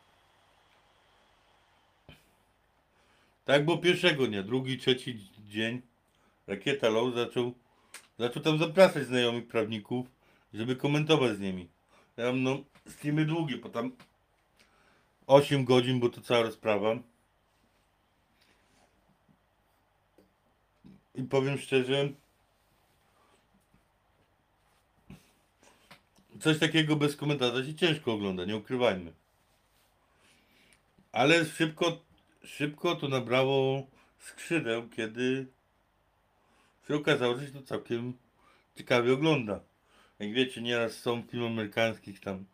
Tak 3.46 3.66
było 3.66 3.78
pierwszego 3.78 4.28
dnia, 4.28 4.44
drugi, 4.44 4.78
trzeci 4.78 5.30
dzień 5.50 5.82
Rakieta 6.48 6.90
Low 6.90 7.16
zaczął, 7.16 7.54
zaczął 8.20 8.44
tam 8.44 8.58
zapraszać 8.58 9.08
znajomych 9.08 9.48
prawników, 9.48 10.08
żeby 10.54 10.76
komentować 10.76 11.38
z 11.38 11.40
nimi. 11.40 11.70
Ja 12.18 12.26
mam 12.26 12.44
no, 12.44 12.64
streamy 12.88 13.26
długie, 13.26 13.58
bo 13.58 13.70
tam 13.70 13.92
8 15.28 15.66
godzin, 15.66 16.00
bo 16.00 16.10
to 16.10 16.22
cała 16.22 16.44
rozprawa. 16.44 16.96
I 21.16 21.24
powiem 21.24 21.58
szczerze, 21.58 22.10
coś 26.40 26.60
takiego 26.60 26.96
bez 26.96 27.16
komentarza 27.16 27.66
się 27.66 27.76
ciężko 27.76 28.14
ogląda, 28.14 28.46
nie 28.46 28.58
ukrywajmy. 28.58 29.14
Ale 31.12 31.46
szybko, 31.46 32.02
szybko 32.44 32.96
to 32.96 33.08
nabrało 33.08 33.88
skrzydeł, 34.20 34.90
kiedy 34.90 35.48
się 36.88 36.96
okazało, 36.96 37.38
że 37.38 37.48
się 37.48 37.54
to 37.54 37.62
całkiem 37.62 38.14
ciekawie 38.78 39.14
ogląda. 39.14 39.60
Jak 40.20 40.34
wiecie, 40.34 40.62
nieraz 40.62 40.94
są 40.98 41.22
filmy 41.32 41.48
amerykańskich 41.48 42.20
tam. 42.20 42.46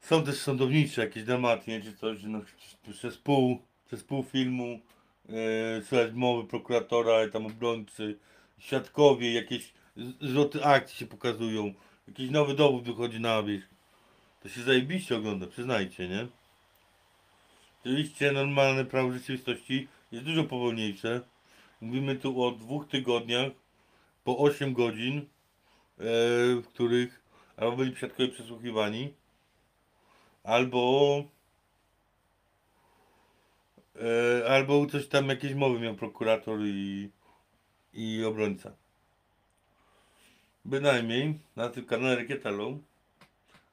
Są 0.00 0.24
też 0.24 0.36
sądownicze 0.36 1.00
jakieś 1.00 1.24
dramaty, 1.24 1.70
nie, 1.70 1.80
czy 1.80 1.96
coś, 1.96 2.18
że 2.18 2.28
no, 2.28 2.40
przez 2.92 3.16
pół, 3.18 3.58
przez 3.86 4.04
pół 4.04 4.22
filmu 4.22 4.80
e, 5.28 5.82
słychać 5.82 6.12
mowy 6.12 6.48
prokuratora, 6.48 7.28
tam 7.32 7.46
obrońcy, 7.46 8.18
świadkowie, 8.58 9.32
jakieś 9.32 9.72
z- 9.96 10.30
zwroty 10.30 10.64
akcji 10.64 10.96
się 10.96 11.06
pokazują, 11.06 11.74
jakiś 12.08 12.30
nowy 12.30 12.54
dowód 12.54 12.84
wychodzi 12.84 13.20
na 13.20 13.42
wierzch. 13.42 13.68
To 14.42 14.48
się 14.48 14.62
zajebiście 14.62 15.16
ogląda, 15.16 15.46
przyznajcie, 15.46 16.08
nie? 16.08 16.26
Oczywiście 17.80 18.32
normalne 18.32 18.84
prawo 18.84 19.12
rzeczywistości 19.12 19.88
jest 20.12 20.24
dużo 20.24 20.44
powolniejsze. 20.44 21.20
Mówimy 21.80 22.16
tu 22.16 22.42
o 22.42 22.50
dwóch 22.52 22.88
tygodniach 22.88 23.52
po 24.24 24.38
8 24.38 24.72
godzin, 24.72 25.26
w 25.98 26.62
których 26.68 27.22
albo 27.56 27.76
byli 27.76 27.96
świadkowie 27.96 28.28
przesłuchiwani, 28.28 29.14
albo 30.44 31.24
e, 33.96 34.48
albo 34.48 34.86
coś 34.86 35.08
tam 35.08 35.28
jakieś 35.28 35.54
mowy 35.54 35.80
miał 35.80 35.94
prokurator 35.94 36.60
i, 36.64 37.10
i 37.92 38.24
obrońca. 38.24 38.72
Bynajmniej 40.64 41.38
na 41.56 41.68
tym 41.68 41.84
kanale 41.84 42.16
Rakieta 42.16 42.50
Low 42.50 42.74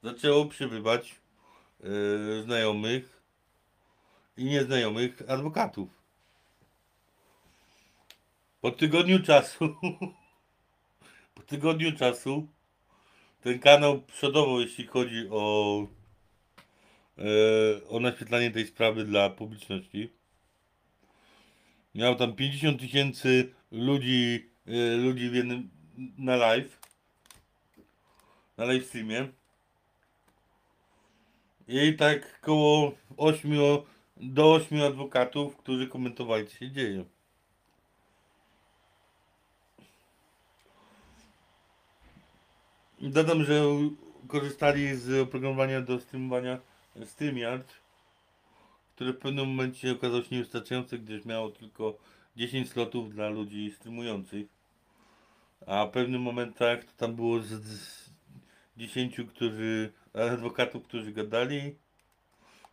zaczęło 0.04 0.46
przybywać 0.46 1.16
e, 1.84 2.44
znajomych 2.44 3.22
i 4.38 4.46
nieznajomych 4.46 5.22
adwokatów. 5.28 5.90
Po 8.62 8.72
tygodniu 8.72 9.24
czasu, 9.24 9.76
po 11.36 11.42
tygodniu 11.42 11.98
czasu 11.98 12.48
ten 13.42 13.60
kanał 13.60 14.02
przodował, 14.02 14.60
jeśli 14.60 14.88
chodzi 14.88 15.28
o, 15.32 15.88
e, 17.18 17.24
o 17.90 18.00
naświetlanie 18.00 18.52
tej 18.52 18.68
sprawy 18.68 19.06
dla 19.06 19.30
publiczności. 19.30 20.14
Miał 21.96 22.16
tam 22.16 22.36
50 22.36 22.80
tysięcy 22.80 23.54
ludzi, 23.72 24.50
e, 24.68 24.98
ludzi 24.98 25.30
w 25.30 25.36
jednym, 25.36 25.70
na 26.18 26.36
live. 26.36 26.80
Na 28.58 28.66
live 28.66 28.86
streamie. 28.86 29.28
I 31.68 31.94
tak 31.94 32.40
koło 32.42 32.92
8 33.18 33.52
do 34.18 34.54
8 34.54 34.82
adwokatów, 34.82 35.58
którzy 35.58 35.88
komentowali 35.88 36.48
co 36.48 36.56
się 36.58 36.72
dzieje. 36.72 37.06
Dodam, 43.10 43.44
że 43.44 43.64
korzystali 44.28 44.96
z 44.96 45.22
oprogramowania 45.22 45.82
do 45.82 46.00
streamowania 46.00 46.60
StreamYard, 47.06 47.74
które 48.96 49.14
w 49.14 49.18
pewnym 49.18 49.48
momencie 49.48 49.92
okazało 49.92 50.22
się 50.24 50.28
niewystarczające, 50.32 50.98
gdyż 50.98 51.26
miało 51.26 51.50
tylko 51.50 51.98
10 52.36 52.70
slotów 52.70 53.14
dla 53.14 53.30
ludzi 53.30 53.72
streamujących. 53.72 54.48
A 55.68 55.86
w 55.86 55.92
pewnych 55.92 56.22
momentach 56.22 56.84
to 56.84 56.92
tam 56.98 57.16
było 57.16 57.40
z, 57.40 57.48
z 57.48 58.10
10 58.78 59.22
którzy, 59.30 59.92
adwokatów, 60.14 60.84
którzy 60.84 61.12
gadali. 61.12 61.76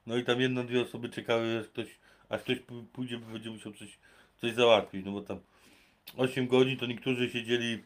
No 0.07 0.17
i 0.17 0.25
tam 0.25 0.41
jedno, 0.41 0.65
dwie 0.65 0.83
osoby 0.83 1.09
czekały, 1.09 1.59
aż 1.59 1.67
ktoś, 1.67 1.99
aż 2.29 2.41
ktoś 2.41 2.59
pójdzie, 2.93 3.19
bo 3.19 3.33
będzie 3.33 3.51
musiał 3.51 3.73
coś, 3.73 3.99
coś 4.41 4.53
załatwić. 4.53 5.05
No 5.05 5.13
bo 5.13 5.23
tam 5.23 5.41
8 6.17 6.47
godzin 6.47 6.77
to 6.77 6.87
niektórzy 6.87 7.31
siedzieli, 7.31 7.83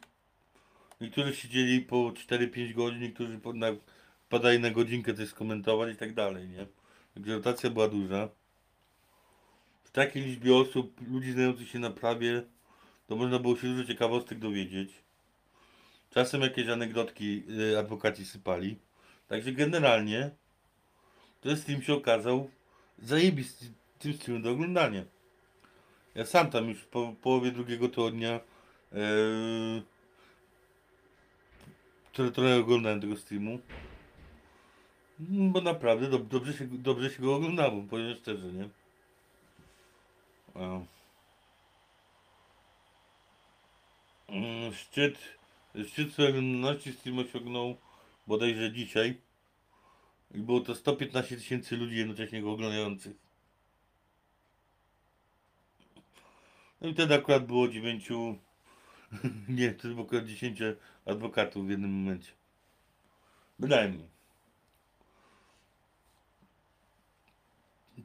niektórzy 1.05 1.34
siedzieli 1.36 1.80
po 1.80 1.96
4-5 1.96 2.74
godzin, 2.74 3.00
niektórzy 3.00 3.38
po, 3.38 3.52
na, 3.52 3.66
padali 4.28 4.59
na 4.61 4.70
godzinkę 4.70 5.14
coś 5.14 5.28
skomentować 5.28 5.94
i 5.94 5.96
tak 5.96 6.14
dalej, 6.14 6.48
nie? 6.48 6.66
Także 7.14 7.34
rotacja 7.34 7.70
była 7.70 7.88
duża. 7.88 8.28
W 9.84 9.90
takiej 9.90 10.22
liczbie 10.22 10.55
osób, 10.55 11.00
ludzi 11.09 11.32
znających 11.32 11.68
się 11.68 11.78
na 11.78 11.90
prawie, 11.90 12.42
to 13.07 13.16
można 13.16 13.38
było 13.38 13.57
się 13.57 13.66
dużo 13.66 13.84
ciekawostek 13.84 14.38
dowiedzieć. 14.38 14.90
Czasem 16.11 16.40
jakieś 16.40 16.68
anegdotki 16.68 17.42
y, 17.72 17.78
adwokaci 17.78 18.26
sypali. 18.26 18.76
Także 19.28 19.52
generalnie 19.52 20.30
ten 21.40 21.57
stream 21.57 21.82
się 21.82 21.94
okazał 21.94 22.50
zajebistym 22.98 23.74
streamem 24.14 24.42
do 24.42 24.50
oglądania. 24.50 25.05
Ja 26.14 26.26
sam 26.26 26.50
tam 26.50 26.68
już 26.68 26.84
po 26.84 27.14
połowie 27.22 27.50
drugiego 27.50 27.88
tygodnia 27.88 28.40
yy, 28.92 29.82
trochę, 32.15 32.31
trochę 32.31 32.57
oglądałem 32.57 33.01
tego 33.01 33.17
streamu. 33.17 33.59
Bo 35.19 35.61
naprawdę 35.61 36.09
dob 36.09 36.29
dobrze, 36.29 36.53
się, 36.53 36.67
dobrze 36.67 37.11
się 37.11 37.23
go 37.23 37.35
oglądało, 37.35 37.83
powiem 37.83 38.17
szczerze, 38.17 38.53
nie? 38.53 38.69
A. 40.55 40.81
Mm, 44.29 44.75
Szczyt, 44.75 45.19
szczyt 45.89 46.21
oglądalności 46.21 46.93
stream 46.93 47.19
osiągnął 47.19 47.77
bodajże 48.27 48.73
dzisiaj. 48.73 49.21
I 50.35 50.39
było 50.39 50.61
to 50.61 50.75
115 50.75 51.37
tysięcy 51.37 51.77
ludzi 51.77 51.97
jednocześnie 51.97 52.43
go 52.43 52.53
oglądających. 52.53 53.17
No 56.81 56.89
i 56.89 56.95
wtedy 56.95 57.15
akurat 57.15 57.47
było 57.47 57.69
9, 57.69 58.09
nie, 59.49 59.75
wtedy 59.75 59.95
było 59.95 60.07
akurat 60.07 60.27
10 60.27 60.62
adwokatów 61.07 61.66
w 61.66 61.70
jednym 61.70 61.90
momencie. 61.90 62.32
Bynajmniej. 63.59 64.09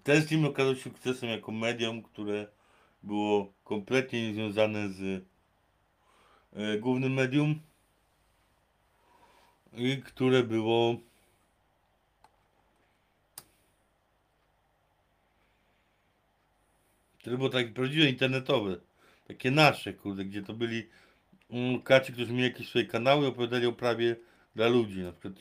Ten 0.03 0.21
stream 0.21 0.45
okazał 0.45 0.75
się 0.75 0.81
sukcesem 0.81 1.29
jako 1.29 1.51
medium, 1.51 2.03
które 2.03 2.47
było 3.03 3.53
kompletnie 3.63 4.27
niezwiązane 4.27 4.89
z 4.89 5.25
e, 6.53 6.77
głównym 6.77 7.13
medium 7.13 7.59
i 9.73 10.01
które 10.01 10.43
było 10.43 10.95
które 17.19 17.37
było 17.37 17.49
takie 17.49 17.69
prawdziwe 17.69 18.09
internetowe, 18.09 18.77
takie 19.27 19.51
nasze, 19.51 19.93
kurde, 19.93 20.25
gdzie 20.25 20.43
to 20.43 20.53
byli 20.53 20.87
kaci, 21.83 22.13
którzy 22.13 22.33
mieli 22.33 22.43
jakieś 22.43 22.69
swoje 22.69 22.85
kanały 22.85 23.27
opowiadali 23.27 23.65
o 23.65 23.73
prawie 23.73 24.15
dla 24.55 24.67
ludzi, 24.67 24.99
na 24.99 25.11
przykład 25.11 25.33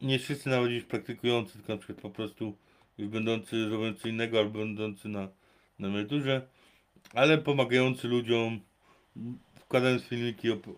nie 0.00 0.18
wszyscy 0.18 0.48
nawet 0.48 0.70
już 0.70 0.84
praktykujący, 0.84 1.52
tylko 1.52 1.72
na 1.72 1.78
przykład 1.78 2.00
po 2.00 2.10
prostu 2.10 2.56
już 2.98 3.08
będący 3.08 3.68
robiący 3.68 4.08
innego 4.08 4.38
albo 4.38 4.58
będący 4.58 5.08
na, 5.08 5.28
na 5.78 5.88
emeryturze, 5.88 6.46
ale 7.14 7.38
pomagający 7.38 8.08
ludziom, 8.08 8.60
wkładając 9.54 10.02
filmiki 10.02 10.50
ob, 10.50 10.66
e, 10.66 10.72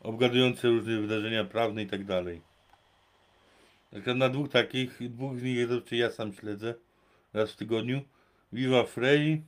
obgadujące 0.00 0.68
różne 0.68 1.00
wydarzenia 1.00 1.44
prawne 1.44 1.82
i 1.82 1.86
tak 1.86 2.04
dalej. 2.04 2.40
Tak 3.90 4.16
na 4.16 4.28
dwóch 4.28 4.48
takich, 4.48 5.10
dwóch 5.10 5.38
z 5.38 5.42
nich 5.42 5.56
jest 5.56 5.92
ja 5.92 6.10
sam 6.10 6.32
śledzę 6.32 6.74
raz 7.32 7.52
w 7.52 7.56
tygodniu. 7.56 8.00
Viva 8.52 8.84
Frey 8.84 9.42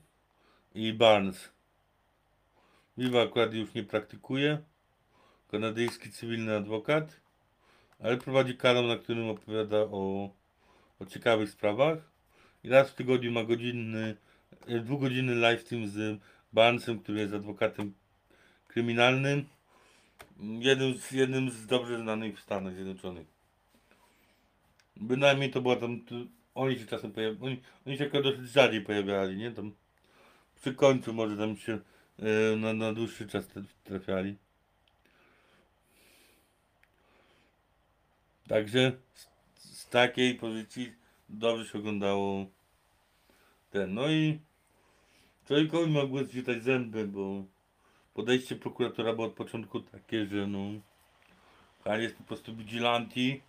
i 0.75 0.93
Barnes. 0.93 1.53
Viva 2.97 3.23
akurat 3.23 3.55
już 3.55 3.75
nie 3.75 3.83
praktykuje. 3.83 4.59
Kanadyjski 5.51 6.11
cywilny 6.11 6.57
adwokat. 6.57 7.21
Ale 7.99 8.17
prowadzi 8.17 8.57
kanał, 8.57 8.87
na 8.87 8.97
którym 8.97 9.29
opowiada 9.29 9.77
o, 9.77 10.31
o 10.99 11.07
ciekawych 11.07 11.51
sprawach. 11.51 11.99
I 12.65 12.69
raz 12.69 12.91
w 12.91 12.95
tygodniu 12.95 13.33
ma 13.33 13.45
godzinny, 13.45 14.17
e, 14.67 14.81
dwugodzinny 14.81 15.35
livestream 15.35 15.89
z 15.89 16.21
Barnesem, 16.53 16.99
który 16.99 17.21
jest 17.21 17.35
adwokatem 17.35 17.95
kryminalnym. 18.69 19.45
Jednym 20.41 20.99
z, 20.99 21.13
jednym 21.13 21.51
z 21.51 21.67
dobrze 21.67 21.99
znanych 21.99 22.39
w 22.39 22.43
Stanach 22.43 22.75
Zjednoczonych. 22.75 23.27
Bynajmniej 24.97 25.51
to 25.51 25.61
była 25.61 25.77
tam. 25.77 26.01
Oni 26.55 26.79
się 26.79 26.87
czasem 26.87 27.13
pojawiali. 27.13 27.47
Oni, 27.47 27.61
oni 27.87 27.99
się 27.99 28.05
akurat 28.05 28.25
dosyć 28.25 28.51
rzadziej 28.51 28.81
pojawiali, 28.81 29.37
nie? 29.37 29.51
Tam 29.51 29.73
przy 30.55 30.75
końcu 30.75 31.13
może 31.13 31.37
tam 31.37 31.57
się 31.57 31.79
na, 32.57 32.73
na 32.73 32.93
dłuższy 32.93 33.29
czas 33.29 33.49
tra- 33.49 33.65
trafiali. 33.85 34.37
Także 38.49 38.93
z, 39.15 39.29
z 39.57 39.89
takiej 39.89 40.35
pozycji 40.35 40.93
dobrze 41.29 41.67
się 41.67 41.79
oglądało 41.79 42.47
ten. 43.71 43.95
No 43.95 44.11
i 44.11 44.39
człowiekowi 45.47 45.91
mogły 45.91 46.25
zwietać 46.25 46.63
zęby, 46.63 47.07
bo 47.07 47.45
podejście 48.15 48.57
prokuratora 48.57 49.13
było 49.13 49.27
od 49.27 49.35
początku 49.35 49.81
takie, 49.81 50.27
że 50.27 50.47
no 50.47 50.59
han 51.85 52.01
jest 52.03 52.17
po 52.17 52.25
prostu 52.25 52.57
vigilanti, 52.57 53.41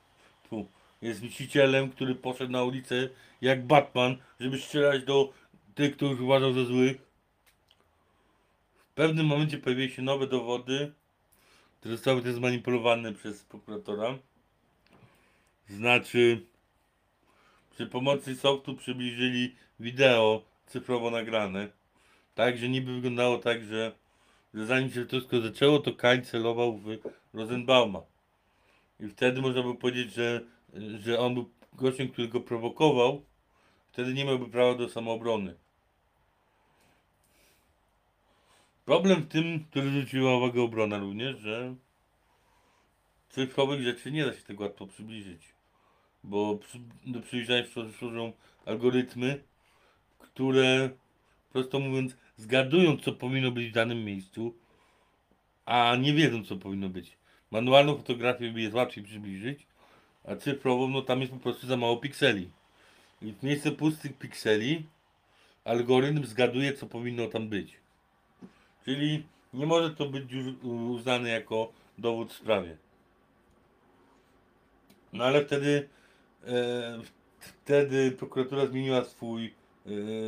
tu 0.50 0.68
jest 1.02 1.24
mścicielem, 1.24 1.90
który 1.90 2.16
poszedł 2.16 2.52
na 2.52 2.64
ulicę 2.64 3.10
jak 3.42 3.66
Batman, 3.66 4.18
żeby 4.40 4.60
strzelać 4.60 5.04
do 5.04 5.34
tych, 5.76 5.96
których 5.96 6.22
uważał 6.22 6.54
za 6.54 6.66
złych. 6.66 7.13
W 8.94 8.96
pewnym 8.96 9.26
momencie 9.26 9.58
pojawiły 9.58 9.90
się 9.90 10.02
nowe 10.02 10.28
dowody, 10.28 10.94
które 11.80 11.96
zostały 11.96 12.22
też 12.22 12.34
zmanipulowane 12.34 13.14
przez 13.14 13.44
prokuratora. 13.44 14.18
Znaczy, 15.70 16.46
przy 17.72 17.88
pomocy 17.88 18.36
softu 18.36 18.76
przybliżyli 18.76 19.56
wideo 19.80 20.46
cyfrowo 20.66 21.12
nagrane. 21.12 21.70
Tak, 22.36 22.58
że 22.58 22.70
niby 22.70 22.94
wyglądało 22.94 23.38
tak, 23.38 23.64
że, 23.64 23.92
że 24.54 24.66
zanim 24.66 24.92
się 24.92 25.06
wszystko 25.06 25.42
zaczęło, 25.42 25.80
to 25.80 25.94
Kain 25.94 26.24
celował 26.24 26.78
w 26.78 26.98
Rosenbauma. 27.34 28.02
I 29.00 29.08
wtedy 29.08 29.42
można 29.42 29.64
by 29.64 29.76
powiedzieć, 29.76 30.14
że, 30.14 30.42
że 31.00 31.20
on 31.20 31.34
był 31.34 31.50
gościem, 31.74 32.10
który 32.10 32.28
go 32.28 32.42
prowokował. 32.42 33.26
Wtedy 33.92 34.14
nie 34.14 34.26
miałby 34.26 34.50
prawa 34.50 34.76
do 34.76 34.90
samoobrony. 34.90 35.63
Problem 38.86 39.22
w 39.22 39.28
tym, 39.28 39.66
który 39.66 39.90
zwróciła 39.90 40.38
uwagę 40.38 40.62
obrona 40.62 40.98
również, 40.98 41.40
że 41.40 41.76
cyfrowych 43.30 43.82
rzeczy 43.82 44.12
nie 44.12 44.26
da 44.26 44.34
się 44.34 44.42
tego 44.42 44.64
łatwo 44.64 44.88
przybliżyć. 44.88 45.42
Bo 46.24 46.58
przy, 46.58 46.80
do 47.06 47.22
przybliżania 47.22 47.64
służą 48.00 48.34
algorytmy, 48.66 49.44
które 50.20 50.90
prosto 51.52 51.80
mówiąc 51.80 52.18
zgadują 52.38 52.98
co 52.98 53.14
powinno 53.14 53.52
być 53.52 53.70
w 53.70 53.74
danym 53.74 54.06
miejscu, 54.06 54.54
a 55.66 55.96
nie 55.96 56.14
wiedzą 56.14 56.46
co 56.46 56.58
powinno 56.58 56.90
być. 56.90 57.18
Manualną 57.52 57.98
fotografię 57.98 58.46
jest 58.46 58.76
łatwiej 58.76 59.04
przybliżyć, 59.04 59.68
a 60.24 60.36
cyfrową 60.36 60.88
no 60.88 61.02
tam 61.02 61.22
jest 61.22 61.34
po 61.34 61.40
prostu 61.40 61.68
za 61.68 61.78
mało 61.78 61.98
pikseli. 61.98 62.50
I 63.22 63.32
w 63.34 63.44
miejsce 63.44 63.72
pustych 63.72 64.18
pikseli 64.18 64.86
algorytm 65.64 66.26
zgaduje 66.26 66.74
co 66.74 66.88
powinno 66.88 67.28
tam 67.28 67.50
być. 67.50 67.83
Czyli 68.86 69.26
nie 69.54 69.66
może 69.66 69.90
to 69.90 70.06
być 70.06 70.24
uznane 70.64 71.30
jako 71.30 71.72
dowód 71.98 72.32
w 72.32 72.38
sprawie. 72.38 72.78
No 75.14 75.24
ale 75.24 75.46
wtedy 75.46 75.90
e, 76.48 77.00
wtedy 77.40 78.12
prokuratura 78.12 78.66
zmieniła 78.66 79.04
swój, 79.04 79.54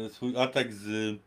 e, 0.05 0.09
swój 0.09 0.37
atak 0.37 0.73
z 0.73 1.19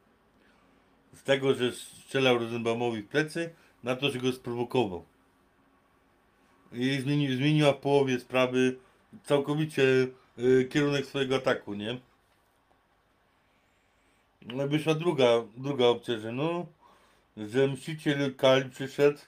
z 1.19 1.23
tego, 1.23 1.55
że 1.55 1.73
strzelał 1.73 2.39
Rosenbaumowi 2.39 3.03
w 3.03 3.09
plecy, 3.09 3.51
na 3.85 3.97
to, 3.97 4.11
że 4.11 4.19
go 4.19 4.33
sprowokował. 4.33 5.05
I 6.73 7.01
zmieni, 7.01 7.37
zmieniła 7.37 7.73
w 7.73 7.77
połowie 7.77 8.21
sprawy 8.21 8.77
całkowicie 9.25 9.83
y, 10.39 10.69
kierunek 10.71 11.07
swojego 11.07 11.37
ataku, 11.37 11.75
nie? 11.75 11.99
No 14.47 14.67
i 14.67 14.69
wyszła 14.69 14.95
druga, 14.95 15.45
druga 15.57 15.87
opcja, 15.87 16.19
że 16.19 16.33
no, 16.33 16.67
że 17.47 17.69
mściciel 17.69 18.35
Kali 18.35 18.71
przyszedł, 18.71 19.19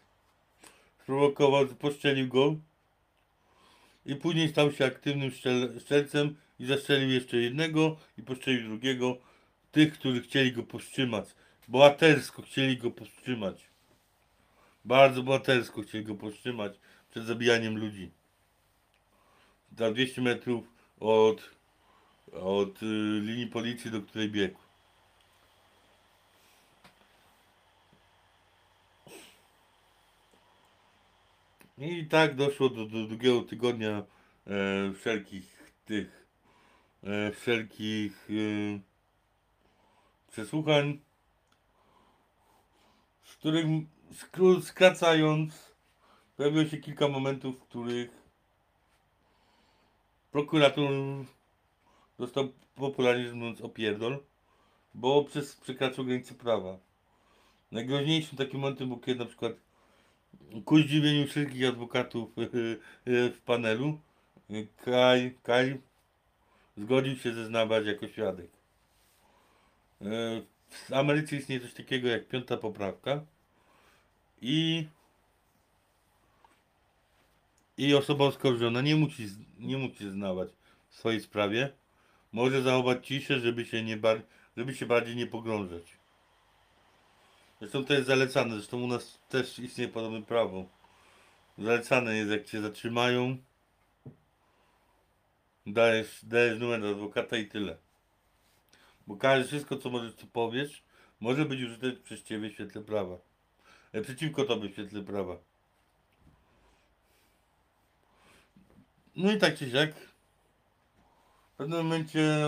sprowokował, 1.02 1.66
poszczelił 1.66 2.28
go 2.28 2.54
i 4.06 4.16
później 4.16 4.48
stał 4.48 4.72
się 4.72 4.84
aktywnym 4.84 5.30
strzel, 5.30 5.80
strzelcem 5.80 6.36
i 6.58 6.66
zastrzelił 6.66 7.10
jeszcze 7.10 7.36
jednego 7.36 7.96
i 8.18 8.22
poszczelił 8.22 8.68
drugiego, 8.68 9.18
tych, 9.72 9.92
którzy 9.92 10.22
chcieli 10.22 10.52
go 10.52 10.62
powstrzymać. 10.62 11.28
Bohatersko 11.68 12.42
chcieli 12.42 12.76
go 12.76 12.90
powstrzymać. 12.90 13.64
Bardzo 14.84 15.22
bohatersko 15.22 15.82
chcieli 15.82 16.04
go 16.04 16.14
powstrzymać 16.14 16.72
przed 17.10 17.24
zabijaniem 17.24 17.78
ludzi. 17.78 18.10
Za 19.78 19.90
200 19.90 20.22
metrów 20.22 20.64
od, 21.00 21.50
od 22.32 22.82
y, 22.82 22.86
linii 23.20 23.46
policji, 23.46 23.90
do 23.90 24.02
której 24.02 24.30
biegł. 24.30 24.58
I 31.80 32.06
tak 32.06 32.34
doszło 32.34 32.68
do, 32.68 32.86
do 32.86 33.06
drugiego 33.06 33.42
tygodnia 33.42 34.02
e, 34.46 34.92
wszelkich 34.92 35.72
tych 35.84 36.26
e, 37.02 37.32
wszelkich 37.32 38.28
e, 38.30 38.80
przesłuchań, 40.30 41.00
z 43.24 43.36
których 43.36 43.66
skró- 44.12 44.62
skracając 44.62 45.74
pojawiło 46.36 46.64
się 46.64 46.76
kilka 46.76 47.08
momentów, 47.08 47.56
w 47.56 47.62
których 47.62 48.10
prokurator 50.32 50.90
został 52.18 52.52
popularnie 52.74 53.32
mówiąc 53.32 53.60
opierdol, 53.60 54.18
bo 54.94 55.24
przez 55.24 55.56
przekraczał 55.56 56.04
granicę 56.04 56.34
prawa. 56.34 56.78
Najgroźniejszym 57.70 58.38
takim 58.38 58.60
momentem 58.60 58.88
był 58.88 58.98
kiedy 58.98 59.18
na 59.18 59.26
przykład 59.26 59.69
ku 60.64 60.78
zdziwieniu 60.78 61.26
wszystkich 61.26 61.68
adwokatów 61.68 62.30
w 63.34 63.40
panelu 63.44 64.00
Kaj, 64.84 65.34
Kaj 65.42 65.80
zgodził 66.76 67.16
się 67.16 67.34
zeznawać 67.34 67.86
jako 67.86 68.08
świadek. 68.08 68.50
E, 70.02 70.06
W 70.70 70.92
Ameryce 70.92 71.36
istnieje 71.36 71.60
coś 71.60 71.74
takiego 71.74 72.08
jak 72.08 72.28
piąta 72.28 72.56
poprawka 72.56 73.24
i 74.42 74.86
i 77.78 77.94
osoba 77.94 78.24
oskarżona 78.24 78.80
nie 78.80 78.96
musi, 78.96 79.26
nie 79.58 79.78
musi 79.78 80.04
zeznawać 80.04 80.48
w 80.88 80.94
swojej 80.94 81.20
sprawie. 81.20 81.72
Może 82.32 82.62
zachować 82.62 83.06
ciszę, 83.06 83.40
żeby 83.40 83.64
się, 83.64 83.82
nie 83.82 83.98
żeby 84.56 84.74
się 84.74 84.86
bardziej 84.86 85.16
nie 85.16 85.26
pogrążać. 85.26 85.99
Zresztą 87.60 87.84
to 87.84 87.94
jest 87.94 88.06
zalecane, 88.06 88.54
zresztą 88.54 88.82
u 88.82 88.86
nas 88.86 89.18
też 89.28 89.58
istnieje 89.58 89.90
podobne 89.90 90.22
prawo. 90.22 90.64
Zalecane 91.58 92.16
jest, 92.16 92.30
jak 92.30 92.44
cię 92.44 92.60
zatrzymają, 92.60 93.36
dajesz, 95.66 96.20
dajesz 96.22 96.58
numer 96.58 96.86
adwokata 96.86 97.36
i 97.36 97.46
tyle. 97.46 97.76
Bo 99.06 99.16
każde 99.16 99.48
wszystko, 99.48 99.76
co 99.76 99.90
możesz, 99.90 100.14
co 100.14 100.26
powiesz, 100.26 100.82
może 101.20 101.44
być 101.44 101.62
użyte 101.62 101.92
przez 101.92 102.22
ciebie 102.22 102.50
w 102.50 102.52
świetle 102.52 102.82
prawa. 102.82 103.16
E, 103.92 104.02
przeciwko 104.02 104.44
tobie 104.44 104.68
w 104.68 104.72
świetle 104.72 105.02
prawa. 105.02 105.36
No 109.16 109.32
i 109.32 109.38
tak 109.38 109.58
czy 109.58 109.70
siak. 109.70 109.94
W 111.54 111.56
pewnym 111.56 111.78
momencie 111.78 112.38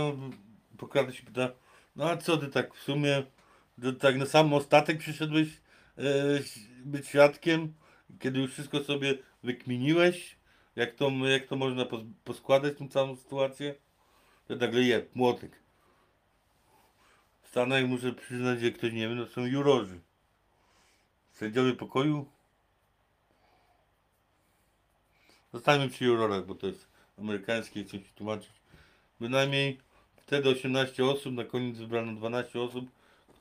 no, 0.93 1.13
się 1.13 1.23
pyta, 1.23 1.51
no 1.97 2.11
a 2.11 2.17
co 2.17 2.37
ty 2.37 2.49
tak 2.49 2.75
w 2.75 2.83
sumie, 2.83 3.23
tak 4.01 4.17
na 4.17 4.27
sam 4.27 4.55
ostatek 4.55 4.99
przyszedłeś 4.99 5.49
e, 5.99 6.03
być 6.85 7.09
świadkiem, 7.09 7.75
kiedy 8.21 8.41
już 8.41 8.53
wszystko 8.53 8.85
sobie 8.85 9.15
wykminiłeś, 9.43 10.37
jak 10.77 10.95
to, 10.95 11.11
jak 11.11 11.47
to 11.47 11.57
można 11.57 11.85
pos, 11.85 12.01
poskładać 12.25 12.79
tą 12.79 12.89
całą 12.89 13.17
sytuację? 13.17 13.75
To 14.49 14.57
nagle 14.57 14.83
je, 14.83 15.07
młotek. 15.15 15.63
W 17.43 17.49
Stanach 17.49 17.85
muszę 17.85 18.13
przyznać, 18.13 18.61
że 18.61 18.71
ktoś 18.71 18.93
nie 18.93 19.09
wie, 19.09 19.15
no 19.15 19.27
są 19.27 19.47
jurorzy. 19.47 20.01
Sędziowie 21.33 21.73
pokoju. 21.73 22.27
Zostańmy 25.53 25.89
przy 25.89 26.05
jurorach, 26.05 26.47
bo 26.47 26.55
to 26.55 26.67
jest 26.67 26.89
amerykańskie, 27.19 27.85
chcę 27.85 27.99
się 27.99 28.13
tłumaczyć. 28.15 28.53
Bynajmniej 29.21 29.79
wtedy 30.17 30.49
18 30.49 31.05
osób, 31.05 31.35
na 31.35 31.45
koniec 31.45 31.79
wybrano 31.79 32.13
12 32.13 32.61
osób, 32.61 32.91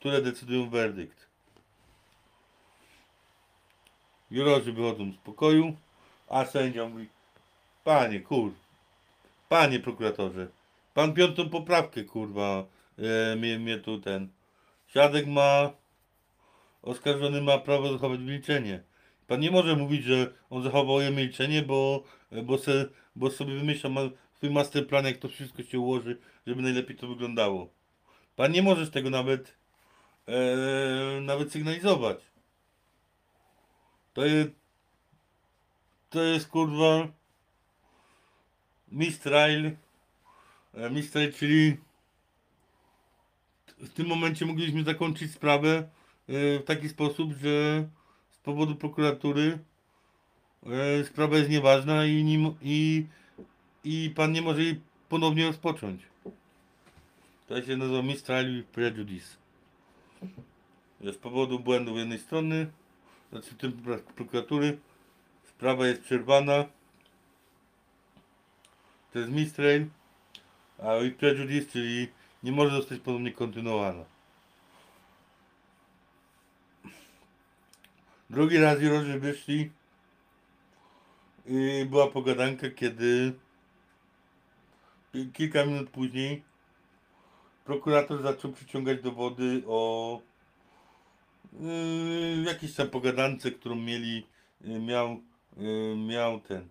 które 0.02 0.22
decydują 0.22 0.70
werdykt. 0.70 1.28
Jurorzy 4.32 4.74
wychodzą 4.74 5.12
z 5.12 5.18
pokoju, 5.18 5.76
a 6.30 6.46
sędzia 6.46 6.86
mówi, 6.86 7.10
panie 7.84 8.20
kur, 8.20 8.52
panie 9.50 9.80
prokuratorze, 9.80 10.48
pan 10.94 11.14
piątą 11.14 11.50
poprawkę 11.50 12.04
kurwa 12.04 12.66
e, 12.98 13.36
mnie, 13.36 13.60
mnie 13.60 13.78
tu 13.78 14.00
ten. 14.00 14.30
Świadek 14.88 15.28
ma, 15.28 15.72
oskarżony 16.82 17.42
ma 17.42 17.58
prawo 17.58 17.94
zachować 17.94 18.20
milczenie. 18.20 18.84
Pan 19.28 19.40
nie 19.40 19.52
może 19.52 19.76
mówić, 19.76 20.04
że 20.04 20.34
on 20.50 20.64
zachował 20.64 21.02
je 21.02 21.12
milczenie, 21.12 21.62
bo, 21.62 22.04
bo, 22.44 22.58
se, 22.58 22.86
bo 23.16 23.32
sobie 23.32 23.56
wymyśla 23.56 23.90
ma, 23.90 24.02
swój 24.36 24.50
masterplan, 24.50 25.06
jak 25.06 25.18
to 25.18 25.30
wszystko 25.30 25.64
się 25.64 25.80
ułoży, 25.80 26.18
żeby 26.48 26.62
najlepiej 26.62 26.96
to 26.98 27.08
wyglądało. 27.08 27.70
Pan 28.36 28.52
nie 28.52 28.64
możesz 28.64 28.90
tego 28.90 29.10
nawet 29.10 29.61
e, 30.28 31.22
nawet 31.22 31.52
sygnalizować. 31.52 32.18
To 34.14 34.26
jest 34.26 34.50
to 36.10 36.24
jest 36.24 36.48
kurwa 36.48 37.08
mistrail 38.92 39.72
e, 40.74 40.90
mistrail, 40.90 41.34
czyli 41.34 41.78
w 43.78 43.90
tym 43.94 44.08
momencie 44.08 44.46
mogliśmy 44.46 44.84
zakończyć 44.84 45.32
sprawę 45.32 45.70
e, 45.78 46.60
w 46.60 46.64
taki 46.66 46.90
sposób, 46.90 47.34
że 47.34 47.88
z 48.32 48.38
powodu 48.38 48.76
prokuratury 48.76 49.60
sprawa 51.06 51.38
jest 51.38 51.50
nieważna 51.50 52.06
i, 52.06 52.54
i, 52.62 53.06
i 53.84 54.10
pan 54.16 54.32
nie 54.32 54.42
może 54.42 54.64
jej 54.64 54.82
ponownie 55.10 55.48
rozpocząć. 55.48 56.02
To 57.48 57.62
się 57.62 57.78
nazywa 57.78 58.02
mistrial 58.02 58.54
with 58.54 58.68
prejudice. 58.68 59.41
Że 61.02 61.14
Z 61.14 61.18
powodu 61.18 61.60
błędów 61.60 61.98
jednej 61.98 62.20
strony, 62.20 62.72
znaczy 63.32 63.56
tym 63.56 63.72
pro- 63.72 63.98
prokuratury, 64.00 64.80
sprawa 65.44 65.88
jest 65.88 66.02
przerwana. 66.02 66.66
To 69.14 69.20
jest 69.20 69.32
mistrial, 69.32 69.86
a 70.80 71.00
with 71.00 71.18
prejudice, 71.18 71.72
czyli 71.72 72.08
nie 72.44 72.52
może 72.52 72.76
zostać 72.76 73.00
ponownie 73.00 73.32
kontynuowana. 73.32 74.06
Drugi 78.30 78.58
raz 78.58 78.82
jurorzy 78.82 79.20
wyszli 79.20 79.72
i 81.46 81.86
była 81.90 82.08
pogadanka, 82.08 82.70
kiedy 82.70 83.34
ki- 85.12 85.32
kilka 85.34 85.66
minut 85.66 85.90
później 85.90 86.44
prokurator 87.66 88.22
zaczął 88.22 88.52
przyciągać 88.52 89.02
dowody 89.02 89.64
o 89.68 90.22
yy, 91.54 92.44
jakiejś 92.46 92.76
tam 92.76 92.90
pogadance, 92.90 93.52
którą 93.52 93.76
mieli, 93.76 94.28
yy, 94.62 94.80
miał, 94.80 95.22
yy, 95.58 95.96
miał 95.96 96.40
ten, 96.40 96.68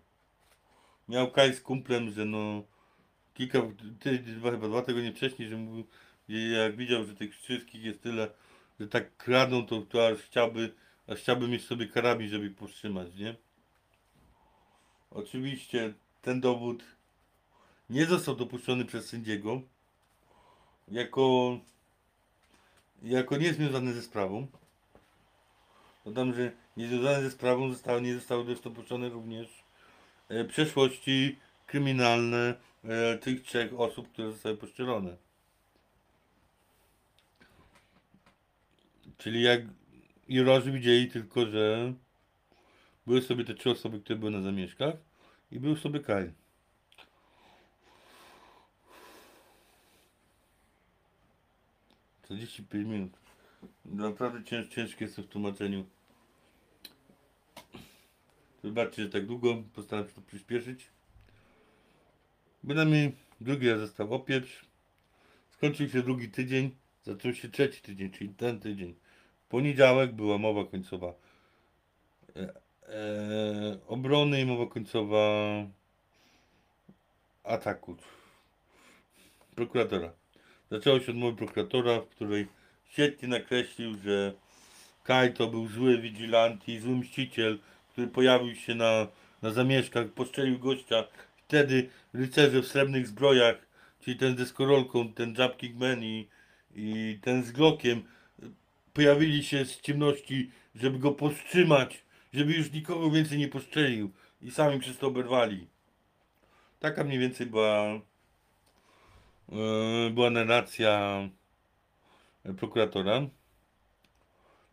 miał 1.09 1.31
Kaj 1.31 1.55
z 1.55 1.61
kumplem, 1.61 2.11
że 2.11 2.25
no 2.25 2.63
kilka, 3.35 3.63
ty, 4.01 4.19
dwa, 4.19 4.51
chyba 4.51 4.69
dwa 4.69 4.83
tygodnie 4.83 5.13
wcześniej, 5.13 5.49
że 5.49 5.57
mówił, 5.57 5.85
jak 6.29 6.77
widział, 6.77 7.05
że 7.05 7.15
tych 7.15 7.37
wszystkich 7.37 7.85
jest 7.85 8.03
tyle, 8.03 8.31
że 8.81 8.89
tak 8.89 9.17
kradną, 9.17 9.67
to, 9.67 9.83
to 9.83 10.09
aż 10.09 10.19
chciałby, 10.19 10.75
aż 11.07 11.19
chciałby 11.19 11.49
mieć 11.49 11.65
sobie 11.65 11.89
karabin, 11.89 12.29
żeby 12.29 12.47
ich 12.47 12.57
powstrzymać, 12.57 13.15
nie? 13.15 13.35
Oczywiście 15.11 15.95
ten 16.23 16.41
dowód 16.41 16.83
nie 17.91 18.07
został 18.07 18.37
dopuszczony 18.37 18.85
przez 18.85 19.09
sędziego 19.09 19.63
jako, 20.91 21.59
jako 23.03 23.37
niezwiązany 23.37 23.93
ze 23.93 24.03
sprawą. 24.03 24.47
Dodam, 26.05 26.35
że 26.35 26.53
niezwiązane 26.77 27.23
ze 27.23 27.31
sprawą 27.31 27.71
zostały, 27.71 28.03
nie 28.03 28.15
zostały 28.15 28.45
dostopuszczone 28.45 29.09
również 29.09 29.65
e, 30.29 30.45
przeszłości 30.45 31.39
kryminalne 31.67 32.55
e, 32.85 33.19
tych 33.19 33.43
trzech 33.43 33.81
osób, 33.81 34.13
które 34.13 34.33
zostały 34.33 34.57
poszczelone. 34.57 35.17
Czyli 39.19 39.43
jak 39.43 39.61
i 40.29 40.35
jurorzy 40.35 40.73
widzieli 40.73 41.11
tylko, 41.11 41.47
że 41.47 41.93
były 43.07 43.23
sobie 43.23 43.45
te 43.45 43.55
trzy 43.55 43.71
osoby, 43.71 44.01
które 44.01 44.19
były 44.19 44.31
na 44.31 44.43
zamieszkach 44.43 44.95
i 45.53 45.61
był 45.61 45.77
sobie 45.77 46.01
Kyle. 46.01 46.33
45 52.31 52.87
minut. 52.89 53.13
Naprawdę 53.85 54.45
cięż, 54.45 54.69
ciężkie 54.69 55.05
jest 55.05 55.17
to 55.17 55.23
w 55.23 55.27
tłumaczeniu. 55.27 55.85
Wybaczcie, 58.63 59.03
że 59.03 59.11
tak 59.11 59.27
długo. 59.27 59.63
Postaram 59.75 60.09
się 60.09 60.15
to 60.15 60.21
przyspieszyć. 60.21 60.87
Bynajmniej 62.65 63.17
drugi 63.41 63.71
raz 63.71 63.81
został 63.81 64.15
opieprz. 64.15 64.65
Skończył 65.51 65.89
się 65.89 66.03
drugi 66.03 66.29
tydzień. 66.29 66.71
Zaczął 67.03 67.35
się 67.35 67.49
trzeci 67.49 67.83
tydzień, 67.83 68.11
czyli 68.11 68.31
ten 68.31 68.61
tydzień. 68.61 68.95
W 69.47 69.49
poniedziałek 69.49 70.13
była 70.13 70.39
mowa 70.39 70.65
końcowa 70.65 71.15
e, 72.37 72.55
e, 72.89 73.79
obrony 73.87 74.41
i 74.41 74.47
mowa 74.47 74.67
końcowa 74.67 75.19
ataku 77.45 77.97
prokuratora. 79.55 80.20
Zaczęło 80.71 81.01
się 81.01 81.13
od 81.13 81.19
mowy 81.19 81.37
prokuratora, 81.37 82.01
w 82.01 82.09
której 82.09 82.47
świetnie 82.91 83.29
nakreślił, 83.29 83.95
że 84.05 84.35
Kaj 85.05 85.35
to 85.35 85.47
był 85.47 85.69
zły 85.69 85.99
vigilanti, 85.99 86.81
zły 86.81 86.97
mściciel, 86.97 87.59
który 87.93 88.07
pojawił 88.07 88.55
się 88.55 88.75
na, 88.75 89.07
na 89.43 89.51
zamieszkach, 89.51 90.09
postrzelił 90.09 90.59
gościa. 90.59 91.05
Wtedy 91.37 91.89
rycerze 92.13 92.63
w 92.63 92.67
srebrnych 92.67 93.07
zbrojach, 93.07 93.57
czyli 94.01 94.17
ten 94.17 94.33
z 94.33 94.37
deskorolką, 94.37 95.13
ten 95.13 95.35
Jumpking 95.39 95.77
Man 95.77 96.05
i, 96.05 96.29
i 96.75 97.19
ten 97.23 97.45
z 97.45 97.53
Glockiem, 97.53 98.03
pojawili 98.93 99.45
się 99.45 99.65
z 99.65 99.81
ciemności, 99.81 100.51
żeby 100.75 100.99
go 100.99 101.13
powstrzymać, 101.13 102.05
żeby 102.35 102.53
już 102.53 102.73
nikogo 102.73 103.11
więcej 103.11 103.39
nie 103.39 103.49
postrzelił 103.49 104.11
i 104.43 104.51
sami 104.51 104.81
przez 104.81 104.99
to 104.99 105.07
oberwali. 105.07 105.67
Taka 106.81 107.05
mniej 107.05 107.19
więcej 107.19 107.47
była, 107.47 108.01
była 110.11 110.31
narracja 110.31 111.21
prokuratora. 112.57 113.27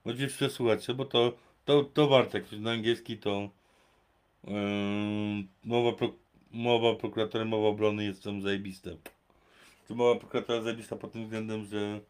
Możecie 0.06 0.28
przesłuchać 0.28 0.86
się, 0.86 0.94
bo 0.94 1.06
to, 1.06 1.38
to, 1.66 1.84
to 1.84 2.08
warto, 2.08 2.38
jak 2.38 2.52
na 2.52 2.72
angielski 2.72 3.18
to 3.18 3.50
yy, 4.44 4.54
mowa, 5.64 5.92
pro, 5.92 6.14
mowa 6.52 6.96
prokuratora, 6.96 7.46
mowa 7.46 7.68
obrony 7.68 8.04
jest 8.04 8.24
tam 8.24 8.42
zajebiste. 8.42 8.98
To 9.88 9.96
mowa 9.96 10.20
prokuratora 10.20 10.62
zajebista 10.62 10.96
pod 10.96 11.12
tym 11.12 11.24
względem, 11.24 11.66
że 11.66 12.02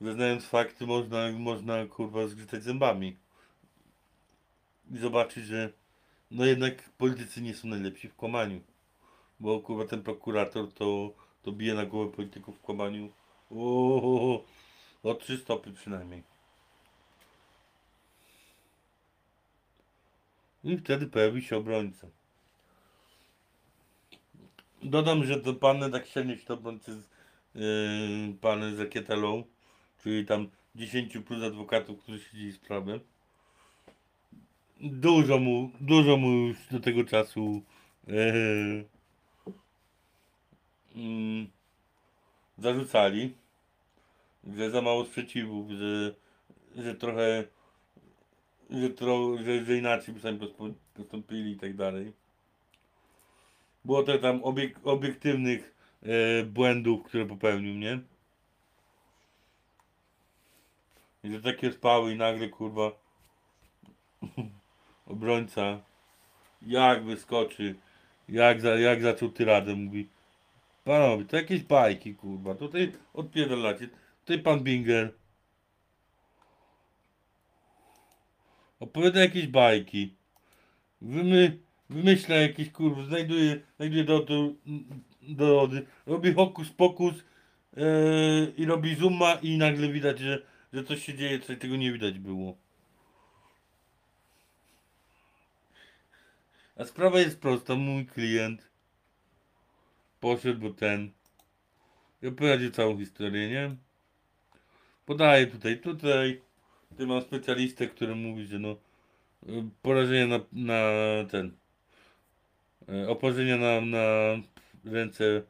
że 0.00 0.14
znając 0.14 0.46
fakty 0.46 0.86
można, 0.86 1.32
można 1.32 1.86
kurwa 1.86 2.26
zgrzytać 2.26 2.62
zębami 2.62 3.16
i 4.90 4.98
zobaczyć, 4.98 5.46
że 5.46 5.72
no 6.30 6.44
jednak 6.44 6.90
politycy 6.90 7.42
nie 7.42 7.54
są 7.54 7.68
najlepsi 7.68 8.08
w 8.08 8.14
kłamaniu. 8.14 8.60
Bo 9.40 9.60
kurwa 9.60 9.84
ten 9.84 10.02
prokurator 10.02 10.72
to, 10.72 11.14
to 11.44 11.52
bije 11.52 11.74
na 11.74 11.86
głowę 11.86 12.12
polityków 12.12 12.58
w 12.58 12.60
kłamaniu 12.60 13.08
o, 13.50 14.44
o 15.02 15.14
3 15.14 15.38
stopy 15.38 15.72
przynajmniej. 15.72 16.22
I 20.64 20.76
wtedy 20.76 21.06
pojawi 21.06 21.42
się 21.42 21.56
obrońca. 21.56 22.06
Dodam, 24.82 25.24
że 25.24 25.40
to 25.40 25.54
panny 25.54 25.90
tak 25.90 26.06
średnio 26.06 26.36
się 26.36 26.54
obrońcy 26.54 26.92
z 26.94 27.08
yy, 27.54 28.34
pan 28.40 28.76
z 28.76 28.80
Rakieta 28.80 29.14
Low, 29.14 29.44
czyli 30.02 30.26
tam 30.26 30.48
10 30.74 31.18
plus 31.26 31.42
adwokatów, 31.42 32.02
którzy 32.02 32.20
śledzili 32.20 32.52
sprawę. 32.52 33.00
Dużo 34.80 35.38
mu, 35.38 35.70
dużo 35.80 36.16
mu 36.16 36.30
już 36.30 36.56
do 36.70 36.80
tego 36.80 37.04
czasu 37.04 37.62
yy, 38.06 38.84
mm, 40.94 41.46
zarzucali, 42.58 43.34
że 44.56 44.70
za 44.70 44.82
mało 44.82 45.04
sprzeciwów, 45.04 45.70
że, 45.70 46.14
że 46.76 46.94
trochę, 46.94 47.44
że, 48.70 48.90
tro, 48.90 49.38
że, 49.38 49.64
że 49.64 49.76
inaczej 49.76 50.14
by 50.14 50.20
sami 50.20 50.38
postąpili 50.94 51.52
i 51.52 51.56
tak 51.56 51.76
dalej. 51.76 52.12
Było 53.84 54.02
to 54.02 54.18
tam 54.18 54.44
obiek, 54.44 54.80
obiektywnych 54.84 55.74
e, 56.02 56.44
błędów, 56.44 57.04
które 57.04 57.26
popełnił, 57.26 57.74
nie? 57.74 58.00
I 61.24 61.32
że 61.32 61.42
takie 61.42 61.72
spały 61.72 62.12
i 62.12 62.16
nagle 62.16 62.48
kurwa 62.48 62.90
obrońca 65.06 65.80
jak 66.62 67.04
wyskoczy, 67.04 67.74
jak, 68.28 68.60
za, 68.60 68.68
jak 68.68 69.02
zaczął 69.02 69.28
tyradę, 69.28 69.74
mówi 69.74 70.08
Panowie, 70.84 71.24
to 71.24 71.36
jakieś 71.36 71.62
bajki, 71.62 72.14
kurwa. 72.14 72.54
Tutaj 72.54 72.92
odpierdalacie. 73.14 73.88
Tutaj 74.20 74.38
pan 74.38 74.60
Binger. 74.60 75.12
Opowiada 78.80 79.20
jakieś 79.20 79.46
bajki. 79.46 80.14
Wymy, 81.00 81.58
wymyśla 81.90 82.36
jakieś 82.36 82.70
kurwa, 82.70 83.04
znajduje, 83.04 83.60
znajduje 83.76 84.04
dowody, 84.04 84.54
dowody, 85.22 85.86
robi 86.06 86.32
hokus 86.32 86.70
pokus 86.70 87.14
yy, 87.76 88.52
i 88.56 88.64
robi 88.64 88.94
zooma 88.94 89.34
i 89.34 89.58
nagle 89.58 89.88
widać, 89.88 90.18
że, 90.18 90.42
że 90.72 90.84
coś 90.84 91.04
się 91.04 91.14
dzieje, 91.14 91.40
co 91.40 91.56
tego 91.56 91.76
nie 91.76 91.92
widać 91.92 92.18
było. 92.18 92.56
A 96.76 96.84
sprawa 96.84 97.18
jest 97.18 97.40
prosta, 97.40 97.74
mój 97.74 98.06
klient 98.06 98.73
poszedł, 100.24 100.72
ten 100.72 101.10
i 102.22 102.26
opowiedział 102.26 102.70
całą 102.70 102.98
historię, 102.98 103.50
nie? 103.50 103.76
Podaję 105.06 105.46
tutaj, 105.46 105.78
tutaj. 105.78 106.40
Ty 106.96 107.06
mam 107.06 107.22
specjalistę, 107.22 107.86
który 107.86 108.14
mówi, 108.14 108.46
że 108.46 108.58
no 108.58 108.76
porażenie 109.82 110.26
na, 110.26 110.40
na 110.52 110.80
ten 111.30 111.56
y, 112.88 113.08
oporzenia 113.08 113.56
na, 113.56 113.80
na 113.80 114.06
ręce 114.84 115.42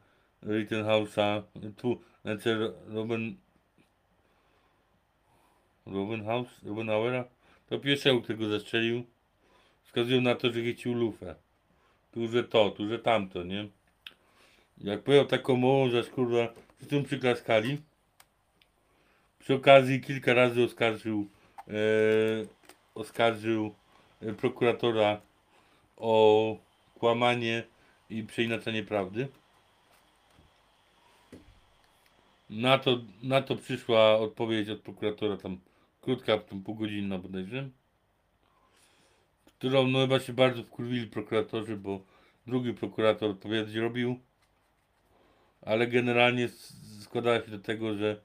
Rittenhouse'a, 0.43 1.41
tu 1.77 2.01
ręce 2.23 2.57
Robin 2.87 3.35
Robin 5.85 6.25
House, 6.25 6.63
Robinauera, 6.63 7.25
to 7.69 7.79
pierwszego, 7.79 8.21
którego 8.21 8.49
zastrzelił, 8.49 9.03
wskazują 9.83 10.21
na 10.21 10.35
to, 10.35 10.51
że 10.51 10.61
chycił 10.61 10.93
lufę. 10.93 11.35
Tu, 12.11 12.27
że 12.27 12.43
to, 12.43 12.69
tu, 12.69 12.89
że 12.89 12.99
tamto, 12.99 13.43
nie? 13.43 13.67
Jak 14.77 15.03
powiedział 15.03 15.25
taką 15.25 15.55
mową, 15.55 15.89
że 15.89 16.03
kurwa, 16.03 16.53
wszyscy 16.77 16.95
mu 16.95 17.03
przyklaskali. 17.03 17.81
Przy 19.39 19.53
okazji 19.53 20.01
kilka 20.01 20.33
razy 20.33 20.63
oskarżył, 20.63 21.27
e, 21.67 21.73
oskarżył 22.95 23.75
e, 24.21 24.33
prokuratora 24.33 25.21
o 25.97 26.57
kłamanie 26.99 27.63
i 28.09 28.23
przeinaczenie 28.23 28.83
prawdy. 28.83 29.27
Na 32.49 32.77
to, 32.77 32.97
na 33.23 33.41
to 33.41 33.55
przyszła 33.55 34.17
odpowiedź 34.17 34.69
od 34.69 34.81
prokuratora, 34.81 35.37
tam 35.37 35.57
krótka, 36.01 36.37
tam 36.37 36.61
półgodzinna 36.61 37.17
bodajże, 37.17 37.69
którą 39.45 39.87
no 39.87 39.99
chyba 39.99 40.19
się 40.19 40.33
bardzo 40.33 40.63
wkurwili 40.63 41.07
prokuratorzy, 41.07 41.77
bo 41.77 41.99
drugi 42.47 42.73
prokurator 42.73 43.29
odpowiedź 43.29 43.75
robił, 43.75 44.19
ale 45.65 45.87
generalnie 45.87 46.49
składała 47.01 47.41
się 47.41 47.51
do 47.51 47.59
tego, 47.59 47.95
że, 47.95 48.21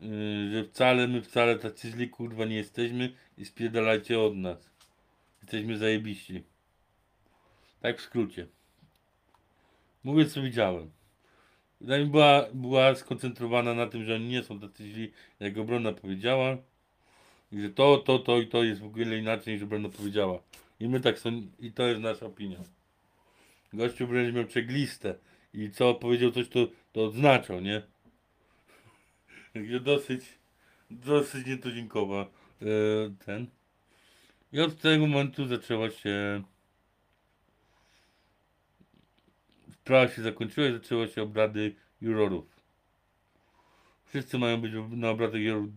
yy, 0.00 0.50
że 0.52 0.64
wcale 0.64 1.08
my 1.08 1.22
wcale 1.22 1.58
tacy 1.58 1.90
źli 1.90 2.08
kurwa 2.08 2.44
nie 2.44 2.56
jesteśmy 2.56 3.12
i 3.38 3.44
spierdalajcie 3.44 4.20
od 4.20 4.36
nas. 4.36 4.70
Jesteśmy 5.42 5.78
zajebiści. 5.78 6.42
Tak 7.80 7.98
w 7.98 8.02
skrócie. 8.02 8.46
Mówię 10.04 10.26
co 10.26 10.42
widziałem. 10.42 10.90
Wydaje 11.80 12.00
mi 12.00 12.06
się, 12.06 12.12
była, 12.12 12.46
była 12.54 12.94
skoncentrowana 12.94 13.74
na 13.74 13.86
tym, 13.86 14.04
że 14.04 14.14
oni 14.14 14.28
nie 14.28 14.42
są 14.42 14.60
tacy 14.60 14.88
źli, 14.88 15.12
jak 15.40 15.58
obrona 15.58 15.92
powiedziała. 15.92 16.56
I 17.52 17.60
że 17.60 17.70
to, 17.70 17.98
to, 17.98 18.18
to 18.18 18.40
i 18.40 18.46
to 18.46 18.64
jest 18.64 18.80
w 18.80 18.86
ogóle 18.86 19.18
inaczej 19.18 19.54
niż 19.54 19.62
obrona 19.62 19.88
powiedziała. 19.88 20.42
I 20.80 20.88
my 20.88 21.00
tak 21.00 21.18
są, 21.18 21.42
i 21.60 21.72
to 21.72 21.86
jest 21.86 22.00
nasza 22.00 22.26
opinia. 22.26 22.58
Gościu 23.72 24.06
wręcz 24.06 24.34
miał 24.34 24.44
przegliste 24.44 25.14
i 25.54 25.70
co 25.70 25.94
powiedział 25.94 26.30
coś, 26.30 26.48
to, 26.48 26.68
to 26.92 27.04
odznaczał, 27.04 27.60
nie? 27.60 27.82
Także 29.54 29.80
dosyć, 29.80 30.24
dosyć 30.90 31.46
nietuzinkowa 31.46 32.20
e, 32.62 32.66
ten. 33.26 33.46
I 34.52 34.60
od 34.60 34.80
tego 34.80 35.06
momentu 35.06 35.46
zaczęła 35.46 35.90
się 35.90 36.42
sprawa 39.90 40.08
się 40.08 40.22
zakończyła 40.22 40.68
i 40.68 40.72
zaczęły 40.72 41.08
się 41.08 41.22
obrady 41.22 41.74
jurorów. 42.00 42.60
Wszyscy 44.06 44.38
mają 44.38 44.60
być 44.60 44.72
na 44.90 45.10
obradach 45.10 45.40
jurorów. 45.40 45.70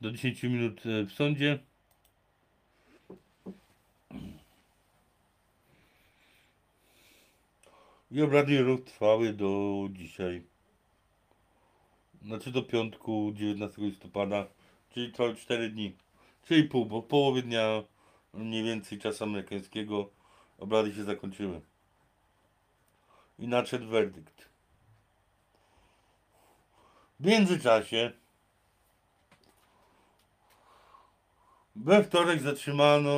do 0.00 0.10
10 0.10 0.42
minut 0.42 0.86
e, 0.86 1.04
w 1.04 1.12
sądzie. 1.12 1.58
I 8.10 8.22
obrady 8.22 8.62
ruch 8.62 8.84
trwały 8.84 9.32
do 9.32 9.82
dzisiaj. 9.90 10.42
Znaczy 12.22 12.50
do 12.50 12.62
piątku 12.62 13.32
19 13.34 13.82
listopada, 13.82 14.46
czyli 14.90 15.12
trwały 15.12 15.34
4 15.34 15.70
dni. 15.70 15.96
Czyli 16.44 16.64
pół, 16.64 16.86
bo 16.86 17.02
w 17.02 17.06
połowie 17.06 17.42
dnia 17.42 17.82
mniej 18.34 18.64
więcej 18.64 18.98
czasu 18.98 19.24
amerykańskiego 19.24 20.10
obrady 20.58 20.94
się 20.94 21.04
zakończyły. 21.04 21.60
I 23.38 23.48
nadszedł 23.48 23.86
werdykt. 23.86 24.48
W 27.20 27.26
międzyczasie 27.26 28.12
we 31.76 32.04
wtorek 32.04 32.40
zatrzymano 32.40 33.10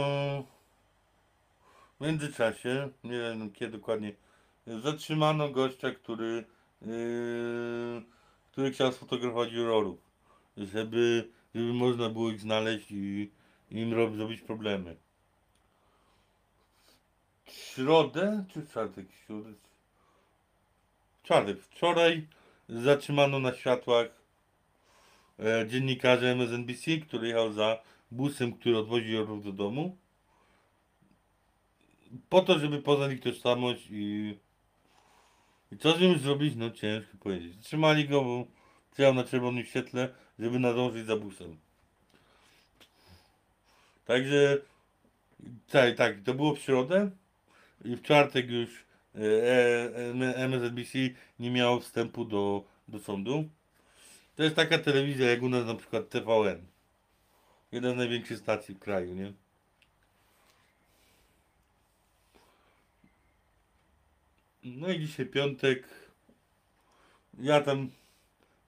w 2.00 2.04
międzyczasie, 2.04 2.88
nie 3.04 3.18
wiem 3.18 3.50
kiedy 3.52 3.78
dokładnie, 3.78 4.12
zatrzymano 4.82 5.48
gościa, 5.48 5.90
który 5.90 6.44
yy, 6.82 8.02
który 8.58 8.70
chciał 8.70 8.92
sfotografować 8.92 9.52
jurorów, 9.52 9.98
żeby, 10.56 11.28
żeby 11.54 11.72
można 11.72 12.10
było 12.10 12.30
ich 12.30 12.40
znaleźć 12.40 12.90
i 12.90 13.30
im 13.70 13.94
rob, 13.94 14.14
zrobić 14.14 14.40
problemy. 14.40 14.96
W 17.44 17.50
środę, 17.50 18.44
czy 18.52 18.66
czwartek? 18.66 19.06
Środę, 19.12 19.52
czwartek. 21.22 21.62
Wczoraj 21.62 22.26
zatrzymano 22.68 23.38
na 23.38 23.54
światłach 23.54 24.06
e, 25.38 25.66
dziennikarza 25.68 26.26
MSNBC, 26.26 26.98
który 26.98 27.28
jechał 27.28 27.52
za 27.52 27.82
busem, 28.10 28.52
który 28.52 28.78
odwozi 28.78 29.12
jurorów 29.12 29.44
do 29.44 29.52
domu. 29.52 29.96
Po 32.28 32.40
to, 32.40 32.58
żeby 32.58 32.82
poznać 32.82 33.12
ich 33.12 33.20
tożsamość 33.20 33.88
i 33.90 34.38
i 35.72 35.76
co 35.76 35.96
z 35.96 36.00
nim 36.00 36.18
zrobić? 36.18 36.54
No 36.56 36.70
ciężko 36.70 37.16
powiedzieć. 37.20 37.56
Trzymali 37.62 38.08
go, 38.08 38.24
bo 38.24 38.46
przyjechał 38.92 39.14
na 39.14 39.24
czerwonym 39.24 39.64
świetle, 39.64 40.08
żeby 40.38 40.58
nadążyć 40.58 41.06
za 41.06 41.16
busem. 41.16 41.56
Także 44.04 44.58
tak, 45.70 45.96
tak, 45.96 46.22
to 46.24 46.34
było 46.34 46.54
w 46.54 46.58
środę 46.58 47.10
i 47.84 47.96
w 47.96 48.02
czwartek 48.02 48.50
już 48.50 48.84
e, 49.14 49.20
e, 50.36 50.44
MSNBC 50.44 50.98
nie 51.38 51.50
miało 51.50 51.80
wstępu 51.80 52.24
do, 52.24 52.64
do 52.88 52.98
sądu. 52.98 53.48
To 54.36 54.42
jest 54.42 54.56
taka 54.56 54.78
telewizja 54.78 55.30
jak 55.30 55.42
u 55.42 55.48
nas 55.48 55.66
na 55.66 55.74
przykład 55.74 56.08
TVN. 56.08 56.66
Jedna 57.72 57.92
z 57.92 57.96
największych 57.96 58.38
stacji 58.38 58.74
w 58.74 58.78
kraju, 58.78 59.14
nie? 59.14 59.32
No 64.76 64.88
i 64.88 65.00
dzisiaj 65.00 65.26
piątek. 65.26 65.88
Ja 67.38 67.60
tam 67.60 67.90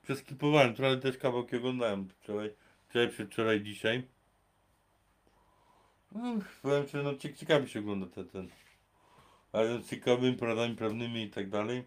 przeskipowałem, 0.02 0.74
trochę 0.74 0.96
też 0.96 1.18
kawałki 1.18 1.56
oglądałem 1.56 2.08
wczoraj, 2.08 2.54
wczoraj, 2.88 3.08
przedwczoraj, 3.08 3.60
dzisiaj. 3.62 4.06
No, 6.12 6.38
powiem 6.62 6.88
szczerze, 6.88 7.04
no 7.04 7.14
cie- 7.14 7.34
ciekawie 7.34 7.68
się 7.68 7.80
ogląda 7.80 8.06
ten, 8.06 8.28
ten. 8.28 8.48
Ale 9.52 9.82
z 9.82 9.90
ciekawymi 9.90 10.36
poradami 10.36 10.76
prawnymi 10.76 11.22
i 11.22 11.30
tak 11.30 11.50
dalej. 11.50 11.84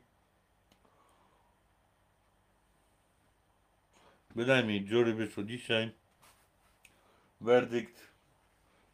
Bynajmniej 4.35 4.85
jury 4.85 5.13
wyszło 5.13 5.43
dzisiaj. 5.43 5.91
Werdykt 7.41 8.07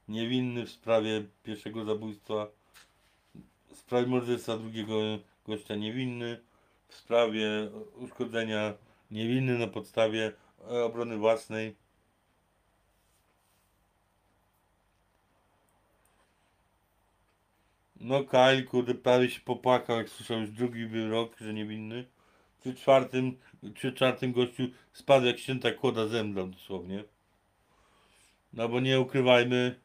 niewinny 0.07 0.65
w 0.65 0.69
sprawie 0.69 1.25
pierwszego 1.43 1.85
zabójstwa 1.85 2.47
w 3.71 3.77
sprawie 3.77 4.07
morderstwa 4.07 4.57
drugiego 4.57 4.99
gościa 5.47 5.75
niewinny, 5.75 6.39
w 6.87 6.95
sprawie 6.95 7.69
uszkodzenia 7.95 8.73
niewinny 9.11 9.57
na 9.57 9.67
podstawie 9.67 10.31
e, 10.71 10.83
obrony 10.83 11.17
własnej. 11.17 11.75
No 17.99 18.23
Kyle, 18.23 18.63
kurde, 18.63 18.95
prawie 18.95 19.29
się 19.29 19.41
popłakał, 19.41 19.97
jak 19.97 20.09
słyszał 20.09 20.39
już 20.39 20.51
drugi 20.51 20.85
wyrok, 20.85 21.37
że 21.39 21.53
niewinny. 21.53 22.05
Przy 22.61 22.75
czwartym, 22.75 23.37
przy 23.73 23.93
czwartym 23.93 24.31
gościu 24.31 24.63
spadł 24.93 25.25
jak 25.25 25.39
święta 25.39 25.71
kłoda 25.71 26.07
zemdlał 26.07 26.47
dosłownie. 26.47 27.03
No 28.53 28.69
bo 28.69 28.79
nie 28.79 28.99
ukrywajmy, 28.99 29.79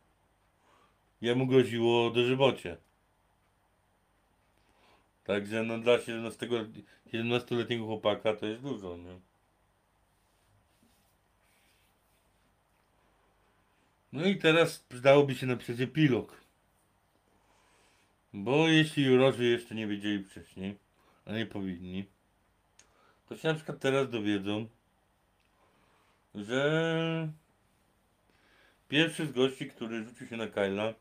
jemu 1.21 1.47
groziło 1.47 2.11
dożywocie. 2.11 2.77
Także 5.25 5.63
no 5.63 5.79
dla 5.79 6.01
17, 6.01 6.49
17-letniego 7.13 7.85
chłopaka 7.85 8.37
to 8.37 8.47
jest 8.47 8.63
dużo, 8.63 8.97
nie? 8.97 9.21
No 14.13 14.25
i 14.25 14.39
teraz 14.39 14.79
przydałoby 14.79 15.35
się 15.35 15.47
napisać 15.47 15.81
epilog. 15.81 16.41
Bo 18.33 18.69
jeśli 18.69 19.05
jurorzy 19.05 19.45
jeszcze 19.45 19.75
nie 19.75 19.87
wiedzieli 19.87 20.25
wcześniej, 20.25 20.77
a 21.27 21.33
nie 21.33 21.47
powinni, 21.47 22.05
to 23.29 23.37
się 23.37 23.49
na 23.49 23.55
przykład 23.55 23.79
teraz 23.79 24.11
dowiedzą, 24.11 24.67
że 26.35 27.29
pierwszy 28.89 29.27
z 29.27 29.33
gości, 29.33 29.71
który 29.71 30.05
rzucił 30.05 30.27
się 30.27 30.37
na 30.37 30.47
Kyla, 30.47 30.95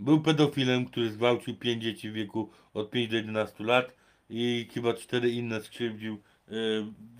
Był 0.00 0.20
pedofilem, 0.20 0.86
który 0.86 1.10
zgwałcił 1.10 1.56
5 1.56 1.82
dzieci 1.82 2.10
w 2.10 2.12
wieku 2.12 2.50
od 2.74 2.90
5 2.90 3.10
do 3.10 3.16
11 3.16 3.64
lat 3.64 3.94
i 4.30 4.68
chyba 4.74 4.94
4 4.94 5.30
inne 5.30 5.60
skrzywdził 5.60 6.14
e, 6.14 6.50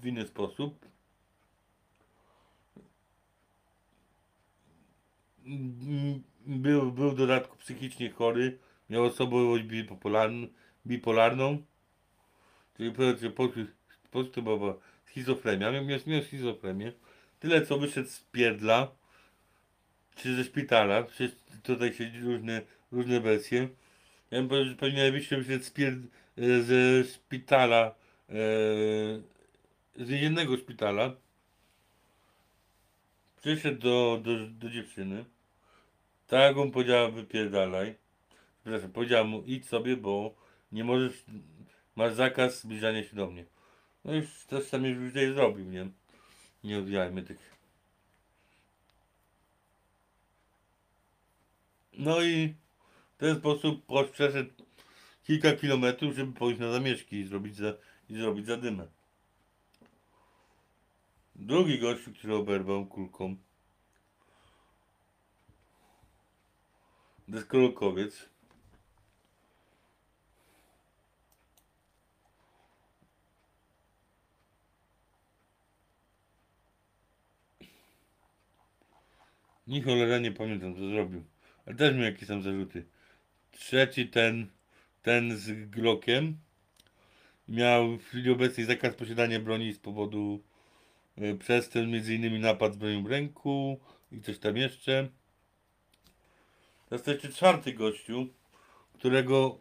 w 0.01 0.07
inny 0.07 0.27
sposób. 0.27 0.87
Był, 6.47 6.93
był 6.93 7.11
w 7.11 7.17
dodatku 7.17 7.57
psychicznie 7.57 8.11
chory, 8.11 8.59
miał 8.91 9.05
osobowość 9.05 9.65
bipolarn, 9.65 10.47
bipolarną, 10.87 11.63
czyli 12.77 12.93
powiedzmy 12.93 13.31
po 13.31 13.49
prostu 14.11 14.43
była 14.43 14.75
schizofrenia, 15.07 15.73
miał, 15.73 15.85
miał 16.07 16.23
schizofrenię. 16.23 16.93
Tyle 17.41 17.67
co 17.67 17.79
wyszedł 17.79 18.09
z 18.09 18.21
pierdla, 18.21 19.00
czy 20.23 20.37
ze 20.37 20.45
szpitala, 20.45 21.03
przecież 21.03 21.37
tutaj 21.63 21.93
się 21.93 22.11
różne, 22.23 22.63
różne 22.93 23.21
wersje. 23.21 23.69
Ja 24.31 24.39
bym 24.39 24.49
powiedział, 24.49 24.71
że 24.71 24.77
pewnie 24.77 24.99
najwyższy 24.99 25.37
wyszedł 25.37 26.07
e, 26.39 26.63
ze 26.63 27.05
szpitala, 27.05 27.95
e, 28.29 28.35
z 29.97 30.09
jednego 30.09 30.57
szpitala. 30.57 31.15
Przyszedł 33.41 33.79
do, 33.81 34.21
do, 34.23 34.47
do 34.47 34.71
dziewczyny. 34.71 35.25
Tak 36.27 36.57
on 36.57 36.71
powiedziała, 36.71 37.11
wypierdalaj. 37.11 37.95
Przepraszam, 38.63 38.93
powiedziała 38.93 39.25
mu, 39.25 39.43
idź 39.47 39.67
sobie, 39.67 39.97
bo 39.97 40.35
nie 40.73 40.85
możesz, 40.85 41.25
masz 41.97 42.15
zakaz 42.15 42.61
zbliżania 42.61 43.05
się 43.05 43.17
do 43.17 43.27
mnie. 43.27 43.45
No 44.05 44.15
już 44.15 44.27
to 44.49 44.61
sam 44.61 44.85
już 44.85 45.09
tutaj 45.13 45.33
zrobił, 45.33 45.65
nie? 45.65 45.89
Nie 46.65 46.79
odwijajmy 46.79 47.23
tych 47.23 47.60
No 52.01 52.23
i 52.23 52.55
w 53.15 53.19
ten 53.19 53.37
sposób 53.37 53.87
posz 53.87 54.11
przeszedł 54.11 54.51
kilka 55.25 55.53
kilometrów, 55.53 56.17
żeby 56.17 56.33
pójść 56.33 56.61
na 56.61 56.73
zamieszki 56.73 57.17
i 57.17 57.27
zrobić, 57.27 57.57
za, 57.57 57.75
i 58.09 58.15
zrobić 58.15 58.47
zadymę. 58.47 58.87
Drugi 61.37 61.79
gościu, 61.79 62.13
który 62.13 62.35
oberwał 62.35 62.87
kulką, 62.87 63.37
deskorolkowiec, 67.29 68.29
Ni 79.67 79.83
cholera 79.83 80.19
nie 80.19 80.33
pamiętam 80.33 80.75
co 80.75 80.89
zrobił. 80.89 81.30
Ale 81.71 81.77
też 81.77 81.95
miał 81.95 82.05
jakieś 82.05 82.29
tam 82.29 82.43
zarzuty. 82.43 82.85
Trzeci 83.53 84.09
ten, 84.09 84.51
ten 85.03 85.37
z 85.37 85.71
Glockiem 85.71 86.39
miał 87.49 87.97
w 87.97 88.05
chwili 88.05 88.31
obecnej 88.31 88.67
zakaz 88.67 88.95
posiadania 88.95 89.41
broni 89.41 89.73
z 89.73 89.79
powodu 89.79 90.43
e, 91.19 91.25
y, 91.25 91.39
przestępstw, 91.39 91.93
między 91.93 92.15
innymi 92.15 92.39
napad 92.39 92.75
z 92.75 92.77
bronią 92.77 93.03
w 93.03 93.07
ręku 93.07 93.81
i 94.13 94.21
coś 94.21 94.39
tam 94.39 94.57
jeszcze. 94.57 95.09
Teraz 96.89 97.07
jeszcze 97.07 97.29
czwarty 97.29 97.73
gościu, 97.73 98.27
którego 98.93 99.59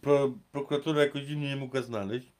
pro, 0.00 0.34
prokuratura 0.52 1.00
jakoś 1.00 1.22
dziwnie 1.22 1.48
nie 1.48 1.56
mogła 1.56 1.82
znaleźć. 1.82 2.32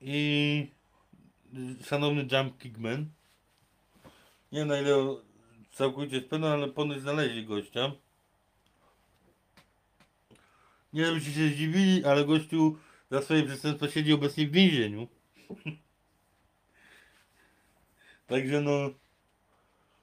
I 0.00 0.79
szanowny 1.84 2.26
Jump 2.32 2.58
Kickman. 2.58 3.06
Nie 4.52 4.58
wiem 4.58 4.68
na 4.68 4.80
ile 4.80 5.16
całkowicie 5.72 6.16
jest 6.16 6.32
ale 6.32 6.68
ponoć 6.68 7.00
znaleźli 7.00 7.46
gościa. 7.46 7.92
Nie 10.92 11.02
wiem, 11.02 11.20
czy 11.20 11.32
się 11.32 11.48
zdziwili, 11.48 12.04
ale 12.04 12.24
gościu 12.24 12.76
za 13.10 13.22
swoje 13.22 13.42
przestępstwa 13.42 13.88
siedzi 13.88 14.12
obecnie 14.12 14.46
w 14.46 14.50
więzieniu. 14.50 15.08
Także 18.26 18.60
no, 18.60 18.90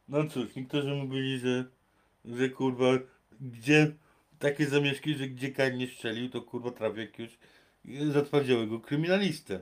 no 0.07 0.27
cóż, 0.27 0.55
niektórzy 0.55 0.95
mówili, 0.95 1.39
że, 1.39 1.65
że 2.25 2.49
kurwa, 2.49 2.85
gdzie 3.41 3.95
takie 4.39 4.65
zamieszki, 4.65 5.15
że 5.15 5.27
gdzie 5.27 5.51
Kain 5.51 5.77
nie 5.77 5.87
strzelił, 5.87 6.29
to 6.29 6.41
kurwa 6.41 6.71
trafi 6.71 6.99
jakiegoś 6.99 7.37
zatwardziałego 8.11 8.79
kryminalistę. 8.79 9.59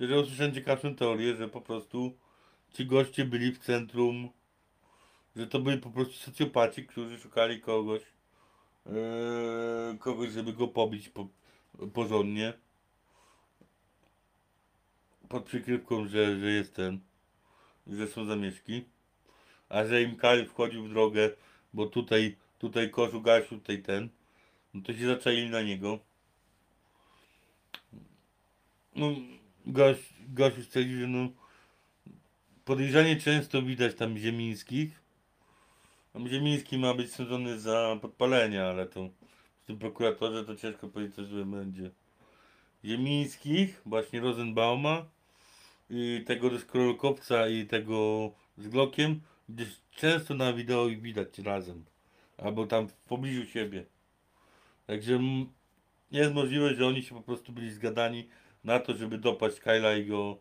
Że 0.00 0.20
usłyszałem 0.20 0.54
ciekawszą 0.54 0.94
teorię, 0.94 1.36
że 1.36 1.48
po 1.48 1.60
prostu 1.60 2.12
ci 2.72 2.86
goście 2.86 3.24
byli 3.24 3.52
w 3.52 3.58
centrum, 3.58 4.28
że 5.36 5.46
to 5.46 5.60
byli 5.60 5.78
po 5.78 5.90
prostu 5.90 6.14
socjopaci, 6.14 6.86
którzy 6.86 7.18
szukali 7.18 7.60
kogoś, 7.60 8.02
Eee, 8.86 9.98
kogoś, 9.98 10.30
żeby 10.30 10.52
go 10.52 10.68
pobić 10.68 11.08
po, 11.08 11.28
porządnie. 11.92 12.52
Pod 15.28 15.44
przykrywką, 15.44 16.06
że, 16.06 16.40
że 16.40 16.50
jest 16.50 16.74
ten, 16.74 17.00
że 17.86 18.06
są 18.06 18.24
zamieszki. 18.24 18.84
A 19.68 19.84
że 19.84 20.02
im 20.02 20.16
Kali 20.16 20.46
wchodził 20.46 20.84
w 20.84 20.88
drogę, 20.88 21.30
bo 21.74 21.86
tutaj, 21.86 22.36
tutaj 22.58 22.90
Koszu 22.90 23.20
Gasiu, 23.20 23.58
tutaj 23.58 23.82
ten, 23.82 24.08
no 24.74 24.82
to 24.82 24.92
się 24.94 25.06
zaczaili 25.06 25.50
na 25.50 25.62
niego. 25.62 25.98
No, 28.96 29.06
Goś, 29.66 29.96
Gosiu 30.28 30.62
stwierdził, 30.62 31.00
że 31.00 31.06
no, 31.06 31.28
podejrzanie 32.64 33.16
często 33.16 33.62
widać 33.62 33.94
tam 33.94 34.18
ziemińskich, 34.18 35.02
tam 36.12 36.28
Ziemiński 36.28 36.78
ma 36.78 36.94
być 36.94 37.12
sądzony 37.12 37.60
za 37.60 37.98
podpalenie, 38.02 38.64
ale 38.64 38.86
to 38.86 39.08
w 39.62 39.66
tym 39.66 39.78
prokuratorze 39.78 40.44
to 40.44 40.56
ciężko 40.56 40.88
powiedzieć, 40.88 41.16
co 41.16 41.24
złe 41.24 41.44
będzie. 41.44 41.90
Ziemińskich, 42.84 43.82
właśnie 43.86 44.20
Rosenbauma, 44.20 45.04
i 45.90 46.24
tego 46.26 46.50
deskorolkowca 46.50 47.48
i 47.48 47.66
tego 47.66 48.30
z 48.58 48.68
Glockiem, 48.68 49.20
gdzieś 49.48 49.68
często 49.90 50.34
na 50.34 50.52
wideo 50.52 50.88
ich 50.88 51.02
widać 51.02 51.38
razem. 51.38 51.84
Albo 52.38 52.66
tam 52.66 52.88
w 52.88 52.94
pobliżu 52.94 53.46
siebie. 53.46 53.84
Także 54.86 55.20
jest 56.10 56.34
możliwe, 56.34 56.74
że 56.74 56.86
oni 56.86 57.02
się 57.02 57.14
po 57.14 57.22
prostu 57.22 57.52
byli 57.52 57.70
zgadani 57.70 58.28
na 58.64 58.78
to, 58.78 58.96
żeby 58.96 59.18
dopaść 59.18 59.60
Kyla 59.60 59.96
i 59.96 60.06
go, 60.06 60.38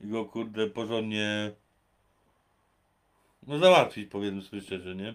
i 0.00 0.06
go 0.06 0.24
kurde 0.24 0.66
porządnie 0.66 1.52
no 3.46 3.58
załatwić, 3.58 4.10
powiedzmy 4.10 4.42
sobie 4.42 4.62
szczerze, 4.62 4.94
nie? 4.94 5.14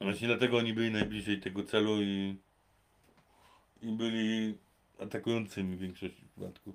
Właśnie 0.00 0.28
dlatego 0.28 0.56
oni 0.58 0.72
byli 0.72 0.90
najbliżej 0.90 1.40
tego 1.40 1.62
celu 1.62 2.02
i, 2.02 2.36
i 3.82 3.92
byli 3.92 4.58
atakującymi 4.98 5.76
w 5.76 5.80
większości 5.80 6.22
przypadków. 6.22 6.74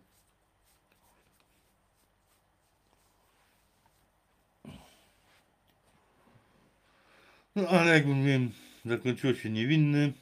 No 7.56 7.68
ale 7.68 7.92
jak 7.92 8.06
mówiłem, 8.06 8.52
zakończyło 8.86 9.34
się 9.34 9.50
niewinny. 9.50 10.14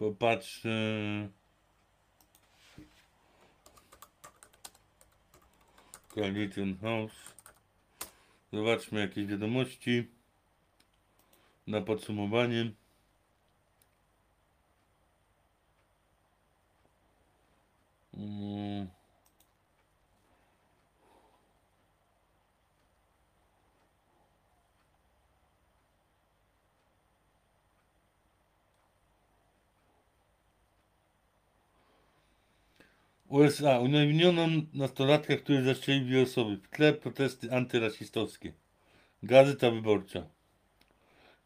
Popatrzę. 0.00 0.70
Carleton 6.14 6.78
House. 6.78 7.12
Zobaczmy 8.52 9.00
jakieś 9.00 9.26
wiadomości 9.26 10.10
na 11.66 11.80
podsumowanie. 11.80 12.72
Mm. 18.14 18.99
USA 33.30 33.78
uniewinniono 33.78 34.46
nastolatka, 34.74 35.36
który 35.36 35.62
zastrzelił 35.64 36.04
dwie 36.04 36.22
osoby. 36.22 36.56
W 36.56 36.68
tle 36.68 36.92
protesty 36.92 37.52
antyrasistowskie. 37.52 38.52
Gazeta 39.22 39.70
Wyborcza. 39.70 40.26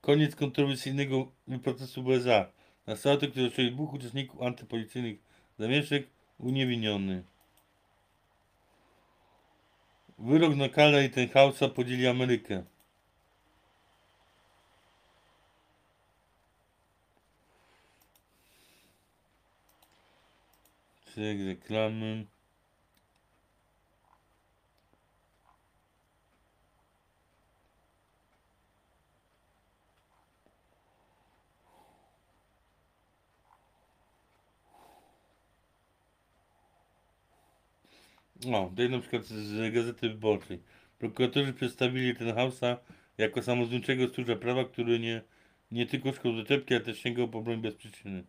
Koniec 0.00 0.36
kontrowersyjnego 0.36 1.32
protestu 1.62 2.02
w 2.02 2.06
USA. 2.06 2.46
Nastolatek, 2.86 3.30
który 3.30 3.46
zastrzelił 3.46 3.72
dwóch 3.72 3.92
uczestników 3.92 4.42
antypolicyjnych 4.42 5.18
zamieszek, 5.58 6.06
uniewinniony. 6.38 7.22
Wyrok 10.18 10.56
na 10.56 10.68
Kala 10.68 11.02
i 11.02 11.10
Tenhausa 11.10 11.68
podzieli 11.68 12.06
Amerykę. 12.06 12.64
Cyk, 21.14 21.38
reklamy. 21.46 22.26
O, 38.52 38.68
tutaj 38.70 38.90
na 38.90 38.98
przykład 38.98 39.24
z 39.24 39.74
Gazety 39.74 40.08
Wyborczej. 40.08 40.62
Prokuratorzy 40.98 41.52
przedstawili 41.52 42.16
ten 42.16 42.34
Hausa 42.34 42.78
jako 43.18 43.42
samozwańczego 43.42 44.08
stróża 44.08 44.36
prawa, 44.36 44.64
który 44.64 44.98
nie, 45.00 45.22
nie 45.70 45.86
tylko 45.86 46.12
szkoł 46.12 46.36
zaczepki, 46.36 46.74
ale 46.74 46.84
też 46.84 46.98
sięgał 46.98 47.28
po 47.28 47.42
broń 47.42 47.60
bez 47.62 47.74
przyczyny. 47.74 48.24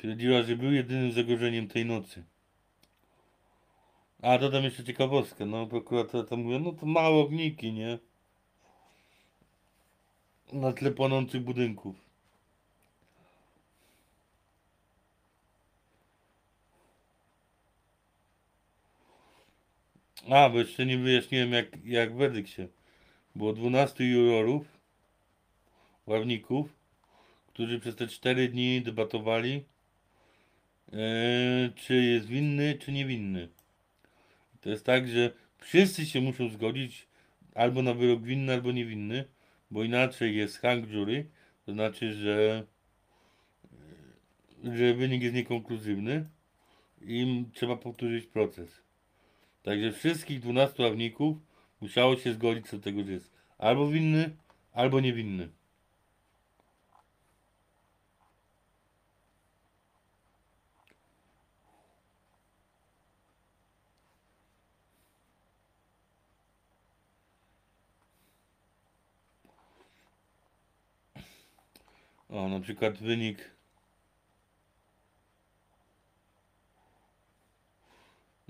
Twierdziła, 0.00 0.42
że 0.42 0.56
był 0.56 0.72
jedynym 0.72 1.12
zagrożeniem 1.12 1.68
tej 1.68 1.84
nocy. 1.84 2.24
A, 4.22 4.38
dodam 4.38 4.64
jeszcze 4.64 4.84
ciekawostkę. 4.84 5.46
No, 5.46 5.66
prokurator 5.66 6.28
tam 6.28 6.42
mówią, 6.42 6.58
no 6.58 6.72
to 6.72 6.86
małe 6.86 7.16
ogniki, 7.16 7.72
nie? 7.72 7.98
Na 10.52 10.72
tle 10.72 10.90
płonących 10.90 11.40
budynków. 11.40 11.96
A, 20.30 20.50
bo 20.50 20.58
jeszcze 20.58 20.86
nie 20.86 20.98
wyjaśniłem 20.98 21.52
jak, 21.52 21.84
jak 21.84 22.16
werdykt 22.16 22.48
się. 22.48 22.68
Było 23.34 23.52
12 23.52 24.04
jurorów, 24.04 24.66
ławników, 26.06 26.74
którzy 27.46 27.80
przez 27.80 27.96
te 27.96 28.06
4 28.08 28.48
dni 28.48 28.82
debatowali, 28.82 29.64
e, 30.92 31.70
czy 31.74 31.94
jest 31.94 32.26
winny, 32.26 32.78
czy 32.80 32.92
niewinny. 32.92 33.48
To 34.60 34.70
jest 34.70 34.86
tak, 34.86 35.08
że 35.08 35.32
wszyscy 35.58 36.06
się 36.06 36.20
muszą 36.20 36.48
zgodzić 36.48 37.06
albo 37.54 37.82
na 37.82 37.94
wyrok 37.94 38.22
winny, 38.22 38.52
albo 38.52 38.72
niewinny, 38.72 39.24
bo 39.70 39.84
inaczej 39.84 40.36
jest 40.36 40.58
hang 40.58 40.86
jury, 40.86 41.26
to 41.66 41.72
znaczy, 41.72 42.14
że, 42.14 42.66
że 44.64 44.94
wynik 44.94 45.22
jest 45.22 45.34
niekonkluzywny 45.34 46.26
i 47.02 47.44
trzeba 47.54 47.76
powtórzyć 47.76 48.26
proces. 48.26 48.80
Także 49.62 49.92
wszystkich 49.92 50.40
12 50.40 50.82
ławników 50.82 51.36
musiało 51.80 52.16
się 52.16 52.32
zgodzić 52.32 52.66
co 52.66 52.76
do 52.76 52.82
tego, 52.82 53.04
że 53.04 53.12
jest 53.12 53.30
albo 53.58 53.88
winny, 53.88 54.30
albo 54.72 55.00
niewinny. 55.00 55.48
O, 72.30 72.48
na 72.48 72.60
przykład 72.60 72.98
wynik 72.98 73.50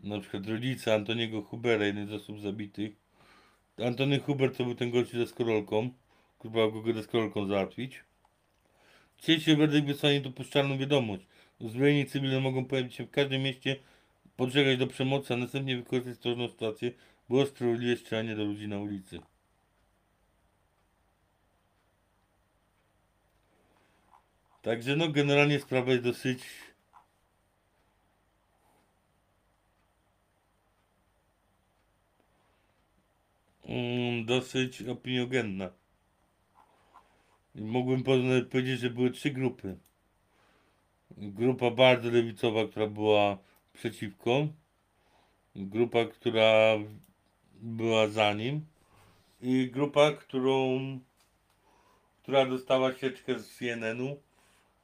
na 0.02 0.20
przykład 0.20 0.46
rodzice 0.46 0.94
Antoniego 0.94 1.42
Hubera, 1.42 1.86
jeden 1.86 2.06
z 2.06 2.12
osób 2.12 2.40
zabitych, 2.40 2.92
Antony 3.86 4.18
Hubert 4.18 4.56
to 4.56 4.64
był 4.64 4.74
ten 4.74 4.90
gość 4.90 5.12
ze 5.12 5.26
skorolką. 5.26 5.90
Próbował 6.38 6.82
go 6.82 6.92
ze 6.92 7.02
skorolką 7.02 7.46
załatwić. 7.46 8.04
Dzisiejszy 9.18 9.56
werdykt 9.56 9.86
wysłał 9.86 10.12
niedopuszczalną 10.12 10.78
wiadomość. 10.78 11.26
Uzbrojeni 11.58 12.06
cywile 12.06 12.40
mogą 12.40 12.64
pojawić 12.64 12.94
się 12.94 13.04
w 13.04 13.10
każdym 13.10 13.42
mieście, 13.42 13.76
podżegać 14.36 14.78
do 14.78 14.86
przemocy, 14.86 15.34
a 15.34 15.36
następnie 15.36 15.76
wykorzystać 15.76 16.18
trudną 16.18 16.48
sytuację, 16.48 16.92
było 17.28 17.46
sprawiedliwe 17.46 17.96
strzelanie 17.96 18.36
do 18.36 18.44
ludzi 18.44 18.68
na 18.68 18.78
ulicy. 18.78 19.20
Także 24.62 24.96
no 24.96 25.08
generalnie 25.08 25.60
sprawa 25.60 25.92
jest 25.92 26.04
dosyć 26.04 26.44
mm, 33.64 34.24
dosyć 34.24 34.82
opiniogenna. 34.82 35.70
Mógłbym 37.54 38.02
po- 38.02 38.50
powiedzieć, 38.50 38.80
że 38.80 38.90
były 38.90 39.10
trzy 39.10 39.30
grupy. 39.30 39.78
Grupa 41.10 41.70
bardzo 41.70 42.10
lewicowa, 42.10 42.66
która 42.66 42.86
była 42.86 43.38
przeciwko. 43.72 44.48
Grupa, 45.56 46.04
która 46.04 46.78
była 47.54 48.08
za 48.08 48.34
nim. 48.34 48.66
I 49.40 49.70
grupa, 49.70 50.12
którą 50.12 50.80
która 52.22 52.46
dostała 52.46 52.94
sieczkę 52.94 53.38
z 53.38 53.56
CNN-u 53.56 54.16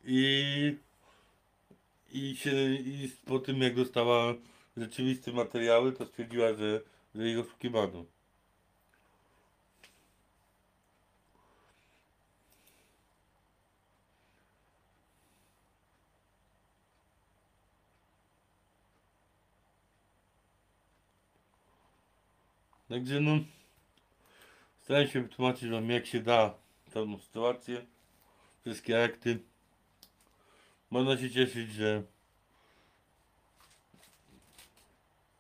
i 0.07 0.77
i 2.13 2.37
się 2.37 2.75
i 2.75 3.13
po 3.25 3.39
tym 3.39 3.63
jak 3.63 3.75
dostała 3.75 4.35
rzeczywiste 4.77 5.33
materiały, 5.33 5.93
to 5.93 6.07
stwierdziła, 6.07 6.55
że, 6.55 6.81
że 7.15 7.29
ich 7.29 7.39
oszukiwano. 7.39 8.05
Także 22.89 23.21
no 23.21 23.39
staram 24.83 25.09
się 25.09 25.23
wytłumaczyć 25.23 25.71
wam 25.71 25.91
jak 25.91 26.07
się 26.07 26.21
da 26.21 26.55
tą 26.93 27.19
sytuację, 27.19 27.87
wszystkie 28.65 29.05
akty. 29.05 29.39
Można 30.91 31.19
się 31.19 31.31
cieszyć, 31.31 31.71
że 31.73 32.03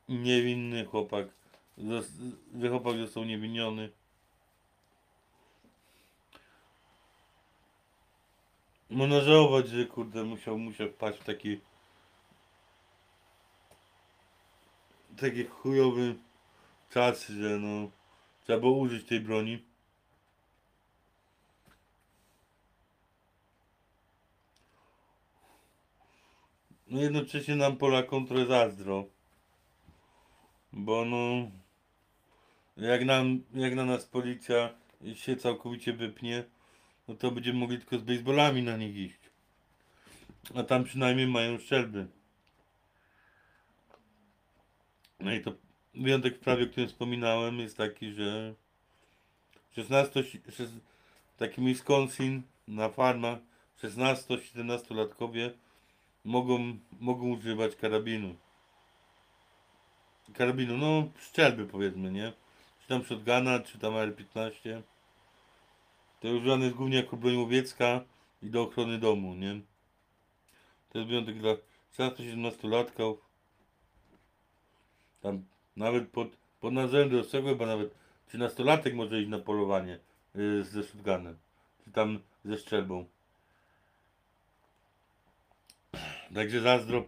niewinny 0.08 0.84
chłopak, 0.84 1.26
że 2.60 2.68
chłopak 2.68 2.96
został 2.96 3.24
niewiniony. 3.24 3.90
Można 8.90 9.20
żałować, 9.20 9.68
że 9.68 9.84
kurde 9.84 10.24
musiał, 10.24 10.58
musiał 10.58 10.88
wpaść 10.88 11.18
w 11.18 11.24
taki 11.24 11.60
taki 15.16 15.44
chujowy 15.44 16.14
czas, 16.90 17.28
że 17.28 17.58
no 17.58 17.90
trzeba 18.44 18.60
było 18.60 18.78
użyć 18.78 19.08
tej 19.08 19.20
broni. 19.20 19.64
Jednocześnie 26.86 27.56
nam 27.56 27.76
Polakom 27.76 28.26
trochę 28.26 28.46
zazdro. 28.46 29.04
Bo 30.72 31.04
no 31.04 31.50
jak 32.76 33.04
nam, 33.04 33.42
jak 33.54 33.74
na 33.74 33.84
nas 33.84 34.06
policja 34.06 34.74
się 35.14 35.36
całkowicie 35.36 35.92
wypnie, 35.92 36.44
no 37.08 37.14
to 37.14 37.30
będziemy 37.30 37.58
mogli 37.58 37.78
tylko 37.78 37.98
z 37.98 38.02
baseballami 38.02 38.62
na 38.62 38.76
nich 38.76 38.96
iść. 38.96 39.20
A 40.54 40.62
tam 40.62 40.84
przynajmniej 40.84 41.26
mają 41.26 41.58
strzelby. 41.58 42.06
No 45.20 45.32
i 45.34 45.40
to 45.40 45.52
wyjątek 45.94 46.36
w 46.36 46.40
prawie, 46.40 46.64
o 46.64 46.66
którym 46.66 46.88
wspominałem, 46.88 47.58
jest 47.58 47.76
taki, 47.76 48.12
że 48.12 48.54
16, 49.74 50.22
szes- 50.22 50.80
taki 51.36 51.62
Wisconsin 51.62 52.42
na 52.68 52.88
farmach 52.88 53.38
16-17 53.82 54.94
latkowie 54.94 55.50
mogą, 56.26 56.78
mogą 57.00 57.28
używać 57.28 57.76
karabinu. 57.76 58.34
Karabinu, 60.34 60.76
no 60.76 61.08
strzelby 61.20 61.66
powiedzmy, 61.66 62.12
nie? 62.12 62.32
Czy 62.80 62.88
tam 62.88 63.04
shotguna, 63.04 63.60
czy 63.60 63.78
tam 63.78 63.92
R15. 63.92 64.82
To 66.20 66.28
używane 66.28 66.64
jest 66.64 66.76
głównie 66.76 66.96
jako 66.96 67.16
broń 67.16 67.36
łowiecka 67.36 68.00
i 68.42 68.50
do 68.50 68.62
ochrony 68.62 68.98
domu, 68.98 69.34
nie? 69.34 69.60
To 70.90 70.98
jest 70.98 71.10
wyjątek 71.10 71.38
dla 71.38 71.54
16-17 71.98 72.70
latków. 72.70 73.18
Tam 75.20 75.44
nawet 75.76 76.08
pod, 76.08 76.28
pod 76.60 76.72
nadzorem 76.72 77.10
dorosłego 77.10 77.48
chyba 77.48 77.66
nawet 77.66 77.94
13-latek 78.32 78.94
może 78.94 79.20
iść 79.20 79.30
na 79.30 79.38
polowanie 79.38 79.98
y, 80.36 80.64
ze 80.64 80.82
shotgunem. 80.82 81.38
Czy 81.84 81.92
tam 81.92 82.18
ze 82.44 82.58
strzelbą. 82.58 83.06
Także 86.34 86.60
zazdro. 86.60 87.04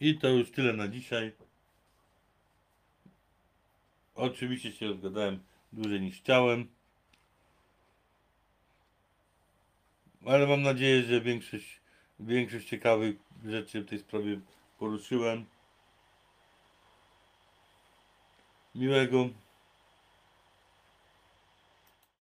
I 0.00 0.18
to 0.18 0.28
już 0.28 0.50
tyle 0.50 0.72
na 0.72 0.88
dzisiaj. 0.88 1.32
Oczywiście 4.14 4.72
się 4.72 4.86
rozgadałem 4.86 5.42
dłużej 5.72 6.00
niż 6.00 6.16
chciałem. 6.16 6.68
Ale 10.26 10.46
mam 10.46 10.62
nadzieję, 10.62 11.02
że 11.02 11.20
większość, 11.20 11.80
większość 12.20 12.68
ciekawych 12.68 13.16
rzeczy 13.44 13.82
w 13.82 13.88
tej 13.88 13.98
sprawie 13.98 14.40
poruszyłem. 14.78 15.44
Miłego 18.74 19.28